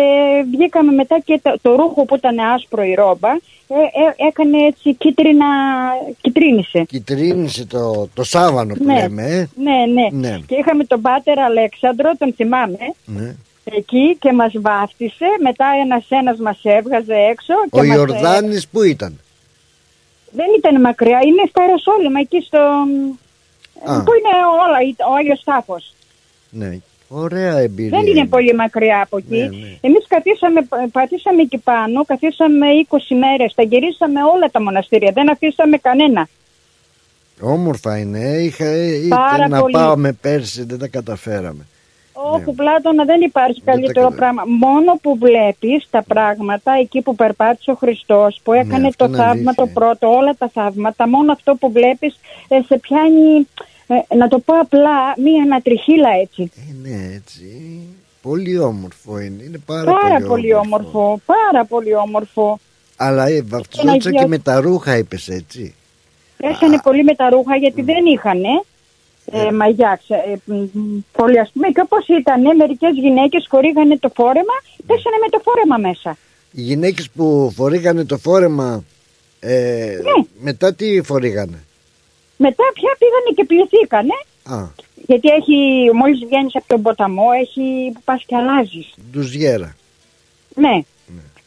[0.51, 3.29] βγήκαμε μετά και το, το ρούχο που ήταν άσπρο η ρόμπα
[3.67, 5.45] ε, ε, έκανε έτσι κίτρινα,
[6.21, 6.83] κυτρίνησε.
[6.83, 8.99] Κυτρίνησε το, το σάβανο που Ναι.
[9.01, 9.21] λέμε.
[9.23, 9.47] ε.
[9.55, 10.39] Ναι, ναι, Ναι.
[10.47, 13.35] Και είχαμε τον πάτερ Αλέξανδρο, τον θυμάμαι, Ναι.
[13.63, 15.25] εκεί και μας βάφτισε.
[15.41, 17.53] Μετά ένας ένας μας έβγαζε έξω.
[17.71, 19.19] Και Ο μας, ε, Ιορδάνης που ήταν;
[20.31, 22.57] δεν ήταν μακριά, είναι στα Αεροσόλυμα, εκεί στο...
[23.91, 24.03] Α.
[24.03, 24.33] Πού είναι
[24.63, 24.77] όλα,
[25.11, 25.93] ο Άγιος Τάφος.
[26.49, 26.77] Ναι.
[27.07, 27.99] Ωραία εμπειρία.
[27.99, 29.37] Δεν είναι πολύ μακριά από εκεί.
[29.37, 29.77] Ναι, ναι.
[29.81, 35.77] Εμείς καθίσαμε, πατήσαμε εκεί πάνω, καθίσαμε 20 μέρες, τα γυρίσαμε όλα τα μοναστήρια, δεν αφήσαμε
[35.77, 36.27] κανένα.
[37.41, 38.19] Όμορφα είναι.
[38.19, 38.41] ε.
[38.43, 39.73] Είχα, ε, Πάρα ήθελα να πολύ.
[39.73, 41.65] πάμε πέρσι, δεν τα καταφέραμε.
[42.15, 44.15] Όχι, Πλάτωνα, δεν υπάρχει καλύτερο Ναι.
[44.15, 44.35] καταλαβαίνω.
[44.35, 44.67] πράγμα.
[44.67, 49.13] Μόνο που βλέπεις τα πράγματα εκεί που περπάτησε ο Χριστός, που έκανε Ναι, αυτό το
[49.13, 49.81] είναι θαύμα το αλήθεια.
[49.81, 53.47] πρώτο, όλα τα θαύματα, μόνο αυτό που βλέπεις ε, σε πιάνει,
[53.87, 56.51] ε, να το πω απλά, μία ανατριχίλα έτσι.
[56.81, 57.79] Ναι, έτσι.
[58.21, 59.43] Πολύ όμορφο είναι.
[59.43, 60.99] Είναι πάρα, Πάρα πολύ, πολύ όμορφο.
[60.99, 62.59] όμορφο, πάρα πολύ όμορφο.
[62.97, 65.75] Αλλά ε, βαφτιζόντουσαν και Αγία- με τα ρούχα, είπες έτσι.
[66.37, 68.41] Πέσανε πολύ με τα ρούχα γιατί δεν είχαν
[69.31, 69.99] ε, μαγιά.
[70.03, 71.67] ξε- ε, μ, μ, πολύ ας πούμε.
[71.67, 74.55] Και όπως ήταν, μερικές γυναίκες χορήγανε το φόρεμα,
[74.87, 76.17] πέσανε με το φόρεμα μέσα.
[76.51, 78.83] Οι γυναίκες που φορήγανε το φόρεμα,
[79.39, 80.25] ε, Ναι.
[80.39, 81.63] μετά τι φορήγανε.
[82.37, 84.17] Μετά πια πήγανε και πληθήκανε.
[84.43, 88.93] Α, Γιατί έχει, μόλις βγαίνεις από τον ποταμό, έχει που πας και αλλάζεις.
[89.11, 89.75] ντουζιέρα.
[90.55, 90.81] Ναι.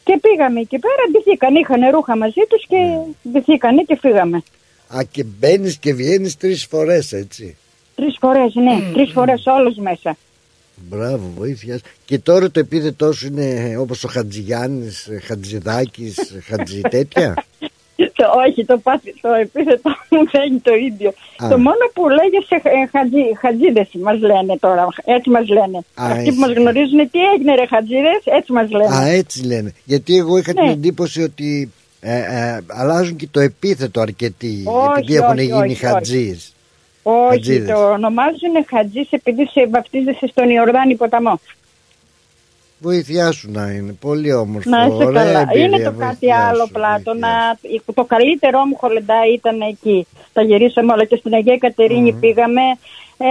[0.03, 2.77] Και πήγαμε εκεί πέρα, ντυθήκανε, είχαν ρούχα μαζί τους και
[3.29, 4.43] ντυθήκανε και φύγαμε.
[4.95, 7.57] Α, και μπαίνεις και βγαίνεις τρεις φορές έτσι.
[7.95, 10.17] Τρεις φορές, ναι, τρεις φορές όλους μέσα.
[10.75, 11.81] Μπράβο, βοήθειας.
[12.05, 17.45] Και τώρα το επίθετό σου είναι όπως ο Χατζηγιάννης, ε, Χατζηδάκης, ε, Χατζη τέτοια;
[18.15, 21.09] Το, όχι, το, πάθη, το επίθετο μου δεν είναι το ίδιο.
[21.43, 21.47] Α.
[21.49, 25.77] Το μόνο που λέγεσαι ε, χατζι, χατζίδες μας λένε τώρα, έτσι μας λένε.
[25.77, 26.31] Α, Αυτοί έτσι.
[26.33, 28.95] που μας γνωρίζουν τι έγινε ρε χατζίδες, έτσι μας λένε.
[28.95, 29.73] Α, έτσι λένε.
[29.83, 30.71] Γιατί εγώ είχα την Ναι.
[30.71, 34.63] εντύπωση ότι ε, ε, αλλάζουν και το επίθετο αρκετοί.
[34.65, 36.53] Όχι, επειδή έχουν όχι, γίνει όχι, χατζείς.
[37.03, 37.69] όχι, χατζίδες.
[37.69, 41.39] το ονομάζουν χατζής επειδή σε βαφτίζεσαι στον Ιορδάνη ποταμό.
[42.79, 43.91] Βοηθιά σου να είναι.
[43.99, 44.69] Πολύ όμορφο.
[44.69, 45.39] Να είσαι Ωραία καλά.
[45.39, 47.13] εμπειρία, Είναι το κάτι βοηθιά άλλο σου, πλάτο.
[47.13, 47.29] Να...
[47.93, 50.07] Το καλύτερό μου χολεντά ήταν εκεί.
[50.33, 52.61] Τα γυρίσαμε όλα και στην Αγία Κατερίνη πήγαμε.
[53.17, 53.27] Ε,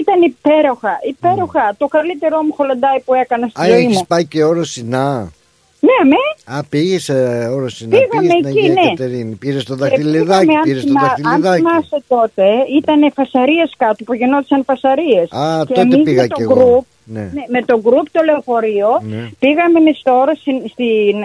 [0.00, 0.98] ήταν υπέροχα.
[1.08, 1.74] Υπέροχα.
[1.78, 4.04] Το καλύτερό μου χολεντάι που έκανα στη Α, ζωή έχεις μου.
[4.08, 5.32] πάει και όρο Σινά;
[5.80, 6.56] Ναι, με.
[6.56, 7.14] Α, πήγες σε
[7.48, 7.90] όρο Σινά.
[7.98, 8.88] Πήγαμε Πήγες στην εκεί, Αγία ναι.
[8.88, 9.34] Κατερίνη.
[9.34, 10.46] Πήρες το Ε, δαχτυλιδάκι.
[10.46, 11.46] πήγαμε, αν Πήρες το θυμά- δαχτυλιδάκι.
[11.46, 12.44] Αν θυμάσαι τότε,
[12.78, 15.32] ήταν φασαρίες κάτω που γινόντουσαν φασαρίες.
[15.32, 16.84] Α, και τότε εμείς πήγα με το κι εγώ.
[17.06, 17.20] Group, Ναι.
[17.20, 19.22] Ναι, με το γκρουπ το λεωφορείο Ναι.
[19.38, 21.16] πήγαμε στο όρο, στην, στην,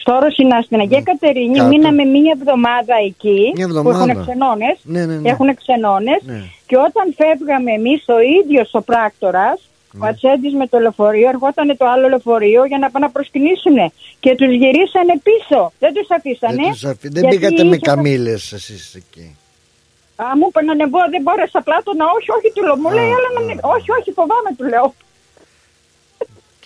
[0.00, 1.56] στο όρο Σινά, στην Αγία Κατερίνη.
[1.58, 1.68] Κάτω.
[1.68, 4.10] Μείναμε μία εβδομάδα εκεί Μια που εβδομάδα.
[4.10, 4.76] έχουν ξενώνες.
[4.82, 5.28] Ναι, ναι, ναι.
[5.30, 6.20] Έχουν ξενώνες.
[6.22, 6.40] Ναι.
[6.68, 9.58] Και όταν φεύγαμε εμείς ο ίδιος ο πράκτορας,
[9.94, 10.08] ο Ναι.
[10.08, 13.76] Ατσέντης με το λεωφορείο, ερχόταν το άλλο λεωφορείο για να πάνε να προσκυνήσουν.
[14.22, 15.60] Και τους γυρίσανε πίσω.
[15.82, 16.60] Δεν τους αφήσανε.
[16.62, 19.26] Δεν, τους αφή- δεν γιατί πήγατε με είχε- καμήλες εσείς εκεί.
[20.22, 22.04] Α, μου είπε να ανεβώ, δεν μπόρεσα πλάτωνα.
[22.16, 22.76] Όχι, όχι, του λέω.
[22.82, 23.68] Μου λέει, έλα να ανεβώ.
[23.76, 24.86] Όχι, όχι, φοβάμαι, του λέω.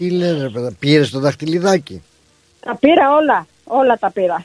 [0.01, 2.03] Τι λένε ρε παιδά, πήρες το δαχτυλιδάκι;
[2.61, 3.47] Τα πήρα όλα.
[3.65, 4.45] Όλα τα πήρα.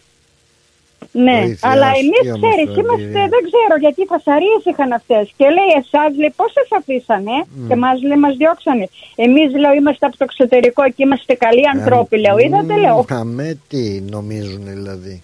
[1.11, 3.27] Ναι, Βοήθεια, αλλά αστεία εμεί μας ξέρεις, τώρα, είμαστε, κυρία.
[3.33, 5.33] δεν ξέρω γιατί φασαρίε είχαν αυτές.
[5.37, 7.37] Και λέει, εσάς λέει, πώ σα αφήσανε
[7.67, 8.89] και μας λέει, μας διώξανε.
[9.15, 12.37] Εμείς λέω, είμαστε από το εξωτερικό και είμαστε καλοί ανθρώποι, λέω.
[12.37, 13.05] Είδατε, λέω.
[13.09, 15.23] Αμέ τι νομίζουν δηλαδή.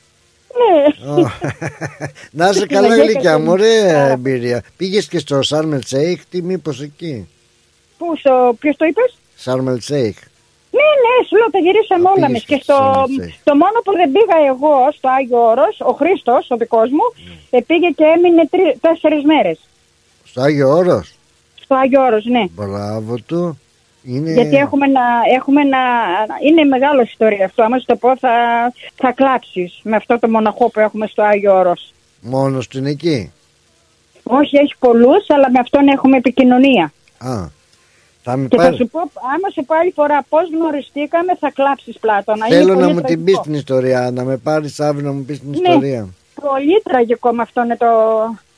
[0.60, 0.72] Ναι.
[1.12, 1.16] Ω,
[2.38, 3.52] Να είσαι Στην καλά Αγία γλυκιά μου, Κατερίνα.
[3.52, 4.64] ωραία εμπειρία.
[4.78, 7.28] Πήγες και στο Σάρμελ Σέιχ, τι μήπως εκεί;
[7.98, 8.06] Πού,
[8.60, 10.18] ποιος το είπες; Σάρμελ Σέιχ.
[10.78, 12.44] Ναι, ναι, σου λέω, τα γυρίσαμε όλα πήγες εμείς.
[12.44, 13.34] Και και στο, στο Σέιχ.
[13.44, 17.58] το μόνο που δεν πήγα εγώ στο Άγιο Όρος, ο Χρήστος, ο δικός μου, Ναι.
[17.58, 18.44] ε, πήγε και έμεινε
[18.86, 19.60] τέσσερις μέρες.
[20.30, 21.06] Στο Άγιο Όρος;
[21.64, 22.44] Στο Άγιο Όρος, ναι.
[22.52, 23.60] Μπράβο του.
[24.04, 24.32] Είναι...
[24.34, 25.02] Γιατί έχουμε να,
[25.36, 25.80] έχουμε να.
[26.48, 27.64] Είναι μεγάλος ιστορία αυτό.
[27.64, 28.34] Άμα σου το πω, θα,
[28.96, 31.94] θα κλάψεις με αυτό το μοναχό που έχουμε στο Άγιο Όρος.
[32.22, 33.32] Μόνος του είναι εκεί;
[34.24, 36.94] Όχι, έχει πολλούς, αλλά με αυτόν έχουμε επικοινωνία.
[37.18, 37.46] Α,
[38.24, 38.78] θα με Και θα πάρεις.
[38.78, 42.46] σου πω, άμα σου πω άλλη φορά πώς γνωριστήκαμε, θα κλάψεις πλάτωνα.
[42.48, 43.24] Είναι Θέλω να πολύ μου την τραγικό.
[43.26, 45.58] πεις την ιστορία, να με πάρεις αύριο να μου πεις την Ναι.
[45.58, 46.08] ιστορία.
[46.42, 47.88] Πολύ τραγικό με αυτό είναι το,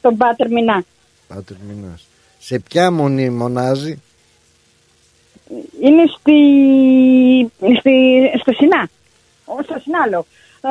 [0.02, 0.84] το Μπάτερ Μινά.
[1.28, 2.08] Πάτερ Μινάς.
[2.40, 4.02] Σε ποια μονή μονάζει;
[5.82, 6.38] Είναι στη,
[7.80, 7.92] στη,
[8.40, 8.90] στο Σινά.
[9.46, 10.26] Ο, στο Σινά λέω.
[10.62, 10.70] Ε,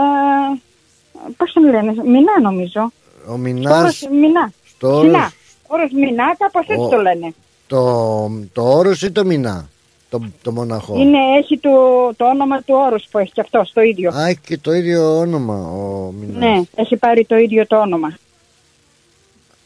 [1.36, 2.92] πώς τον λένε, Μινά νομίζω.
[3.28, 4.52] Ο Μινάς, Όρος Μινά.
[4.76, 5.32] στο όρος, Σινά.
[5.66, 7.34] Όρος Μινά, κάπως έτσι Ο- το λένε.
[7.72, 9.68] Το, το όρος ή το Μινά,
[10.08, 11.70] το, το μοναχό; Είναι, έχει το,
[12.16, 14.10] το όνομα του όρους που έχει και αυτός το ίδιο.
[14.14, 16.36] Α, έχει και το ίδιο όνομα ο Μινάς.
[16.38, 18.16] Ναι, έχει πάρει το ίδιο το όνομα.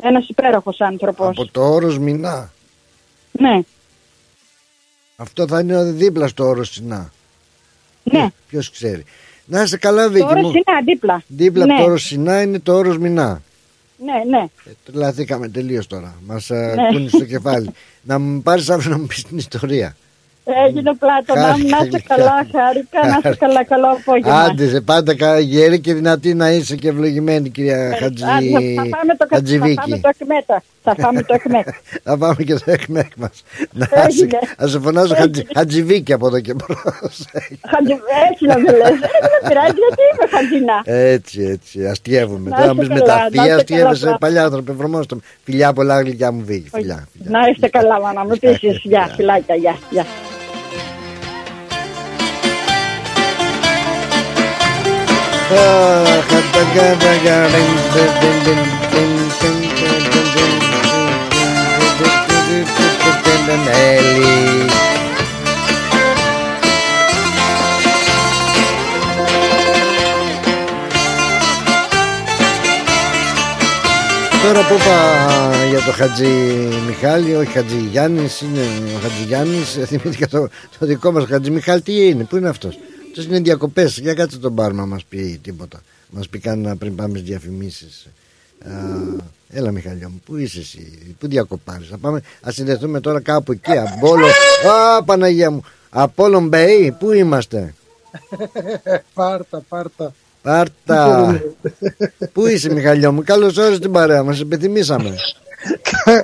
[0.02, 1.26] Ένας υπέροχος άνθρωπος.
[1.28, 2.52] Από το όρος Μινά.
[3.32, 3.60] Ναι,
[5.16, 7.12] Αυτό θα είναι δίπλα στο όρος Σινά.
[8.02, 8.28] ναι.
[8.48, 9.04] Ποιος ξέρει.
[9.44, 10.48] Να είσαι καλά Το Βίκυ όρος μου.
[10.48, 11.22] είναι δίπλα.
[11.26, 11.72] Δίπλα ναι.
[11.72, 13.42] από το όρος Σινά είναι το όρος Μινά.
[14.04, 14.44] Ναι, ναι.
[14.84, 16.14] Τρελαθήκαμε τελείως τώρα.
[16.26, 16.56] Μας Ναι.
[16.88, 17.70] ακούνε στο κεφάλι.
[18.02, 19.96] να μου πάρεις αύριο να μου πεις την ιστορία.
[20.66, 22.16] Έγινε πλάτωνα, Χάρηκα, να είσαι γλυκιά.
[22.16, 24.40] καλά, χάρηκα, να είσαι καλά, καλό απόγευμα.
[24.40, 28.24] Άντε, σε πάντα κα- γέρη και δυνατή να είσαι και ευλογημένη, κυρία Χατζη...
[28.24, 28.38] Α, θα,
[28.76, 29.42] θα πάμε το, κα-
[30.94, 31.02] θα Χατζηβίκη.
[31.04, 31.74] πάμε το εκμέτα.
[32.06, 32.16] Θα πάμε το εκμέτα.
[32.16, 33.44] Θα πάμε και στο εκμέκ μας.
[33.72, 34.38] Να Έγινε.
[34.42, 35.20] σε- να σε φωνάζω Έγινε.
[35.20, 37.16] Χατζη- Χατζηβίκη από εδώ και μπρος.
[37.70, 38.00] Χατζη-
[38.30, 38.96] Έτσι να με λες.
[39.30, 40.82] Δεν πειράζει γιατί είμαι χατζινά.
[40.84, 41.86] Έτσι, έτσι.
[41.86, 42.50] Αστείευομαι.
[42.50, 44.18] Να Τώρα είστε μπει με καλά, τα να αστεία, είστε αστείευεσαι καλά.
[44.18, 44.70] παλιά άνθρωποι.
[44.72, 45.18] Ευρωμόστο.
[45.44, 46.68] Φιλιά πολλά γλυκιά μου Βίκη.
[46.72, 47.08] Φιλιά.
[47.24, 48.32] Να είστε καλά, μάνα μου.
[48.40, 50.04] Επίσης, γεια, φιλάκια, γεια, γεια.
[63.70, 64.66] Έλλη.
[74.42, 76.26] Τώρα που είπα για το Χατζη
[76.86, 78.60] Μιχάλη, όχι Χατζη Γιάννης, είναι
[78.96, 80.48] ο Χατζη Γιάννης, θυμήθηκα το,
[80.78, 82.78] το δικό μας Χατζη Μιχάλη, τι είναι, πού είναι αυτός;
[83.08, 85.82] Αυτός είναι διακοπές, για κάτσε τον πάρουμε να μας πει τίποτα.
[86.10, 88.06] Μας πει κανένα πριν πάμε στις διαφημίσεις.
[88.64, 88.70] Α,
[89.50, 93.72] έλα Μιχάλη μου, πού είσαι εσύ, πού διακοπάρεις, θα πάμε, ας συνδεθούμε τώρα κάπου εκεί,
[93.78, 94.30] Απόλλων,
[94.98, 97.74] α Παναγία μου, Απόλλων Μπέι, πού είμαστε;
[99.14, 100.12] πάρτα, πάρτα.
[100.42, 101.42] Πάρτα.
[102.32, 105.14] Πού είσαι Μιχαλιό μου, καλώς όρισες την παρέα μας, επιθυμήσαμε.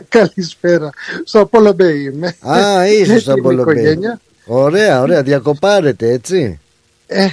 [0.09, 0.91] Καλησπέρα.
[1.25, 2.37] Στο Apollo Bay είμαι.
[2.41, 3.59] Α, είσαι Με στο την Apollo Bay.
[3.61, 4.21] οικογένεια.
[4.47, 6.61] Ωραία, ωραία, διακοπάρετε έτσι.
[7.07, 7.29] Ε,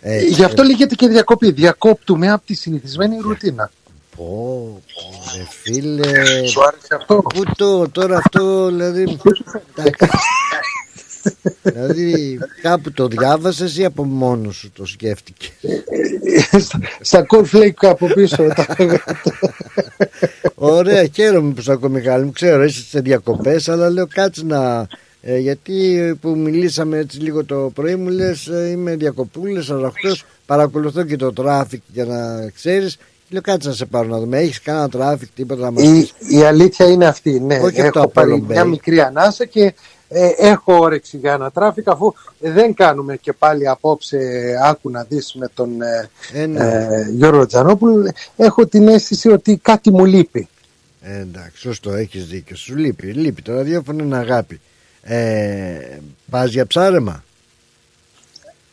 [0.00, 0.26] Έτσι.
[0.28, 1.50] Γι' αυτό λέγεται και διακοπή.
[1.50, 3.70] Διακόπτουμε από τη συνηθισμένη ρουτίνα.
[4.18, 6.02] Πω, πω, ρε φίλε.
[6.46, 9.02] Σου άρεσε αυτό; Πού το, τώρα αυτό, δηλαδή.
[9.02, 9.44] εντάξει.
[11.62, 15.50] δηλαδή, κάπου το διάβασες ή από μόνος σου το σκέφτηκες;
[16.60, 18.36] Στα- Στα cornflake από πίσω.
[18.54, 18.76] τα-
[20.54, 22.32] Ωραία, χαίρομαι που σ' ακούω Μιχάλη μου.
[22.32, 24.86] Ξέρω, είσαι σε διακοπές, αλλά λέω κάτσε να...
[25.20, 31.04] ε, γιατί που μιλήσαμε έτσι λίγο το πρωί μου λες ε, είμαι διακοπούλες, αραχτός, παρακολουθώ
[31.04, 32.96] και το traffic για να ξέρεις.
[33.28, 36.14] Λέω κάτσε να σε πάρω να δούμε, έχεις κανένα traffic, τίποτα να μας η, πεις.
[36.36, 37.40] η αλήθεια είναι αυτή.
[37.40, 38.52] Ναι, Όχι από το έχω πάρει Apollo Bay.
[38.52, 39.74] μια μικρή ανάσα και
[40.08, 44.18] ε, έχω όρεξη για ένα traffic αφού δεν κάνουμε και πάλι απόψε
[44.64, 46.64] άκου να δεις με τον ε, Ε, ναι.
[46.64, 50.48] ε, Γιώργο Τζανόπουλο έχω την αίσθηση ότι κάτι μου λείπει.
[51.00, 52.56] Ε, εντάξει, σωστό, έχεις δίκιο.
[52.56, 53.42] Σου λείπει, λείπει.
[53.42, 54.60] Το ραδιόφωνο είναι αγάπη.
[55.02, 55.98] Ε,
[56.30, 57.24] πας για ψάρεμα;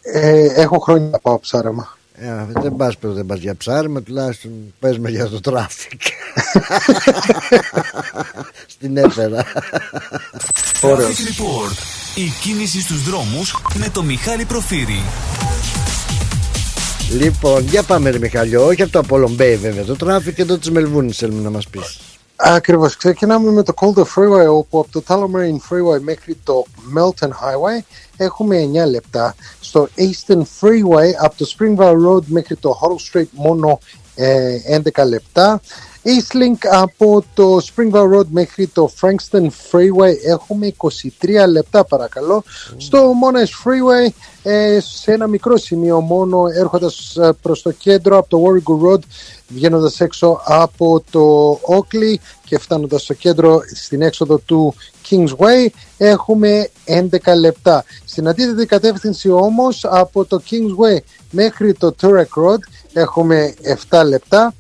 [0.02, 1.98] Ε, έχω χρόνια να πάω ψάρεμα.
[2.18, 6.02] Ε, δεν πας δεν πας για ψάρεμα, τουλάχιστον πες με για το traffic.
[8.68, 9.46] Στην έφερα.
[10.82, 11.78] Traffic Report.
[12.16, 15.04] Η κίνηση στους δρόμους με το Μιχάλη Προφύρη.
[17.12, 20.72] Λοιπόν, για πάμε ρε Μιχαλιό, όχι από το Apollo Bay βέβαια, το traffic εδώ της
[20.72, 22.00] Μελβούνης θέλουμε να μας πεις.
[22.36, 26.64] Ακριβώς, ξεκινάμε με το Calder Freeway όπου από το Tullamarine Freeway μέχρι το
[26.98, 27.84] Melton Highway
[28.18, 29.36] έχουμε 9 λεπτά.
[29.60, 33.80] Στο Eastern Freeway από το Springvale Road μέχρι το Huddle Street μόνο
[34.16, 34.58] ε,
[34.96, 35.62] 11 λεπτά.
[36.06, 40.90] Eastlink από το Springvale Road μέχρι το Frankston Freeway έχουμε 23
[41.50, 42.44] λεπτά παρακαλώ.
[42.78, 44.10] Στο Monash Freeway
[44.44, 49.00] ε, σε ένα μικρό σημείο μόνο έρχοντας ε, προς το κέντρο από το Warrigal Road
[49.48, 52.16] βγαίνοντας έξω από το Oakley
[52.46, 54.74] και φτάνοντας στο κέντρο στην έξοδο του
[55.10, 55.68] Kingsway
[55.98, 57.84] έχουμε 11 λεπτά.
[58.06, 60.98] Στην αντίθετη κατεύθυνση όμως από το Kingsway
[61.32, 62.60] μέχρι το Turek Road
[62.94, 63.54] έχουμε
[63.90, 64.54] 7 λεπτά.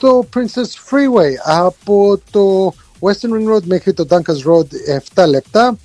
[0.00, 4.66] Στο Princess Freeway από το Western Ring Road μέχρι το Dunkers Road
[5.14, 5.78] 7 λεπτά.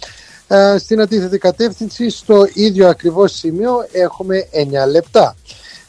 [0.47, 4.47] Ε, στην αντίθετη κατεύθυνση στο ίδιο ακριβώς σημείο έχουμε
[4.85, 5.35] 9 λεπτά.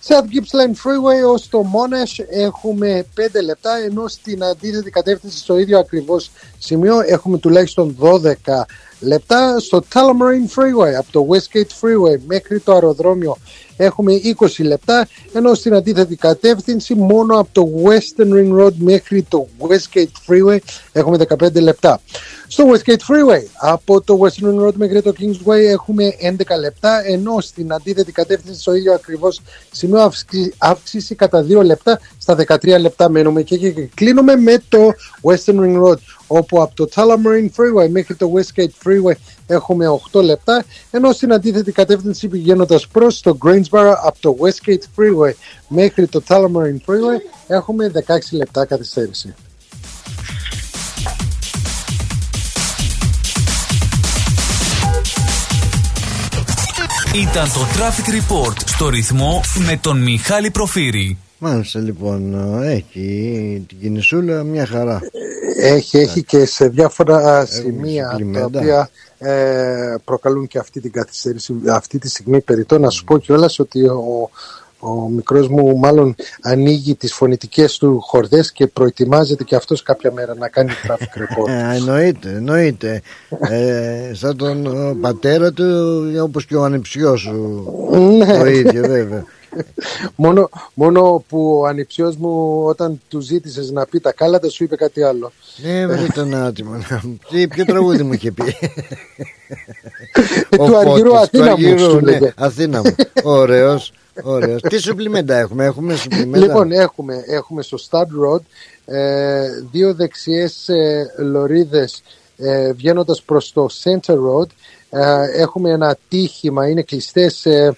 [0.09, 5.79] South Gippsland Freeway ως το Monash έχουμε 5 λεπτά ενώ στην αντίθετη κατεύθυνση στο ίδιο
[5.79, 8.63] ακριβώς σημείο έχουμε τουλάχιστον 12
[9.01, 9.61] λεπτά.
[9.61, 13.37] Στο Tullamarine Freeway από το Westgate Freeway μέχρι το αεροδρόμιο
[13.77, 19.47] έχουμε 20 λεπτά ενώ στην αντίθετη κατεύθυνση μόνο από το Western Ring Road μέχρι το
[19.59, 20.59] Westgate Freeway
[20.93, 22.01] έχουμε 15 λεπτά.
[22.49, 27.41] Στο Westgate Freeway από το Western Ring Road μέχρι το Kingsway έχουμε 11 λεπτά ενώ
[27.41, 29.41] στην αντίθετη κατεύθυνση στο ίδιο ακριβώς
[29.71, 30.11] σημείο
[30.59, 34.79] αύξηση κατά 2 λεπτά στα 13 λεπτά μένουμε και, και, και κλείνουμε με το
[35.23, 39.15] Western Ring Road όπου από το Tullamarine Freeway μέχρι το Westgate Freeway
[39.47, 45.33] έχουμε 8 λεπτά ενώ στην αντίθετη κατεύθυνση πηγαίνοντας προς το Greensboro από το Westgate Freeway
[45.69, 49.35] μέχρι το Tullamarine Freeway έχουμε 16 λεπτά καθυστέρηση.
[57.15, 61.19] Ήταν το Traffic Report στο ρυθμό με τον Μιχάλη Προφύρη.
[61.39, 65.01] Μάλιστα λοιπόν, έχει την κινησούλα μια χαρά.
[65.67, 71.99] Έχει, έχει και σε διάφορα σημεία τα οποία ε, προκαλούν και αυτή την καθυστέρηση αυτή
[71.99, 74.31] τη στιγμή περιττό να σου πω κιόλας ότι ο,
[74.79, 80.35] ο μικρός μου μάλλον ανοίγει τις φωνητικές του χορδές και προετοιμάζεται και αυτός κάποια μέρα
[80.35, 81.49] να κάνει traffic report.
[81.49, 83.03] Ε, εννοείται, εννοείται.
[83.41, 85.65] ε, σαν τον ο, πατέρα του
[86.23, 87.65] όπως και ο ανεψιός σου.
[88.19, 88.39] Ναι.
[88.39, 89.25] το ίδιο βέβαια.
[90.17, 94.77] Μόνο, μόνο που ο ανιψιός μου όταν του ζήτησες να πει τα κάλατα σου είπε
[94.77, 95.33] κάτι άλλο.
[95.57, 96.73] Ναι, δεν ήταν άτιμο.
[97.31, 98.57] Τι, ποιο τραγούδι μου είχε πει;
[100.51, 101.79] του Αργυρού Αθήνα μου.
[101.79, 102.33] σου ναι, λέγε.
[102.37, 102.95] Αθήνα μου.
[103.23, 103.93] Ωραίος.
[104.23, 104.61] Ωραίος.
[104.61, 106.47] Τι σουπλιμέντα έχουμε, έχουμε σουπλιμέντα.
[106.47, 108.41] Λοιπόν, έχουμε, έχουμε στο Stud Road
[108.87, 112.03] ε, δύο δεξιές ε, λωρίδες
[112.37, 114.47] ε, βγαίνοντας προς το Center Road.
[114.91, 117.77] Ε, έχουμε ένα τύχημα, είναι κλειστές ε,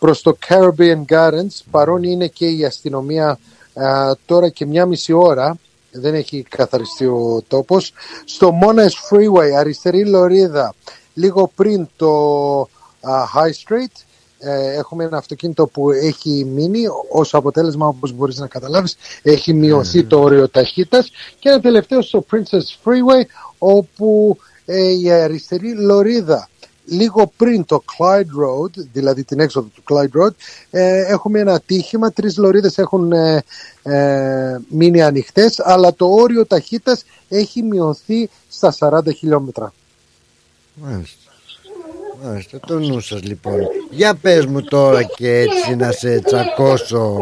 [0.00, 1.62] προς το Caribbean Gardens.
[1.70, 3.38] Παρόν είναι και η αστυνομία
[3.74, 5.58] ε, τώρα και μια μισή ώρα.
[5.92, 7.92] Δεν έχει καθαριστεί ο τόπος.
[8.24, 10.74] Στο Monash Freeway, αριστερή λωρίδα,
[11.14, 12.12] λίγο πριν το
[13.00, 14.04] α, High Street,
[14.42, 20.04] ε, έχουμε ένα αυτοκίνητο που έχει μείνει ως αποτέλεσμα όπως μπορείς να καταλάβεις έχει μειωθεί
[20.04, 23.24] το όριο ταχύτητας και ένα τελευταίο στο Princess Freeway
[23.58, 26.49] όπου ε, η αριστερή λωρίδα
[26.90, 30.30] λίγο πριν το Clyde Road, δηλαδή την έξοδο του Clyde Road,
[30.70, 32.12] ε, έχουμε ένα ατύχημα.
[32.12, 33.42] Τρεις λωρίδες έχουν ε,
[33.82, 39.72] ε, μείνει ανοιχτές, αλλά το όριο ταχύτητας έχει μειωθεί στα 40 χιλιόμετρα.
[40.74, 41.18] Μάλιστα.
[42.24, 43.56] Μάλιστα, το νου σας λοιπόν.
[43.90, 47.18] Για πες μου τώρα και έτσι να σε τσακώσω.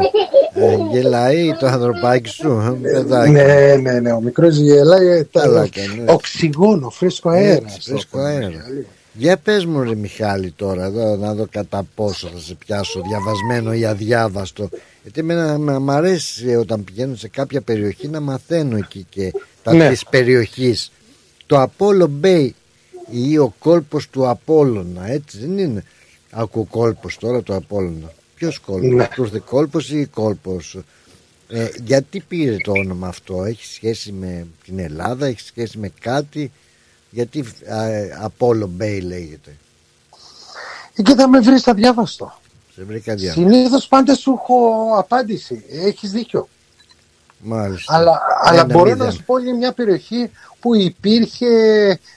[0.54, 3.30] Ε, γελάει το ανθρωπάκι σου, ε, παιδάκι.
[3.30, 5.24] Ναι, ναι, ναι, ο μικρός γελάει.
[5.24, 6.04] Καλά τα- κάνει.
[6.06, 7.74] Οξυγόνο, φρέσκο αέρας.
[7.74, 8.64] Έτσι, φρέσκο αέρα.
[9.18, 13.72] Για πες μου ρε Μιχάλη τώρα εδώ να δω κατά πόσο θα σε πιάσω διαβασμένο
[13.72, 14.68] ή αδιάβαστο
[15.02, 19.32] γιατί εμένα μ' μ' αρέσει όταν πηγαίνω σε κάποια περιοχή να μαθαίνω εκεί και
[19.62, 19.88] τα Ναι.
[19.88, 20.92] της περιοχής
[21.46, 22.50] το Apollo Bay
[23.10, 25.84] ή ο κόλπος του Απόλλωνα έτσι δεν είναι;
[26.30, 29.08] Ακού κόλπος τώρα του Απόλλωνα Ποιος κόλπος, Ναι.
[29.14, 30.78] του ήρθε κόλπος ή κόλπος;
[31.48, 36.50] Ε, γιατί πήρε το όνομα αυτό έχει σχέση με την Ελλάδα έχει σχέση με κάτι;
[37.10, 39.56] Γιατί ε, Apollo Bay λέγεται
[40.96, 42.32] Εκεί θα με βρεις αδιάβαστο.
[42.74, 45.64] σε βρήκα διάβαση Συνήθως πάντα σου έχω απάντηση.
[45.70, 46.48] Έχεις δίκιο.
[47.38, 47.94] Μάλιστα.
[47.96, 49.06] Αλλά, αλλά Ένα μπορώ μηδέν.
[49.06, 50.30] να σου πω είναι μια περιοχή
[50.60, 51.46] που υπήρχε,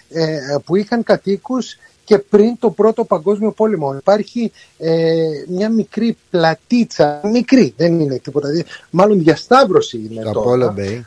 [0.09, 3.95] ε, που είχαν κατοίκους και πριν το πρώτο παγκόσμιο πόλεμο.
[3.95, 5.13] Υπάρχει ε,
[5.47, 11.01] μια μικρή πλατίτσα, μικρή, δεν είναι τίποτα, δι- μάλλον διασταύρωση είναι Το τώρα, Apollo Bay.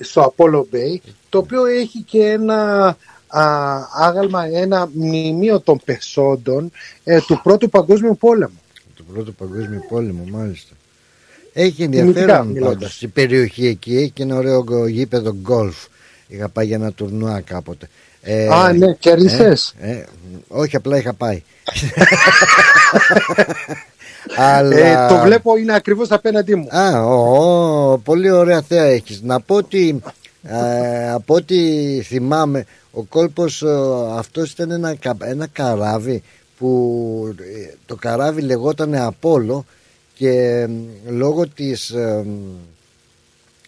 [0.00, 0.96] στο Apollo Bay,
[1.28, 2.96] το οποίο έχει και ένα
[3.40, 6.70] α, άγαλμα, ένα μνημείο των πεσόντων
[7.04, 8.60] ε, του πρώτου παγκόσμιου πόλεμου.
[8.96, 10.74] Το πρώτο παγκόσμιο πόλεμο, μάλιστα.
[11.52, 12.74] Έχει Τιμητικά ενδιαφέρον μιλώντας.
[12.74, 13.02] πάντως.
[13.02, 15.76] Η περιοχή εκεί έχει και ένα ωραίο γκο- γήπεδο γκολφ.
[16.26, 17.88] Είχα πάει για ένα τουρνουά κάποτε.
[18.22, 20.04] Ε, Α, ναι, κέρδισες; ε, ε,
[20.48, 21.42] όχι, απλά είχα πάει.
[24.36, 24.76] Αλλά...
[24.76, 26.66] Ε, το βλέπω είναι ακριβώς απέναντί μου.
[26.70, 29.22] Α, ο, ο, πολύ ωραία θέα έχεις.
[29.22, 30.02] Να πω ότι
[30.42, 31.56] ε, από ό,τι
[32.02, 33.68] θυμάμαι ο κόλπος ε,
[34.16, 36.22] αυτός ήταν ένα, κα- ένα καράβι
[36.58, 39.64] που ε, το καράβι λεγόταν Απόλλω
[40.14, 40.68] και ε,
[41.08, 42.24] λόγω της ε,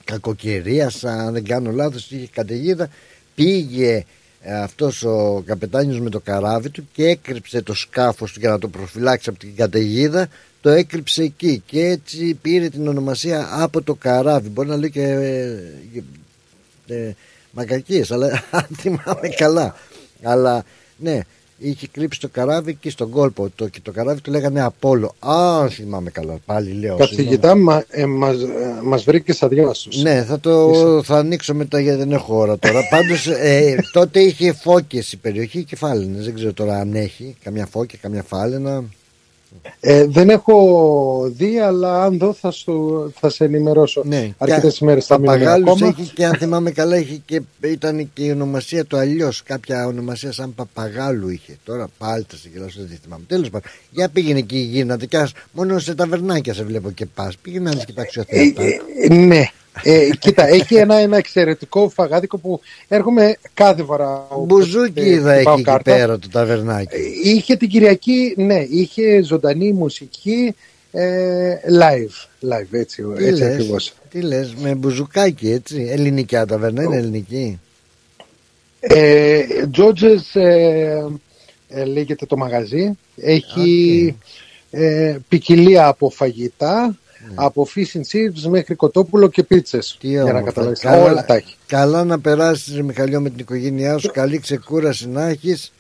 [0.05, 2.89] κακοκαιρίας αν δεν κάνω λάθος είχε καταιγίδα
[3.35, 4.05] πήγε
[4.41, 8.59] ε, αυτός ο καπετάνιος με το καράβι του και έκρυψε το σκάφος του για να
[8.59, 10.29] το προφυλάξει από την καταιγίδα
[10.65, 14.49] το έκρυψε εκεί και έτσι πήρε την ονομασία από το καράβι.
[14.49, 15.17] Μπορεί να λέει και
[16.87, 17.15] ε, ε,
[17.51, 19.75] μακακίες αλλά αν θυμάμαι καλά
[20.23, 20.65] αλλά
[20.97, 21.21] ναι
[21.59, 25.69] είχε κρύψει το καράβι εκεί στον κόλπο το, και το καράβι του λέγανε Απόλλω α
[25.69, 30.03] θυμάμαι καλά πάλι λέω Καθηγητά, μα, ε, μας, ε, μας βρήκες αδιάσους.
[30.03, 32.81] ναι, θα το θα ανοίξω μετά γιατί δεν έχω ώρα τώρα.
[32.91, 36.23] Πάντως ε, τότε είχε φώκες η περιοχή και φάλαινε.
[36.23, 38.85] Δεν ξέρω τώρα αν έχει καμιά φώκια, καμιά φάλαινα.
[39.81, 44.03] Ε, δεν έχω δει, αλλά αν δω θα, σου, θα σε ενημερώσω.
[44.05, 45.95] Ναι, Αρκετές ημέρες θα μείνουν Παπαγάλους ακόμα.
[45.99, 49.43] έχει και αν θυμάμαι καλά είχε και, ήταν και η ονομασία του αλλιώς.
[49.43, 51.57] Κάποια ονομασία σαν παπαγάλου είχε.
[51.65, 53.25] Τώρα πάλι θα σε γελάσω, δεν τη θυμάμαι.
[53.27, 57.37] Τέλος πάντων, για πήγαινε εκεί γίνατε κι ας, μόνο σε ταβερνάκια σε βλέπω και πας.
[57.37, 58.63] Πήγαινε να δεις και τα αξιοθέατα.
[58.63, 59.45] Ε, ναι.
[59.83, 64.27] Ε, κοίτα, έχει ένα, ένα εξαιρετικό φαγάδικο που έρχομαι κάθε φορά.
[64.47, 65.95] Μπουζούκι ε, είδα χτυπάω έχει εκεί κάρτα.
[65.95, 66.97] πέρα το ταβερνάκι.
[67.25, 70.55] Είχε την Κυριακή, ναι, είχε ζωντανή μουσική
[70.93, 73.93] ε, live, live έτσι, Τι έτσι λες, ακριβώς.
[74.11, 77.61] τι λες, με μπουζουκάκι έτσι, ελληνικιά ταβέρνα, είναι ελληνική.
[78.81, 79.43] Ε,
[79.77, 81.05] George's ε,
[81.69, 82.91] ε, λέγεται το μαγαζί.
[83.17, 84.17] Έχει
[84.71, 86.99] ε, ποικιλία από φαγητά,
[87.35, 89.97] από fish and chips μέχρι κοτόπουλο και πίτσες.
[90.01, 90.47] Τι για να όμορφα.
[90.47, 90.81] καταλάβεις.
[90.81, 91.57] Καλά- Όλα τα έχει.
[91.67, 95.73] Καλά να περάσεις ρε Μιχαλιό με την οικογένειά σου, καλή ξεκούραση να έχεις.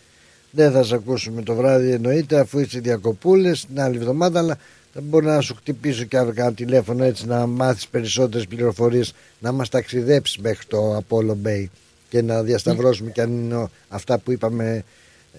[0.50, 4.58] Δεν θα σε ακούσουμε το βράδυ εννοείται αφού είσαι διακοπούλες την άλλη εβδομάδα αλλά
[4.92, 9.52] δεν μπορεί να σου χτυπήσω και αύριο κανένα τηλέφωνο έτσι να μάθεις περισσότερες πληροφορίες να
[9.52, 11.64] μας ταξιδέψεις μέχρι το Apollo Bay
[12.08, 14.84] και να διασταυρώσουμε και αν είναι ο- αυτά που είπαμε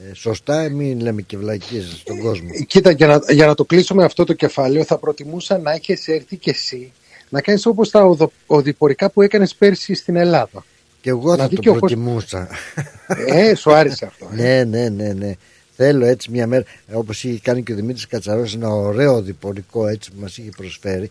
[0.10, 2.50] ε, σωστά μην λέμε και βλακίες στον κόσμο.
[2.68, 6.38] Κοίτα, για να, για να το κλείσουμε αυτό το κεφάλαιο, θα προτιμούσα να έχεις έρθει
[6.38, 6.92] και εσύ
[7.30, 10.66] να κάνεις όπως τα οδο, οδηπορικά που έκανες πέρσι στην Ελλάδα.
[11.02, 11.92] Και εγώ Να θα δει το και ο κόσμος.
[11.92, 12.48] προτιμούσα.
[13.28, 14.30] Ε, σου άρεσε αυτό.
[14.38, 14.64] ε.
[14.64, 15.34] ναι, ναι, ναι, ναι.
[15.76, 16.64] Θέλω έτσι μια μέρα,
[16.94, 21.10] όπως είχε κάνει και ο Δημήτρης Κατσαρός, ένα ωραίο διπορικό έτσι που μας είχε προσφέρει.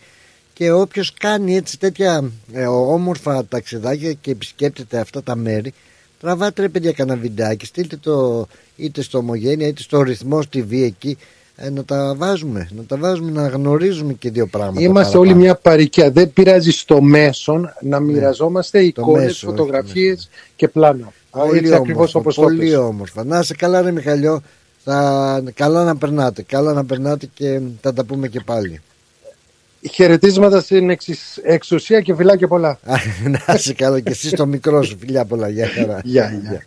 [0.53, 5.73] Και όποιος κάνει έτσι τέτοια ε, όμορφα ταξιδάκια και επισκέπτεται αυτά τα μέρη,
[6.21, 11.19] τραβάτε ρε παιδιά κανένα βιντεάκι, στείλτε το είτε στο Ομογένεια είτε στο ρυθμό TV εκεί,
[11.57, 14.81] ε, να τα βάζουμε, να τα βάζουμε, να γνωρίζουμε και δύο πράγματα.
[14.81, 15.31] Είμαστε παραπάνω.
[15.31, 16.11] όλοι μια παροικία.
[16.11, 19.25] Δεν πειράζει στο μέσον να μοιραζόμαστε εικόνες, Ναι.
[19.27, 21.13] μέσο, όχι το φωτογραφίες και πλάνα.
[21.31, 22.75] Πολύ Έτσι ακριβώς όμορφα, όπως το πολύ πες.
[22.77, 23.25] όμορφα.
[23.25, 24.43] Να είσαι καλά ρε Μιχαλιό.
[24.85, 25.43] Θα...
[25.55, 26.43] Καλά να περνάτε.
[26.43, 28.81] Καλά να περνάτε και θα τα πούμε και πάλι.
[29.93, 32.79] Χαιρετίσματα στην εξης- εξουσία και φιλάκια πολλά.
[33.47, 34.97] να είσαι καλά και εσύ στο μικρό σου.
[34.99, 35.49] Φιλιά πολλά.
[35.49, 36.01] Γεια χαρά.
[36.05, 36.65] Γεια, γεια.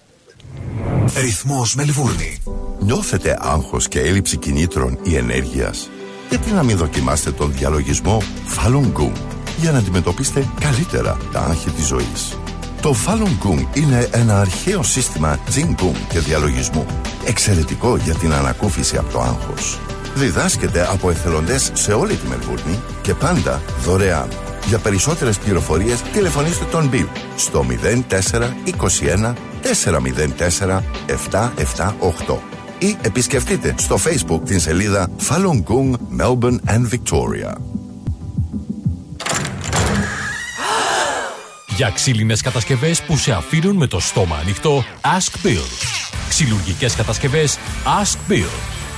[1.16, 2.38] Ρυθμός Μελβούρνη.
[2.80, 5.90] Νιώθετε άγχος και έλλειψη κινήτρων ή ενέργειας.
[6.30, 8.22] Γιατί να μην δοκιμάσετε τον διαλογισμό
[8.56, 9.18] Falun Gong
[9.60, 12.38] για να αντιμετωπίσετε καλύτερα τα άγχη της ζωής.
[12.82, 16.86] Το Falun Gong είναι ένα αρχαίο σύστημα Jing Gong και διαλογισμού.
[17.26, 19.80] Εξαιρετικό για την ανακούφιση από το άγχος.
[20.16, 24.47] Διδάσκεται από εθελοντές σε όλη τη Μελβούρνη και πάντα δωρεάν.
[24.68, 27.66] Για περισσότερες πληροφορίες τηλεφωνήστε τον Bill στο
[28.10, 30.82] 0421 404
[32.28, 32.38] 778
[32.80, 35.92] ή επισκεφτείτε στο Facebook την σελίδα Falun Gong
[36.22, 37.54] Melbourne and Victoria.
[41.76, 45.88] Για ξύλινες κατασκευές που σε αφήνουν με το στόμα ανοιχτό, Ask Bill.
[46.30, 47.58] Ξυλουργικές κατασκευές
[48.02, 48.77] Ask Bill.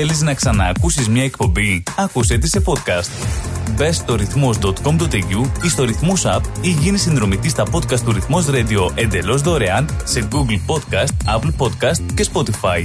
[0.00, 3.10] Θέλεις να ξαναακούσεις μια εκπομπή; Άκουσέ τη σε podcast.
[3.76, 8.90] Μπες στο ρυθμός.com.au ή στο ρυθμός app ή γίνεις συνδρομητής στα podcast του ρυθμός radio
[8.94, 12.84] εντελώς δωρεάν σε Google Podcast, Apple Podcast και Spotify.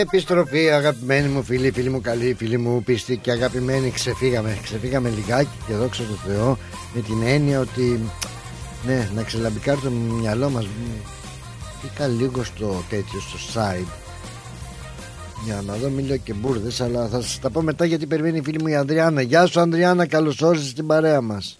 [0.00, 5.56] Επιστροφή αγαπημένοι μου φίλοι, φίλοι μου καλοί, φίλοι μου πιστοί και αγαπημένοι Ξεφύγαμε, ξεφύγαμε λιγάκι
[5.66, 6.58] και δόξα τω Θεώ
[6.94, 8.00] Με την έννοια ότι
[8.86, 10.66] ναι, να ξελαμπικάρει το μυαλό μας
[11.82, 13.92] Μπήκα λίγο στο τέτοιο, στο site
[15.44, 18.38] για να δω μην λέω και μπουρδες αλλά θα σας τα πω μετά γιατί περιμένει
[18.38, 21.58] η φίλη μου η Ανδριάννα Γεια σου Ανδριάννα καλώς όρισες στην παρέα μας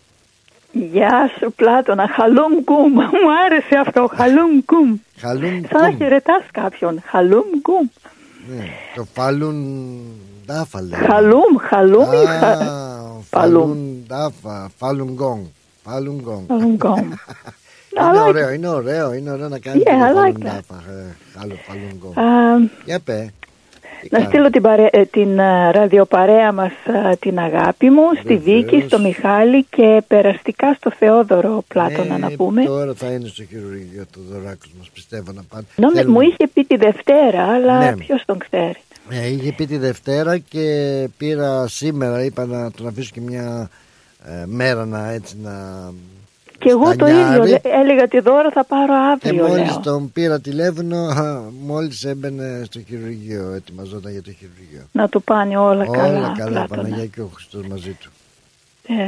[0.72, 2.92] Γεια σου Πλάτωνα, χαλούμ κουμ.
[2.92, 4.96] Μου άρεσε αυτό, χαλούμ κουμ.
[5.18, 7.02] Χαλούμ Σαν να χαιρετάς κάποιον.
[7.04, 7.86] Χαλούμ κουμ.
[8.48, 8.64] Ναι,
[8.94, 9.98] το φάλουν
[10.46, 11.00] ντάφα λέει.
[11.00, 12.56] Χαλούμ, χαλούμ ή χα...
[13.30, 15.44] Φάλουν ντάφα, φάλουν γκόγκ.
[15.82, 16.20] Φάλουν
[16.76, 17.12] γκόγκ.
[17.96, 18.28] Φάλουν γκόγκ.
[18.28, 20.44] Είναι ωραίο, είναι ωραίο, είναι ωραίο να κάνεις Yeah, I το like φάλουν that.
[20.44, 20.74] ντάφα.
[20.90, 22.18] ε, Άλλο φάλουν γκόγκ.
[22.18, 23.32] Α, Για πέ.
[24.10, 26.70] να στείλω την, παρέ- ε, την ε, ραδιοπαρέα μας
[27.10, 32.62] ε, την αγάπη μου στη Βίκη, στο Μιχάλη και περαστικά στο Θεόδωρο Πλάτωνα να πούμε.
[32.62, 35.64] Ε, Τώρα θα είναι στο χειρουργείο το δωράκος μας πιστεύω να πάνε.
[35.76, 37.96] Νόμι, Θέλουμε- μου είχε πει τη Δευτέρα, αλλά Ναι.
[37.96, 38.76] ποιος τον ξέρει.
[39.10, 43.70] Ε, είχε πει τη Δευτέρα και πήρα σήμερα, είπα να τον αφήσω και μια
[44.24, 45.52] ε, μέρα να έτσι να...
[46.60, 47.30] Και εγώ το στανιάρει.
[47.30, 49.80] ίδιο, λέ- έλεγα τη δώρα θα πάρω Και αύριο, μόλις λέω.
[49.80, 54.82] τον πήρα τηλέφωνο, α, μόλις έμπαινε στο χειρουργείο, ετοιμαζόταν για το χειρουργείο.
[54.92, 56.06] Να του πάνε όλα, καλά.
[56.18, 56.66] Όλα καλά, Πλάτωνα.
[56.82, 58.10] Παναγιά και ο Χριστός μαζί του.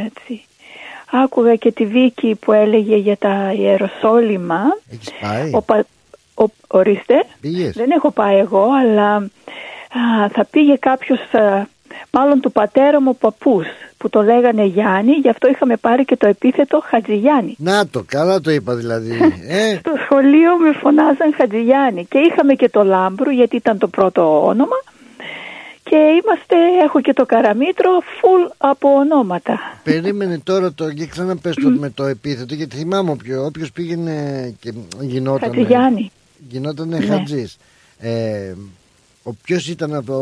[0.04, 0.44] Έτσι.
[1.10, 4.60] Άκουγα και τη Βίκη που έλεγε για τα Ιεροσόλυμα.
[4.92, 5.86] Έχεις πάει, Ο, πα-
[6.34, 7.14] ο, ορίστε.
[7.40, 11.66] πήγες; Δεν έχω πάει εγώ, αλλά α, θα πήγε κάποιος, α,
[12.10, 13.66] μάλλον του πατέρα μου παππούς,
[13.96, 17.54] που το λέγανε Γιάννη, γι' αυτό είχαμε πάρει και το επίθετο Χατζηγιάννη.
[17.58, 19.10] Να το, καλά το είπα δηλαδή.
[19.48, 24.46] ε, Στο σχολείο με φωνάζαν Χατζηγιάννη και είχαμε και το Λάμπρου γιατί ήταν το πρώτο
[24.46, 24.76] όνομα
[25.84, 29.58] και είμαστε, έχω και το Καραμίτρο full από ονόματα.
[29.82, 34.14] περίμενε τώρα το, και ξαναπες το με το επίθετο, γιατί θυμάμαι όποιο, όποιος πήγαινε
[34.60, 35.40] και γινόταν...
[35.40, 36.10] Χατζηγιάννη.
[36.48, 37.04] Γινότανε Ναι.
[37.06, 37.56] χατζής.
[37.98, 38.52] Ε,
[39.22, 40.14] ο ποιος ήταν από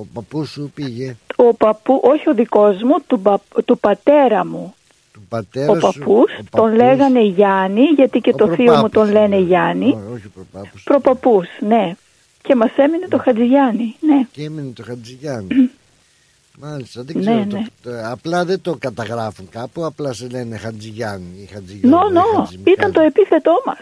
[0.00, 4.74] ο παππούς σου πήγε, Ο παππού, όχι ο δικός μου, του, πα- του πατέρα μου.
[5.12, 5.80] του πατέρα Ο σου.
[5.80, 9.36] παππούς, ο τον παππούς, λέγανε Γιάννη, γιατί και Ο το θείο μου προπάπους, τον λένε
[9.38, 9.86] Γιάννη.
[9.90, 10.82] ό, όχι ο προπάπους.
[10.82, 11.94] Προπαπούς, ναι.
[12.42, 14.26] Και μας έμεινε το Χατζηγιάννη, ναι.
[14.32, 15.70] Και έμεινε το Χατζηγιάννη.
[16.62, 17.36] Μάλιστα, δεν Ναι, ξέρω.
[17.38, 17.64] ναι.
[17.82, 21.96] Το, το- απλά δεν το καταγράφουν κάπου, απλά σε λένε Χατζηγιάννη ή Χατζηγιάννη.
[21.96, 23.78] Νο, νο, ήταν το επίθετό μας.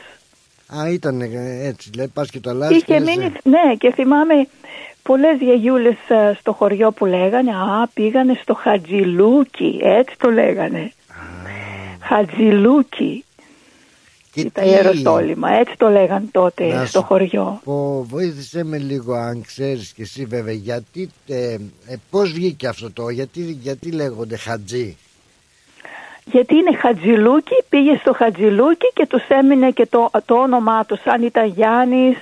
[0.77, 1.21] Α, ήταν
[1.63, 2.77] έτσι, λέει, πας και το αλλάζεις.
[2.77, 4.35] Είχε και λες, μείνει, ε, ναι, και θυμάμαι
[5.03, 10.93] πολλές γιαγιούλες ε, στο χωριό που λέγανε, α, πήγανε στο Χατζηλούκι, έτσι το λέγανε.
[12.01, 13.25] Χατζηλούκι.
[14.33, 17.61] Και τα τι- Ιεροσόλυμα, έτσι το λέγαν τότε να στο σου χωριό.
[17.65, 21.53] πω, βοήθησέ με λίγο αν ξέρεις και εσύ βέβαια γιατί, ε,
[21.87, 24.97] ε, πώς βγήκε αυτό το, γιατί, γιατί λέγονται Χατζή;
[26.33, 31.23] Γιατί είναι Χατζηλούκι, πήγε στο Χατζηλούκι και τους έμεινε και το, το όνομά τους, αν
[31.23, 32.17] ήταν Γιάννης,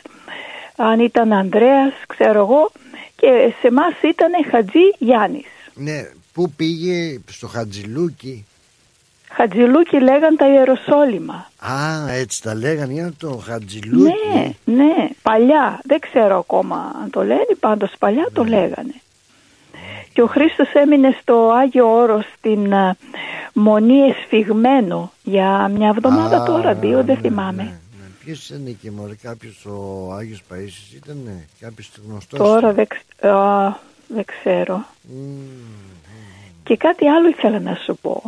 [0.76, 2.70] αν ήταν Ανδρέας, ξέρω εγώ,
[3.16, 5.46] και σε εμάς ήταν Χατζή Γιάννης.
[5.74, 8.46] Ναι, πού πήγε στο Χατζηλούκι.
[9.30, 11.50] Χατζηλούκι λέγαν τα Ιεροσόλυμα.
[11.58, 14.12] Α, έτσι τα λέγανε για το Χατζηλούκι.
[14.24, 18.94] Ναι, ναι, παλιά, δεν ξέρω ακόμα αν το λένε, πάντως παλιά το λέγανε.
[20.16, 22.96] Και ο Χρήστος έμεινε στο Άγιο Όρος στην α,
[23.52, 27.62] Μονή Εσφιγμένο για μια εβδομάδα Α, τώρα, δύο, δεν ναι, θυμάμαι.
[27.62, 28.06] ναι, ναι.
[28.24, 33.24] Ποιος ήταν εκεί μωρέ, κάποιος ο Άγιος Παΐσιος ήταν, ναι, κάποιος γνωστός; Τώρα δεν, ξ-
[33.24, 33.76] α,
[34.08, 34.84] δεν ξέρω.
[36.62, 38.22] Και κάτι άλλο ήθελα να σου πω.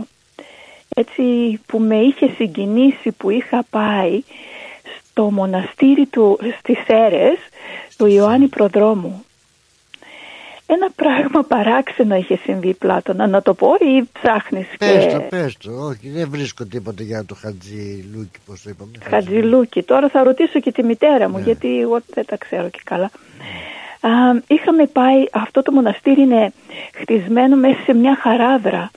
[0.89, 1.23] Έτσι
[1.66, 4.23] που με είχε συγκινήσει που είχα πάει
[5.10, 7.39] στο μοναστήρι του στις Σέρες
[7.97, 9.23] του Ιωάννη Προδρόμου.
[10.70, 15.12] Ένα πράγμα παράξενο είχε συμβεί Πλάτωνα, να το πω ή ψάχνεις Πες και...
[15.12, 18.90] το, πες το, όχι δεν βρίσκω τίποτα για το Χατζηλούκι, πώς το είπαμε.
[19.03, 19.82] Χατζηλούκι.
[19.82, 21.43] Τώρα θα ρωτήσω και τη μητέρα μου, Ναι.
[21.43, 23.11] γιατί εγώ δεν τα ξέρω και καλά.
[24.01, 24.11] Α,
[24.47, 26.53] είχαμε πάει, αυτό το μοναστήρι είναι
[26.95, 28.90] χτισμένο μέσα σε μια χαράδρα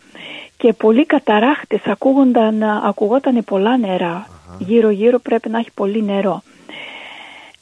[0.57, 4.27] και πολλοί καταράχτες ακούγονταν, ακουγόταν πολλά νερά.
[4.59, 6.43] Γύρω γύρω πρέπει να έχει πολύ νερό.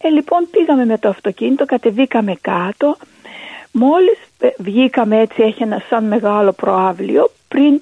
[0.02, 2.98] Ε, λοιπόν πήγαμε με το αυτοκίνητο, κατεβήκαμε κάτω.
[3.72, 7.82] Μόλις ε, βγήκαμε έτσι έχει ένα σαν μεγάλο προάβλιο πριν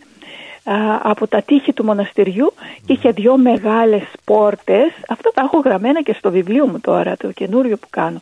[0.63, 2.53] α, από τα τείχη του μοναστηριού
[2.85, 4.91] και είχε δυο μεγάλες πόρτες.
[5.07, 8.19] Αυτά τα έχω γραμμένα και στο βιβλίο μου τώρα, το καινούριο που κάνω.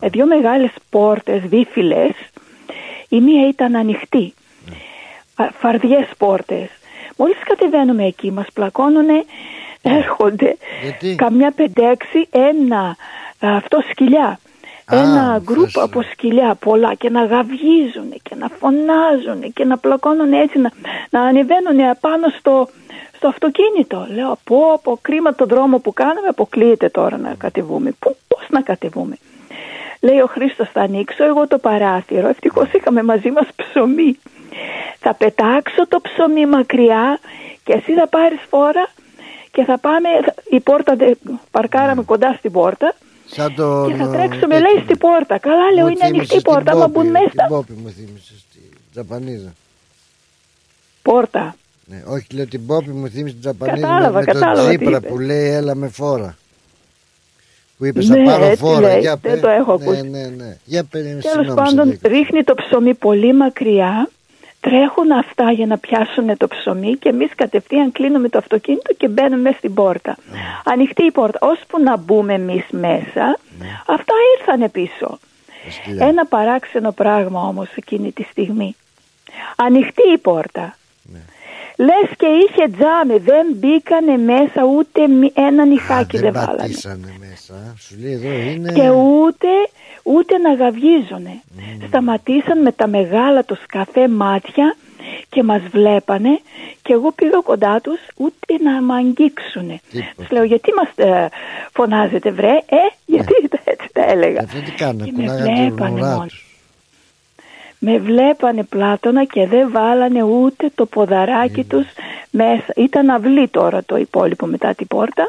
[0.00, 2.14] Ε, δυο μεγάλες πόρτες, δίφυλες.
[3.08, 4.34] Η μία ήταν ανοιχτή.
[5.34, 6.68] Α, Φαρδιές πόρτες.
[7.16, 9.24] Μόλις κατεβαίνουμε εκεί μας πλακώνουνε,
[9.82, 12.96] έρχονται Γιατί; καμιά πεντέξι, ένα
[13.38, 14.38] α, αυτό σκυλιά.
[14.90, 20.58] Ένα γκρουπ από σκυλιά πολλά και να γαυγίζουν και να φωνάζουν και να πλακώνουν έτσι
[20.58, 20.70] να,
[21.10, 22.68] να ανεβαίνουν απάνω στο,
[23.16, 24.06] στο αυτοκίνητο.
[24.14, 27.90] Λέω πω πω κρίμα το δρόμο που κάναμε αποκλείεται τώρα να κατεβούμε.
[27.98, 29.16] Πού, πώς να κατεβούμε;
[30.00, 32.28] Λέει ο Χρήστος θα ανοίξω εγώ το παράθυρο.
[32.28, 34.18] Ευτυχώς είχαμε μαζί μας ψωμί.
[35.00, 37.18] Θα πετάξω το ψωμί μακριά
[37.64, 38.88] και εσύ θα πάρεις φόρα
[39.50, 40.08] και θα πάμε,
[40.50, 41.18] η πόρτα, δεν-
[41.50, 42.94] παρκάραμε κοντά στην πόρτα
[43.30, 43.88] Σαν τον...
[43.88, 44.58] και θα ε, τρέξουμε τέτοιο.
[44.74, 45.38] λέει στην πόρτα.
[45.38, 47.46] Καλά λέω Μου είναι ανοιχτή θύμισες η πόρτα, την άμα Πόπη, μπουν Την μέσα.
[47.48, 48.58] Πόπη μου θύμισε στη
[48.92, 49.52] Τζαπανίζα.
[51.02, 51.56] Πόρτα.
[51.84, 54.76] Ναι, όχι, λέω την Πόπη μου θύμισε την Τζαπανίζα Κατάλαβα, με, με κατάλαβα τον τι
[54.76, 55.08] Τζίπρα είπε.
[55.08, 56.36] που λέει έλα με φόρα.
[57.78, 58.80] Που είπε Ναι, θα πάρω έτσι φόρα.
[58.80, 59.40] λέει, Για δεν πε.
[59.40, 60.08] το έχω ναι, ακούσει.
[60.08, 60.56] ναι, ναι.
[60.64, 62.08] Για πε, Τέλος συγγνώμη, σε πάντων διακόπτω.
[62.08, 64.08] ρίχνει το ψωμί πολύ μακριά.
[64.68, 69.42] Τρέχουν αυτά για να πιάσουν το ψωμί και εμείς κατευθείαν κλείνουμε το αυτοκίνητο και μπαίνουμε
[69.42, 70.16] μέσα στην πόρτα.
[70.64, 71.38] Ανοιχτή η πόρτα.
[71.42, 73.38] Ώσπου να μπούμε εμείς μέσα,
[73.86, 75.18] αυτά ήρθανε πίσω.
[75.70, 76.06] σκυλιά.
[76.06, 78.76] Ένα παράξενο πράγμα όμως εκείνη τη στιγμή.
[79.56, 80.76] Ανοιχτή η πόρτα.
[81.80, 86.56] Λες και είχε τζάμι, δεν μπήκανε μέσα ούτε μη- ένα νυχάκι δεν, Δεν βάλανε.
[86.58, 87.74] πατήσανε μέσα.
[87.78, 88.72] Σου λέει εδώ είναι...
[88.72, 89.48] Και ούτε,
[90.14, 91.42] ούτε να γαβγίζουνε.
[91.86, 94.76] Σταματήσαν με τα μεγάλα τους καφέ μάτια
[95.28, 96.40] και μας βλέπανε
[96.82, 99.80] και εγώ πήγα κοντά τους ούτε να με αγγίξουνε.
[100.16, 101.28] Τους λέω γιατί μας ε,
[101.72, 102.76] φωνάζετε βρε, ε,
[103.06, 103.32] γιατί
[103.64, 104.40] έτσι τα έλεγα.
[104.40, 106.24] Αυτό τι κάνουν, Και με κουνάγανε την βλέπανε ουρά μόνο.
[106.26, 106.42] τους.
[107.78, 111.86] Με βλέπανε πλάτωνα και δεν βάλανε ούτε το ποδαράκι τους
[112.30, 112.72] μέσα.
[112.76, 115.28] Ήταν αυλή τώρα το υπόλοιπο μετά την πόρτα.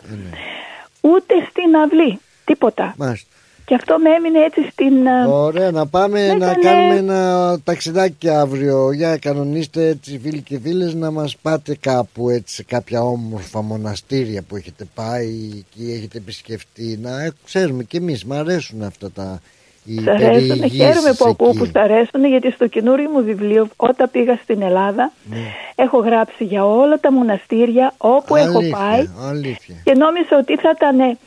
[1.01, 2.19] Ούτε στην αυλή.
[2.45, 2.93] Τίποτα.
[2.97, 3.28] Μάλιστα.
[3.70, 5.06] Και αυτό με έμεινε έτσι στην...
[5.06, 8.91] ε, Ωραία, να πάμε να Ήτανε- κάνουμε ένα ταξιδάκι αύριο.
[8.91, 14.41] Για κανονίστε έτσι φίλοι και φίλες να μας πάτε κάπου έτσι σε κάποια όμορφα μοναστήρια
[14.48, 17.00] που έχετε πάει και έχετε επισκεφτεί.
[17.02, 19.40] Να ε, ξέρουμε κι εμείς, μου αρέσουν αυτά τα
[19.86, 21.58] οι Σ' αρέσουν, περιηγήσεις χαίρομαι που ακούω εκεί.
[21.58, 25.38] που σ' αρέσουν γιατί στο καινούριο μου βιβλίο όταν πήγα στην Ελλάδα Ναι.
[25.76, 29.76] έχω γράψει για όλα τα μοναστήρια όπου έχω Αλήθεια, πάει αλήθεια.
[29.84, 31.18] και νόμιζα ότι θα ήταν ε,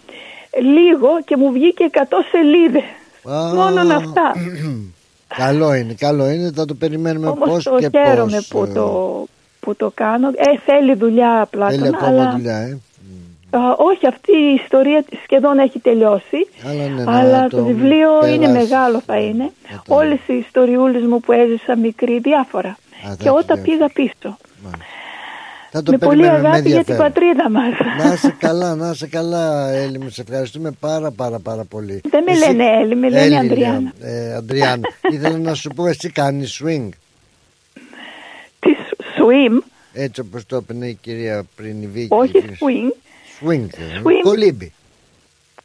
[0.60, 1.98] λίγο και μου βγήκε 100
[2.30, 2.82] σελίδες.
[3.30, 4.32] Α, Μόνον αυτά.
[5.36, 8.46] Καλό είναι, καλό είναι, θα το περιμένουμε Όμως πώς το και χαίρομαι πώς.
[8.48, 9.24] που ε, το,
[9.60, 10.28] που το κάνω.
[10.28, 11.68] Ε, θέλει δουλειά απλά.
[11.68, 12.78] Θέλει ακόμα αλλά, δουλειά, ε.
[13.50, 16.48] α, όχι, αυτή η ιστορία σχεδόν έχει τελειώσει.
[16.66, 18.70] Αλλά, ναι, να αλλά το, βιβλίο είναι περάσεις.
[18.70, 19.52] μεγάλο θα είναι.
[19.88, 22.78] Όλες οι ιστοριούλες μου που έζησα μικρή διάφορα.
[23.02, 24.36] θα και όταν έχει πήγα πίσω.
[25.74, 27.12] Θα το Με πολύ περιμένουμε αγάπη για την ενδιαφέρον.
[27.12, 28.04] πατρίδα μας.
[28.06, 30.08] Να είσαι καλά, να είσαι καλά, Έλλη μου.
[30.10, 32.00] Σε ευχαριστούμε πάρα πάρα πάρα πολύ.
[32.10, 33.92] Δεν με λένε Έλλη, με λένε Αντριάννα.
[34.00, 34.88] Ε, Αντριάννα.
[35.12, 36.88] Ήθελα να σου πω, εσύ κάνεις swing.
[38.60, 38.70] Τι
[39.16, 39.62] swim,
[39.92, 42.08] Έτσι όπως το έπαιρνε η κυρία πριν η Βίκη.
[42.10, 42.92] όχι η- swing.
[43.48, 43.64] Swing.
[43.78, 44.22] ε, Swing.
[44.22, 44.72] Κολύμπι.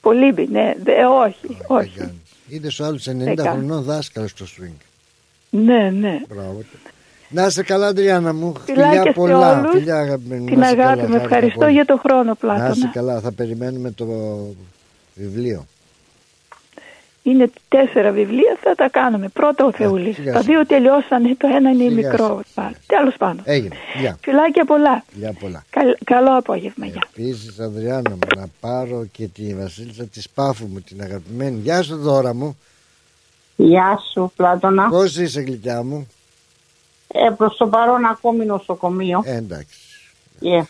[0.01, 0.73] Κολύμπι, ναι.
[0.83, 2.21] Δε, όχι, όχι.
[2.47, 3.49] Είδες ο άλλος 90 Δεν κάνω.
[3.51, 4.75] χρονών δάσκαλος στο swing.
[5.49, 6.21] Ναι, ναι.
[6.27, 6.63] Μπράβο.
[7.29, 8.53] Να είσαι καλά, Αντριάννα μου.
[8.65, 9.59] Φιλάκια Φιλιά σε πολλά.
[9.59, 9.71] όλους.
[9.71, 10.45] Φιλιά, αγαπημένη.
[10.45, 11.13] Την Να είσαι αγάπη καλά, μου.
[11.13, 11.71] χάρηκα Ευχαριστώ πολύ.
[11.73, 12.89] για το χρόνο, Να είσαι Πλάτωνα.
[12.93, 14.05] καλά, θα περιμένουμε το
[15.15, 15.65] βιβλίο.
[17.23, 19.27] Είναι τέσσερα βιβλία, θα τα κάνουμε.
[19.27, 20.15] Πρώτα ο Θεούλης.
[20.15, 20.51] σιγά Τα σιγά.
[20.53, 22.41] δύο τελειώσανε, το ένα είναι Σιγά μικρό.
[22.85, 23.41] Τέλος πάντων.
[23.43, 23.75] Έγινε.
[23.99, 24.17] Γεια.
[24.21, 25.03] Φιλάκια πολλά.
[25.13, 25.63] Γεια πολλά.
[25.69, 26.85] Καλ- καλό απόγευμα.
[26.85, 27.01] Γεια.
[27.17, 31.59] Επίσης, Ανδριάννα μου, να πάρω και τη Βασίλισσα της Πάφου μου, την αγαπημένη.
[31.63, 32.57] Γεια σου, δώρα μου.
[33.55, 34.89] Γεια σου, Πλάτωνα.
[34.89, 36.07] Πώς είσαι, γλυκιά μου;
[37.07, 39.21] Ε, προς το παρόν ακόμη νοσοκομείο.
[39.25, 39.77] Ε, εντάξει.
[40.41, 40.65] Yeah.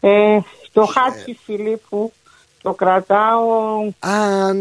[0.00, 0.38] Ε,
[0.72, 2.12] το χάτσι Φιλίππου
[2.62, 4.52] το κρατάω Α,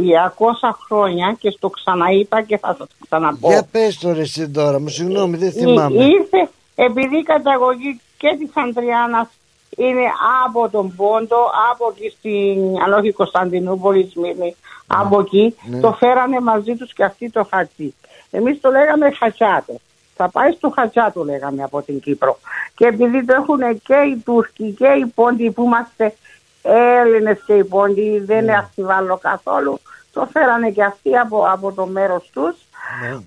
[0.00, 3.48] για 200 χρόνια και στο ξαναείπα και θα το ξαναπώ.
[3.48, 6.04] Για πες το ρε εσύ τώρα μου, συγγνώμη, δεν Ή- θυμάμαι.
[6.04, 9.28] Ήρθε επειδή η καταγωγή και της Αντριάννας
[9.76, 10.02] είναι
[10.46, 11.36] από τον Πόντο,
[11.72, 14.56] από εκεί στην, αν όχι Κωνσταντινούπολη, Σμύρνη,
[14.86, 15.80] από εκεί, Ναι.
[15.80, 17.94] το φέρανε μαζί τους και αυτοί το χατσί.
[18.30, 19.74] Εμείς το λέγαμε χατσάτο.
[20.16, 22.38] Θα πάει στο χατσάτο λέγαμε από την Κύπρο.
[22.74, 26.14] Και επειδή το έχουν και οι Τούρκοι και οι Πόντοι που είμαστε
[26.62, 29.80] Έλληνες και οι Πόντοι, δεν είναι αστιβάλλο καθόλου,
[30.12, 32.56] το φέρανε και αυτοί από, από το μέρος τους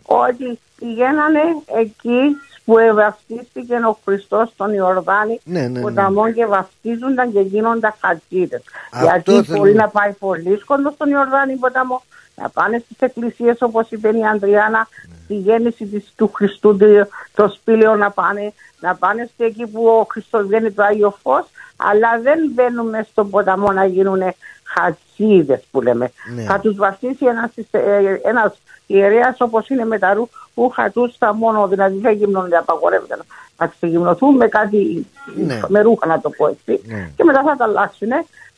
[0.05, 1.41] ότι πηγαίνανε
[1.79, 2.35] εκεί
[2.65, 5.79] που ευαυτίστηκε ο Χριστός στον Ιορδάνη Ναι, ναι, ναι.
[5.81, 8.61] ποταμό και βαφτίζονταν και γίνονταν χατζίδες.
[8.91, 9.57] Αυτό Γιατί θέλω.
[9.59, 12.03] μπορεί να πάει πολύ κοντό στον Ιορδάνη ποταμό,
[12.41, 14.87] να πάνε στις εκκλησίες όπως είπε η Ανδριάνα,
[15.23, 19.85] στη γέννηση της, του Χριστού, το- το σπήλαιο να πάνε, να πάνε σε εκεί που
[19.87, 21.45] ο Χριστός βγαίνει το Άγιο Φως,
[21.77, 24.21] αλλά δεν μπαίνουμε στον ποταμό να γίνουν
[24.63, 26.11] χατσίδες που λέμε.
[26.35, 26.43] Ναι.
[26.43, 28.57] Θα τους βαφτίσει ένας, ε, ένας
[28.87, 33.25] ιερέας όπως είναι με τα ρου- ρούχα τους στα μόνο, δηλαδή δεν γυμνώνται, απαγορεύεται να-
[33.57, 35.59] να ξεγυμνοθούν με κάτι, Ναι.
[35.67, 36.81] με ρούχα να το πω έτσι.
[36.85, 37.09] Ναι.
[37.15, 38.09] Και μετά θα τα αλλάξουν,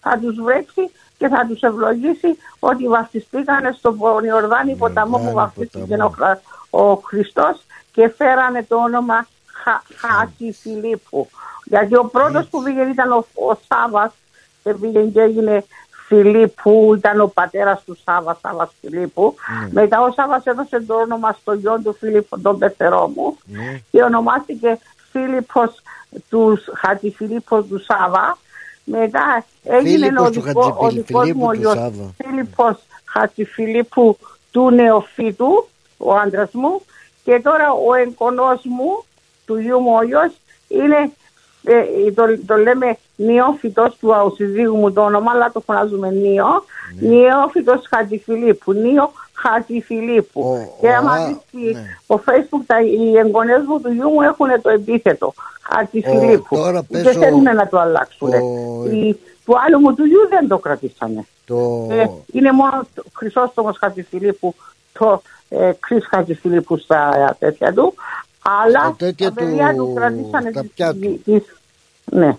[0.02, 6.10] θα τους βρέξει και θα τους ευλογήσει ότι βαφτιστήκανε στον Ιορδάνη ποταμό που βαφτίστηκε ο,
[6.10, 9.28] Χρα- ο Χριστός και φέρανε το όνομα
[9.64, 11.30] Χα, Χάτσι Φιλίππου.
[11.64, 14.12] Γιατί ο πρώτος που πήγε ήταν ο, ο Σάβας
[14.64, 15.66] και πήγε και έγινε
[16.08, 19.36] Φιλίππου, ήταν ο πατέρας του Σάβα, Σάβας Φιλίππου.
[19.72, 23.38] Μετά ο Σάβας έδωσε το όνομα στο γιο του Φίλιππο, τον πεθερό μου
[23.92, 24.80] και ονομάστηκε
[25.12, 25.82] Φίλιππος
[26.30, 28.38] του Χατζηφιλίππος του Σάβα.
[28.92, 32.14] Μετά έγινε Φίλιππος ο, του δικό, ο Χατζηφιλίππου δικός μου ο του γιος Σάβα.
[32.18, 32.76] Φίλιππος
[33.06, 34.18] Χατζηφιλίππου
[34.52, 35.68] του Νεοφύτου,
[35.98, 36.82] ο άντρας μου.
[37.24, 39.04] Και τώρα ο εγγονός μου,
[39.46, 40.32] του γιου μου ο γιος,
[40.68, 41.12] είναι,
[41.64, 46.64] ε, το, το λέμε νεόφυτος του αουσυζύγου μου το όνομα, αλλά το φωνάζουμε νεό,
[47.00, 49.12] νεόφυτος Χατζηφιλίππου, νεό
[49.42, 50.70] Χατζηφιλίππου.
[50.82, 51.76] και άμα α, δεις στη-
[52.08, 56.56] ο facebook τα, οι εγγονές μου του γιου μου έχουν το επίθετο Χατζηφιλίππου.
[56.56, 58.30] Ο- τώρα πες Δεν ο- θέλουν να το αλλάξουν.
[58.34, 61.26] ο- Οι- του άλλου μου του γιου δεν το κρατήσανε.
[61.46, 61.88] Το...
[61.92, 64.56] Ε, είναι μόνο ο Χρυσόστομος Χατζηφιλίππου,
[64.94, 67.94] το ε, Κρίς Χατζηφιλίππου στα τέτοια του,
[68.42, 71.22] αλλά Στα τέτοια τα παιδιά του- του κρατήσανε στα τις- πια του.
[71.26, 71.56] τις-
[72.06, 72.36] ναι.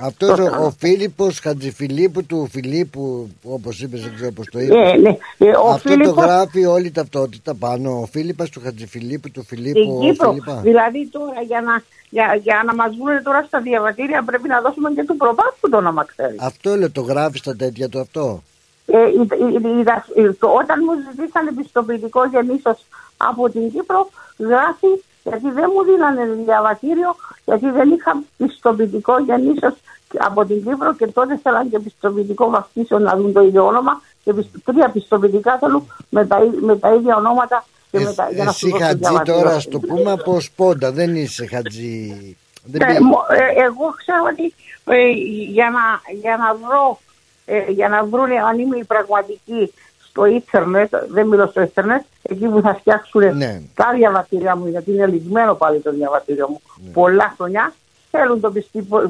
[0.00, 4.92] Αυτός Το- ο, ο Φίλιππος Χατζηφιλίππου του Φιλίππου, όπως είπες, δεν ξέρω πώς το είπες.
[4.92, 5.16] Ε, ναι.
[5.38, 7.90] Ε, ο Αυτό Φίλιππος- το γράφει όλη η ταυτότητα πάνω.
[8.00, 9.80] Ο Φίλιππας του Χατζηφιλίππου του Φιλίππου.
[9.80, 10.28] Στην ο Κύπρο.
[10.28, 10.60] Φιλίππα.
[10.62, 14.90] Δηλαδή τώρα για να, για, για να μας βγουν τώρα στα διαβατήρια πρέπει να δώσουμε
[14.90, 16.36] και του προπάπου το όνομα ξέρεις.
[16.40, 18.42] Αυτό λέω, το γράφει στα τέτοια του αυτό.
[18.86, 22.84] Ε, η- η- η- δα- ε, το- όταν μου ζητήσανε πιστοποιητικό γεννήσεως
[23.16, 24.86] από την Κύπρο, γράφει
[25.28, 29.74] γιατί δεν μου δίνανε διαβατήριο, γιατί δεν είχα πιστοποιητικό γεννήσεως
[30.18, 34.32] από την Κύπρο και τότε θέλαν και πιστοποιητικό βαφτίσεων να δουν το ίδιο όνομα και
[34.32, 38.44] πιστ- τρία πιστοποιητικά θέλουν με τα, ί- με τα ίδια ονόματα και με τα, για
[38.44, 39.40] να σου Εσύ δώσουν χατζή διαβατήριο.
[39.42, 42.36] τώρα, στο πούμε από σπόντα, δεν είσαι χατζή.
[42.64, 44.54] Δεν Ε, πήγε- μο- ε, εγώ ξέρω ότι
[44.84, 45.08] ε,
[45.50, 46.98] για, να, για να βρω,
[47.44, 49.72] ε, για να βρουν αν είμαι η πραγματική
[50.16, 53.60] στο ίντερνετ, δεν μιλώ στο ίντερνετ, εκεί που θα φτιάξουν Ναι.
[53.74, 56.90] τα διαβατήρια μου, γιατί είναι λιγμένο πάλι το διαβατήριο μου, Ναι.
[56.90, 57.72] πολλά χρονιά,
[58.10, 58.52] θέλουν το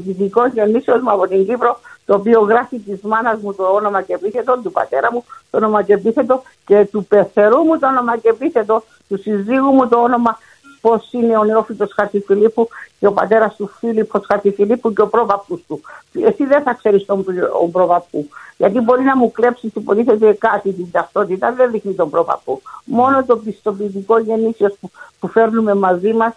[0.04, 4.14] πιστικό γεννήσεως μου από την Κύπρο, το οποίο γράφει της μάνας μου το όνομα και
[4.14, 8.28] επίθετο, του πατέρα μου το όνομα και επίθετο και του πεθερού μου το όνομα και
[8.28, 10.38] επίθετο, του συζύγου μου το όνομα
[10.86, 12.68] πώς είναι ο νεόφυτος Χατζηφιλίππου
[12.98, 15.80] και ο πατέρας του Φίλιππος Χατζηφιλίππου και ο πρόπαππου του.
[16.12, 17.24] Εσύ δεν θα ξέρεις τον
[17.62, 18.28] ο πρόπαππου.
[18.56, 22.62] Γιατί μπορεί να μου κλέψεις υποτίθεται κάτι την ταυτότητα, δεν δείχνει τον πρόπαππου.
[22.84, 24.90] Μόνο το πιστοποιητικό γεννήσεως που,
[25.20, 26.32] που φέρνουμε μαζί μας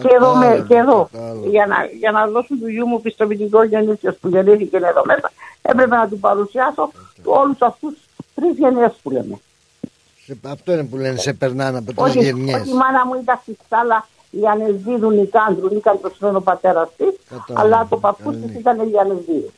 [0.00, 1.08] και εδώ, με, και εδώ
[1.50, 5.30] για, να, για να δώσουν του γιού μου πιστοποιητικό γεννήσεως που γεννήθηκε εδώ μέσα,
[5.62, 6.90] έπρεπε να του παρουσιάσω
[7.24, 7.94] όλους αυτούς
[8.34, 9.40] τρεις γενιέ που λέμε.
[10.26, 12.60] Σε- Αυτό είναι που λένε, σε περνάνε από τρεις Όχι, γενιές.
[12.60, 17.14] όχι, η μάνα μου ήταν στη Σάλα η Ανεσδίδου Νικάνδρου, Νίκαν το συγχρόνω πατέρας της,
[17.28, 17.60] Κατάλαβα.
[17.76, 19.52] αλλά το παππού της ήταν η Ανεσδίδου.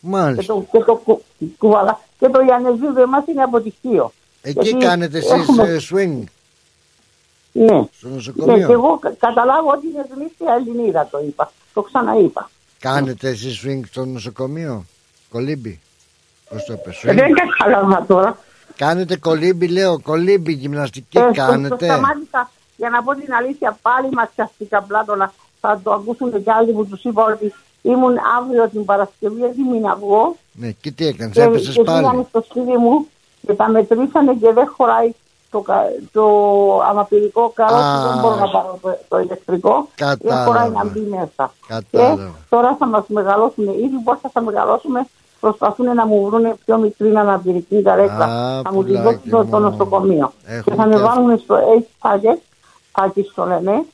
[0.00, 0.54] Και Μάλιστα.
[0.54, 1.22] το, και το, κου-
[1.58, 2.00] κουβαλά.
[2.18, 4.12] Και το Ιανεζίδου εμάς είναι από τη Χίο.
[4.42, 6.24] Εκεί Γιατί κάνετε εσείς έχουμε- ε, swing;
[7.52, 7.66] Ναι.
[7.96, 11.52] Στο Ναι, νοσοκομείο; και εγώ κα- καταλάβω ότι είναι γνήσια Ελληνίδα το είπα.
[11.74, 12.50] Το ξαναείπα.
[12.78, 14.84] Κάνετε εσείς swing στο νοσοκομείο;
[15.30, 15.80] Κολύμπι;
[16.50, 18.38] Πώς το είπες, Ε, swing; Δεν κατάλαβα τώρα.
[18.84, 21.76] Κάνετε κολύμπι λέω, κολύμπι γυμναστική Ε, το- κάνετε.
[21.76, 25.32] Το σταμάτησα για να πω την αλήθεια πάλι ματιαστικά πλάτωνα.
[25.60, 27.52] Θα το ακούσουν και άλλοι που τους είπα ότι
[27.82, 31.98] ήμουν αύριο την Παρασκευή έτοιμη να βγω Ναι, και τι έκανες, και, έπεσες και πάλι.
[32.04, 33.06] πήγανε στο σπίτι μου
[33.46, 35.10] και τα μετρήσανε και δεν χωράει
[35.50, 36.24] το, κα- το
[36.82, 38.02] αμαπηρικό καρό Α.
[38.02, 39.88] που δεν μπορώ να πάρω το, το ηλεκτρικό.
[39.96, 40.44] Δεν Κατάλαβα.
[40.44, 41.52] χωράει να μπει μέσα.
[41.66, 42.30] Και Κατάλαβα.
[42.48, 43.64] τώρα θα μας μεγαλώσουν.
[43.68, 45.06] Ήδη πώς θα τα μεγαλώσουμε
[45.40, 48.24] προσπαθούν να μου βρουν πιο μικρή αναπηρική καρέκλα.
[48.24, 49.70] Α, θα μου τη πουλάκι δώσουν στο μου.
[49.70, 50.32] νοσοκομείο.
[50.46, 51.08] Έχουμε Και θα με και αυτό.
[51.22, 52.38] βάλουν στο H packet,
[52.92, 53.84] πάκι το λένε,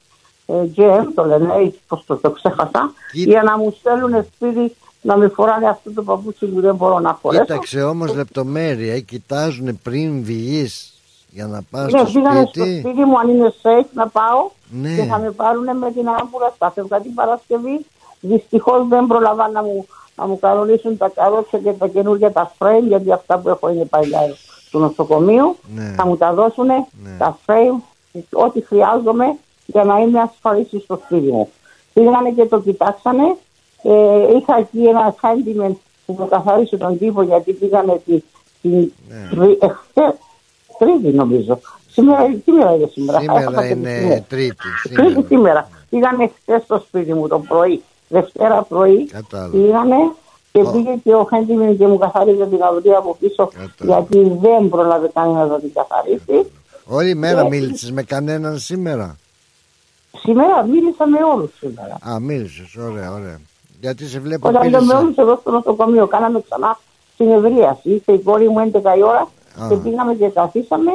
[0.46, 5.16] ε, GM το λένε, H πώς το, το ξέχασα, για να μου στέλνουν σπίτι να
[5.16, 7.44] με φοράνε αυτό το παπούτσι που δεν μπορώ να φορέσω.
[7.44, 10.90] Κοίταξε όμως λεπτομέρεια, ε, κοιτάζουν πριν βγεις
[11.30, 12.78] για να πας Ναι, στο πήγανε στο σπίτι.
[12.78, 14.94] σπίτι μου αν είναι safe να πάω Ναι.
[14.96, 17.86] και θα με πάρουν με την άμπουλα στα φεύγα την Παρασκευή.
[18.20, 19.86] Δυστυχώς δεν προλαβαίνουν να μου,
[20.16, 23.84] να μου κανονίσουν τα καρότσια και τα καινούργια τα frame γιατί αυτά που έχω είναι
[23.84, 24.20] παλιά
[24.70, 25.56] του νοσοκομείου.
[25.74, 25.92] Ναι.
[25.96, 26.66] Θα μου τα δώσουν
[27.18, 27.80] τα frame,
[28.32, 29.36] ό,τι χρειάζομαι
[29.66, 31.48] για να είμαι ασφαλής στο σπίτι μου.
[31.92, 33.36] Πήγανε και το κοιτάξανε.
[33.82, 35.72] Ε, είχα εκεί ένα handyman
[36.06, 38.22] που μου καθάρισε τον τύπο γιατί πήγανε τη,
[38.62, 38.72] την
[39.08, 39.28] Ναι.
[39.30, 40.14] τρι- εχθές,
[40.78, 41.58] Τρίτη νομίζω.
[41.90, 44.24] Σήμερα, τι μέρα είναι σήμερα; Σήμερα Έχασα και τη είναι στιγμή.
[44.28, 44.54] τρίτη.
[44.82, 45.26] Τρίτη Σήμερα.
[45.28, 45.68] σήμερα.
[45.90, 47.82] Πήγανε χθες στο σπίτι μου το πρωί.
[48.08, 49.04] Δευτέρα πρωί.
[49.06, 49.50] Κατάλαβα.
[49.56, 49.96] Πήγανε
[50.52, 53.50] και πήγε και ο Χέντιμιν και μου καθαρίζει την αυλή από πίσω
[53.80, 56.50] γιατί δεν πρόλαβε κανένα να την καθαρίσει.
[56.86, 59.16] Όλη μέρα Και- μίλησες με κανέναν σήμερα;
[60.18, 61.96] Σήμερα μίλησα με όλους σήμερα.
[62.08, 63.40] Α, μίλησες, ωραία, ωραία.
[63.80, 66.78] Γιατί σε βλέπω Όταν πήρες- λέμε όλους εδώ στο νοσοκομείο, κάναμε ξανά
[67.16, 67.90] συνεδρίαση.
[67.90, 69.20] Ήρθε η κόρη μου 11 η ώρα
[69.62, 69.68] Α.
[69.68, 70.90] και πήγαμε και καθίσαμε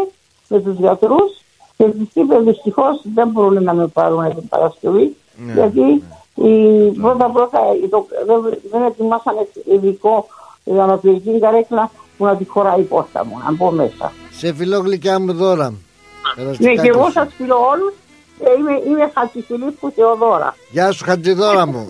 [0.48, 1.42] με τους γιατρούς
[1.78, 5.16] και τους είπε δυστυχώς δεν μπορούν να με πάρουν την Παρασκευή
[5.46, 5.54] Ναι.
[5.54, 6.04] γιατί η,
[7.02, 10.28] πρώτα πρώτα ε, το, δεν, δεν ετοιμάσανε ειδικό
[10.64, 14.12] για να πηγαίνει καρέκλα που να τη χωράει η πόρτα μου, να μπω μέσα.
[14.32, 15.70] Σε φιλό γλυκιά μου δώρα.
[15.70, 15.78] Ναι,
[16.36, 17.12] Περαστικά και εγώ σου.
[17.12, 17.94] σας φιλώ όλους
[18.42, 20.56] και είμαι, είμαι Χατζηφιλίππου Θεοδώρα.
[20.72, 21.90] Γεια σου Χατζηδώρα μου.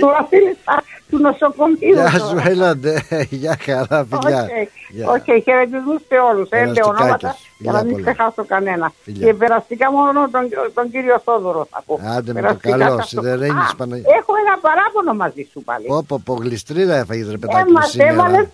[0.00, 1.76] του Βασίλισσα του νοσοκομείου.
[1.92, 2.26] Γεια τώρα.
[2.42, 3.02] σου, έλατε.
[3.30, 4.48] Γεια χαρά, φιλιά.
[4.90, 5.08] Γεια.
[5.10, 6.48] Οκ, okay, χαιρετισμούς σε όλους.
[6.50, 6.84] Έντε Περαστικάκια.
[7.04, 8.12] ονόματα για να Φιλιά μην πολλά.
[8.12, 8.92] ξεχάσω κανένα.
[9.02, 9.26] Φιλιά.
[9.26, 10.42] Και περαστικά μόνο τον,
[10.74, 12.00] τον κύριο Θόδωρο θα πω.
[12.16, 14.06] Άντε με το Περαστικά καλό, θα στο- σιδερένης Α, Παναγία.
[14.18, 15.86] Έχω ένα παράπονο μαζί σου πάλι.
[15.86, 18.50] Πω πω πω γλιστρίδα έφαγες ρε παιδάκι μου Έμα έβαλες σήμερα.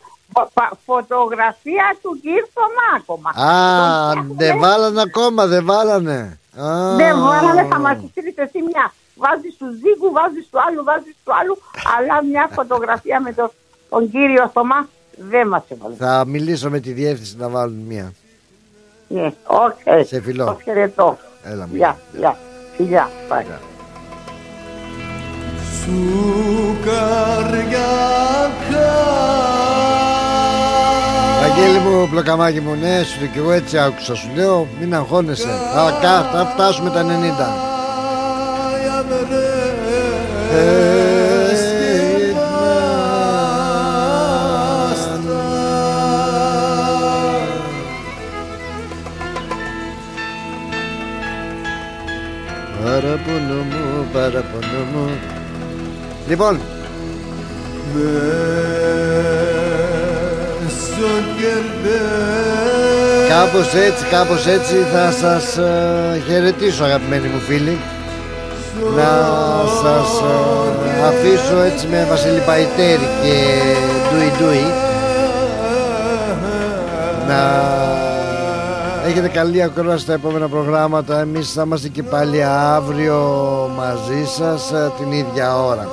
[0.84, 3.30] Φωτογραφία του κύριου Θωμά ακόμα.
[3.30, 6.38] Α, δεν βάλανε ακόμα, δεν βάλανε.
[6.56, 6.94] Α.
[6.96, 8.92] Δεν βάλανε, θα μας στείλετε εσύ μια.
[9.14, 11.58] Βάζεις του δίκου, βάζεις του άλλου, βάζεις του άλλου.
[11.98, 13.50] Αλλά μια φωτογραφία με τον,
[13.88, 15.94] τον κύριο Θωμά δεν μας έβαλε.
[15.94, 18.12] Θα μιλήσω με τη διεύθυνση να βάλουν μία.
[19.08, 20.06] Ναι, οκ.
[20.06, 20.44] Σε φιλώ.
[20.44, 21.18] Το χαιρετώ.
[21.42, 21.74] Έλα μου.
[21.74, 22.38] Γεια, γεια.
[22.76, 23.44] Φιλιά, πάει.
[25.82, 26.76] Σου
[31.56, 34.14] Βαγγέλη μου, πλοκαμάκι μου, ναι, σου και εγώ έτσι άκουσα.
[34.14, 35.48] Σου λέω, μην αγχώνεσαι.
[35.74, 37.66] Θα, κα- θα φτάσουμε τα 90.
[52.84, 55.10] Παραπονό μου, παραπονό μου.
[56.28, 56.60] Λοιπόν,
[63.28, 67.78] κάπως έτσι, κάπως έτσι θα σας ε, χαιρετήσω αγαπημένοι μου φίλοι.
[68.96, 69.10] Να
[69.82, 73.34] σας ε, αφήσω έτσι με Βασίλη Παϊτέρη και
[74.10, 74.64] Ντουι Ντουι
[77.28, 77.40] να
[79.06, 81.20] έχετε καλή ακρόαση στα επόμενα προγράμματα.
[81.20, 83.18] Εμείς θα είμαστε και πάλι αύριο
[83.76, 85.88] μαζί σας ε, την ίδια ώρα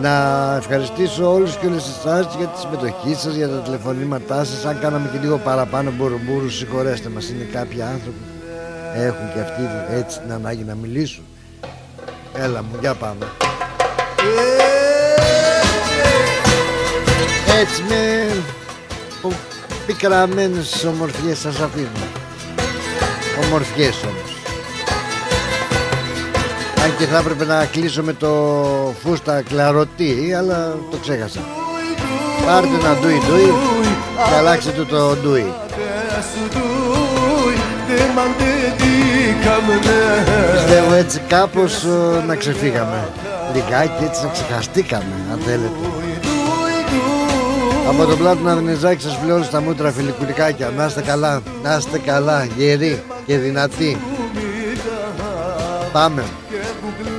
[0.00, 4.64] να ευχαριστήσω όλους και όλες εσάς για τη συμμετοχή σας, για τα τηλεφωνήματά σας.
[4.64, 8.18] Αν κάναμε και λίγο παραπάνω μπουρμπούρου συγχωρέστε μας είναι κάποιοι άνθρωποι
[8.94, 9.62] έχουν και αυτοί
[9.94, 11.24] έτσι την ανάγκη να μιλήσουν.
[12.34, 13.26] Έλα μου για πάμε.
[17.60, 18.26] Έτσι με
[19.22, 19.32] πο-
[19.86, 21.88] πικραμένες ομορφιές σας αφήνω.
[23.44, 24.23] Ομορφιές όμως
[26.84, 28.30] αν και θα έπρεπε να κλείσω με το
[29.04, 31.40] φούστα κλαρωτή αλλά το ξέχασα.
[32.46, 33.52] Πάρτε ένα ντουι ντουι
[34.28, 35.52] και αλλάξτε του το ντουι
[40.52, 43.08] Πιστεύω έτσι κάπως ε, να ξεφύγαμε.
[43.54, 45.88] Λιγάκι έτσι να ξεχαστήκαμε αν θέλετε.
[47.88, 51.76] Από τον πλάτο να Δενεζάκη σας φιλώ όλους τα μούτρα φιλικουρικάκια Να είστε καλά, να
[51.76, 53.98] είστε καλά, γεροί και δυνατή
[55.92, 56.24] Πάμε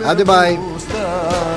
[0.08, 1.55] Άντε bye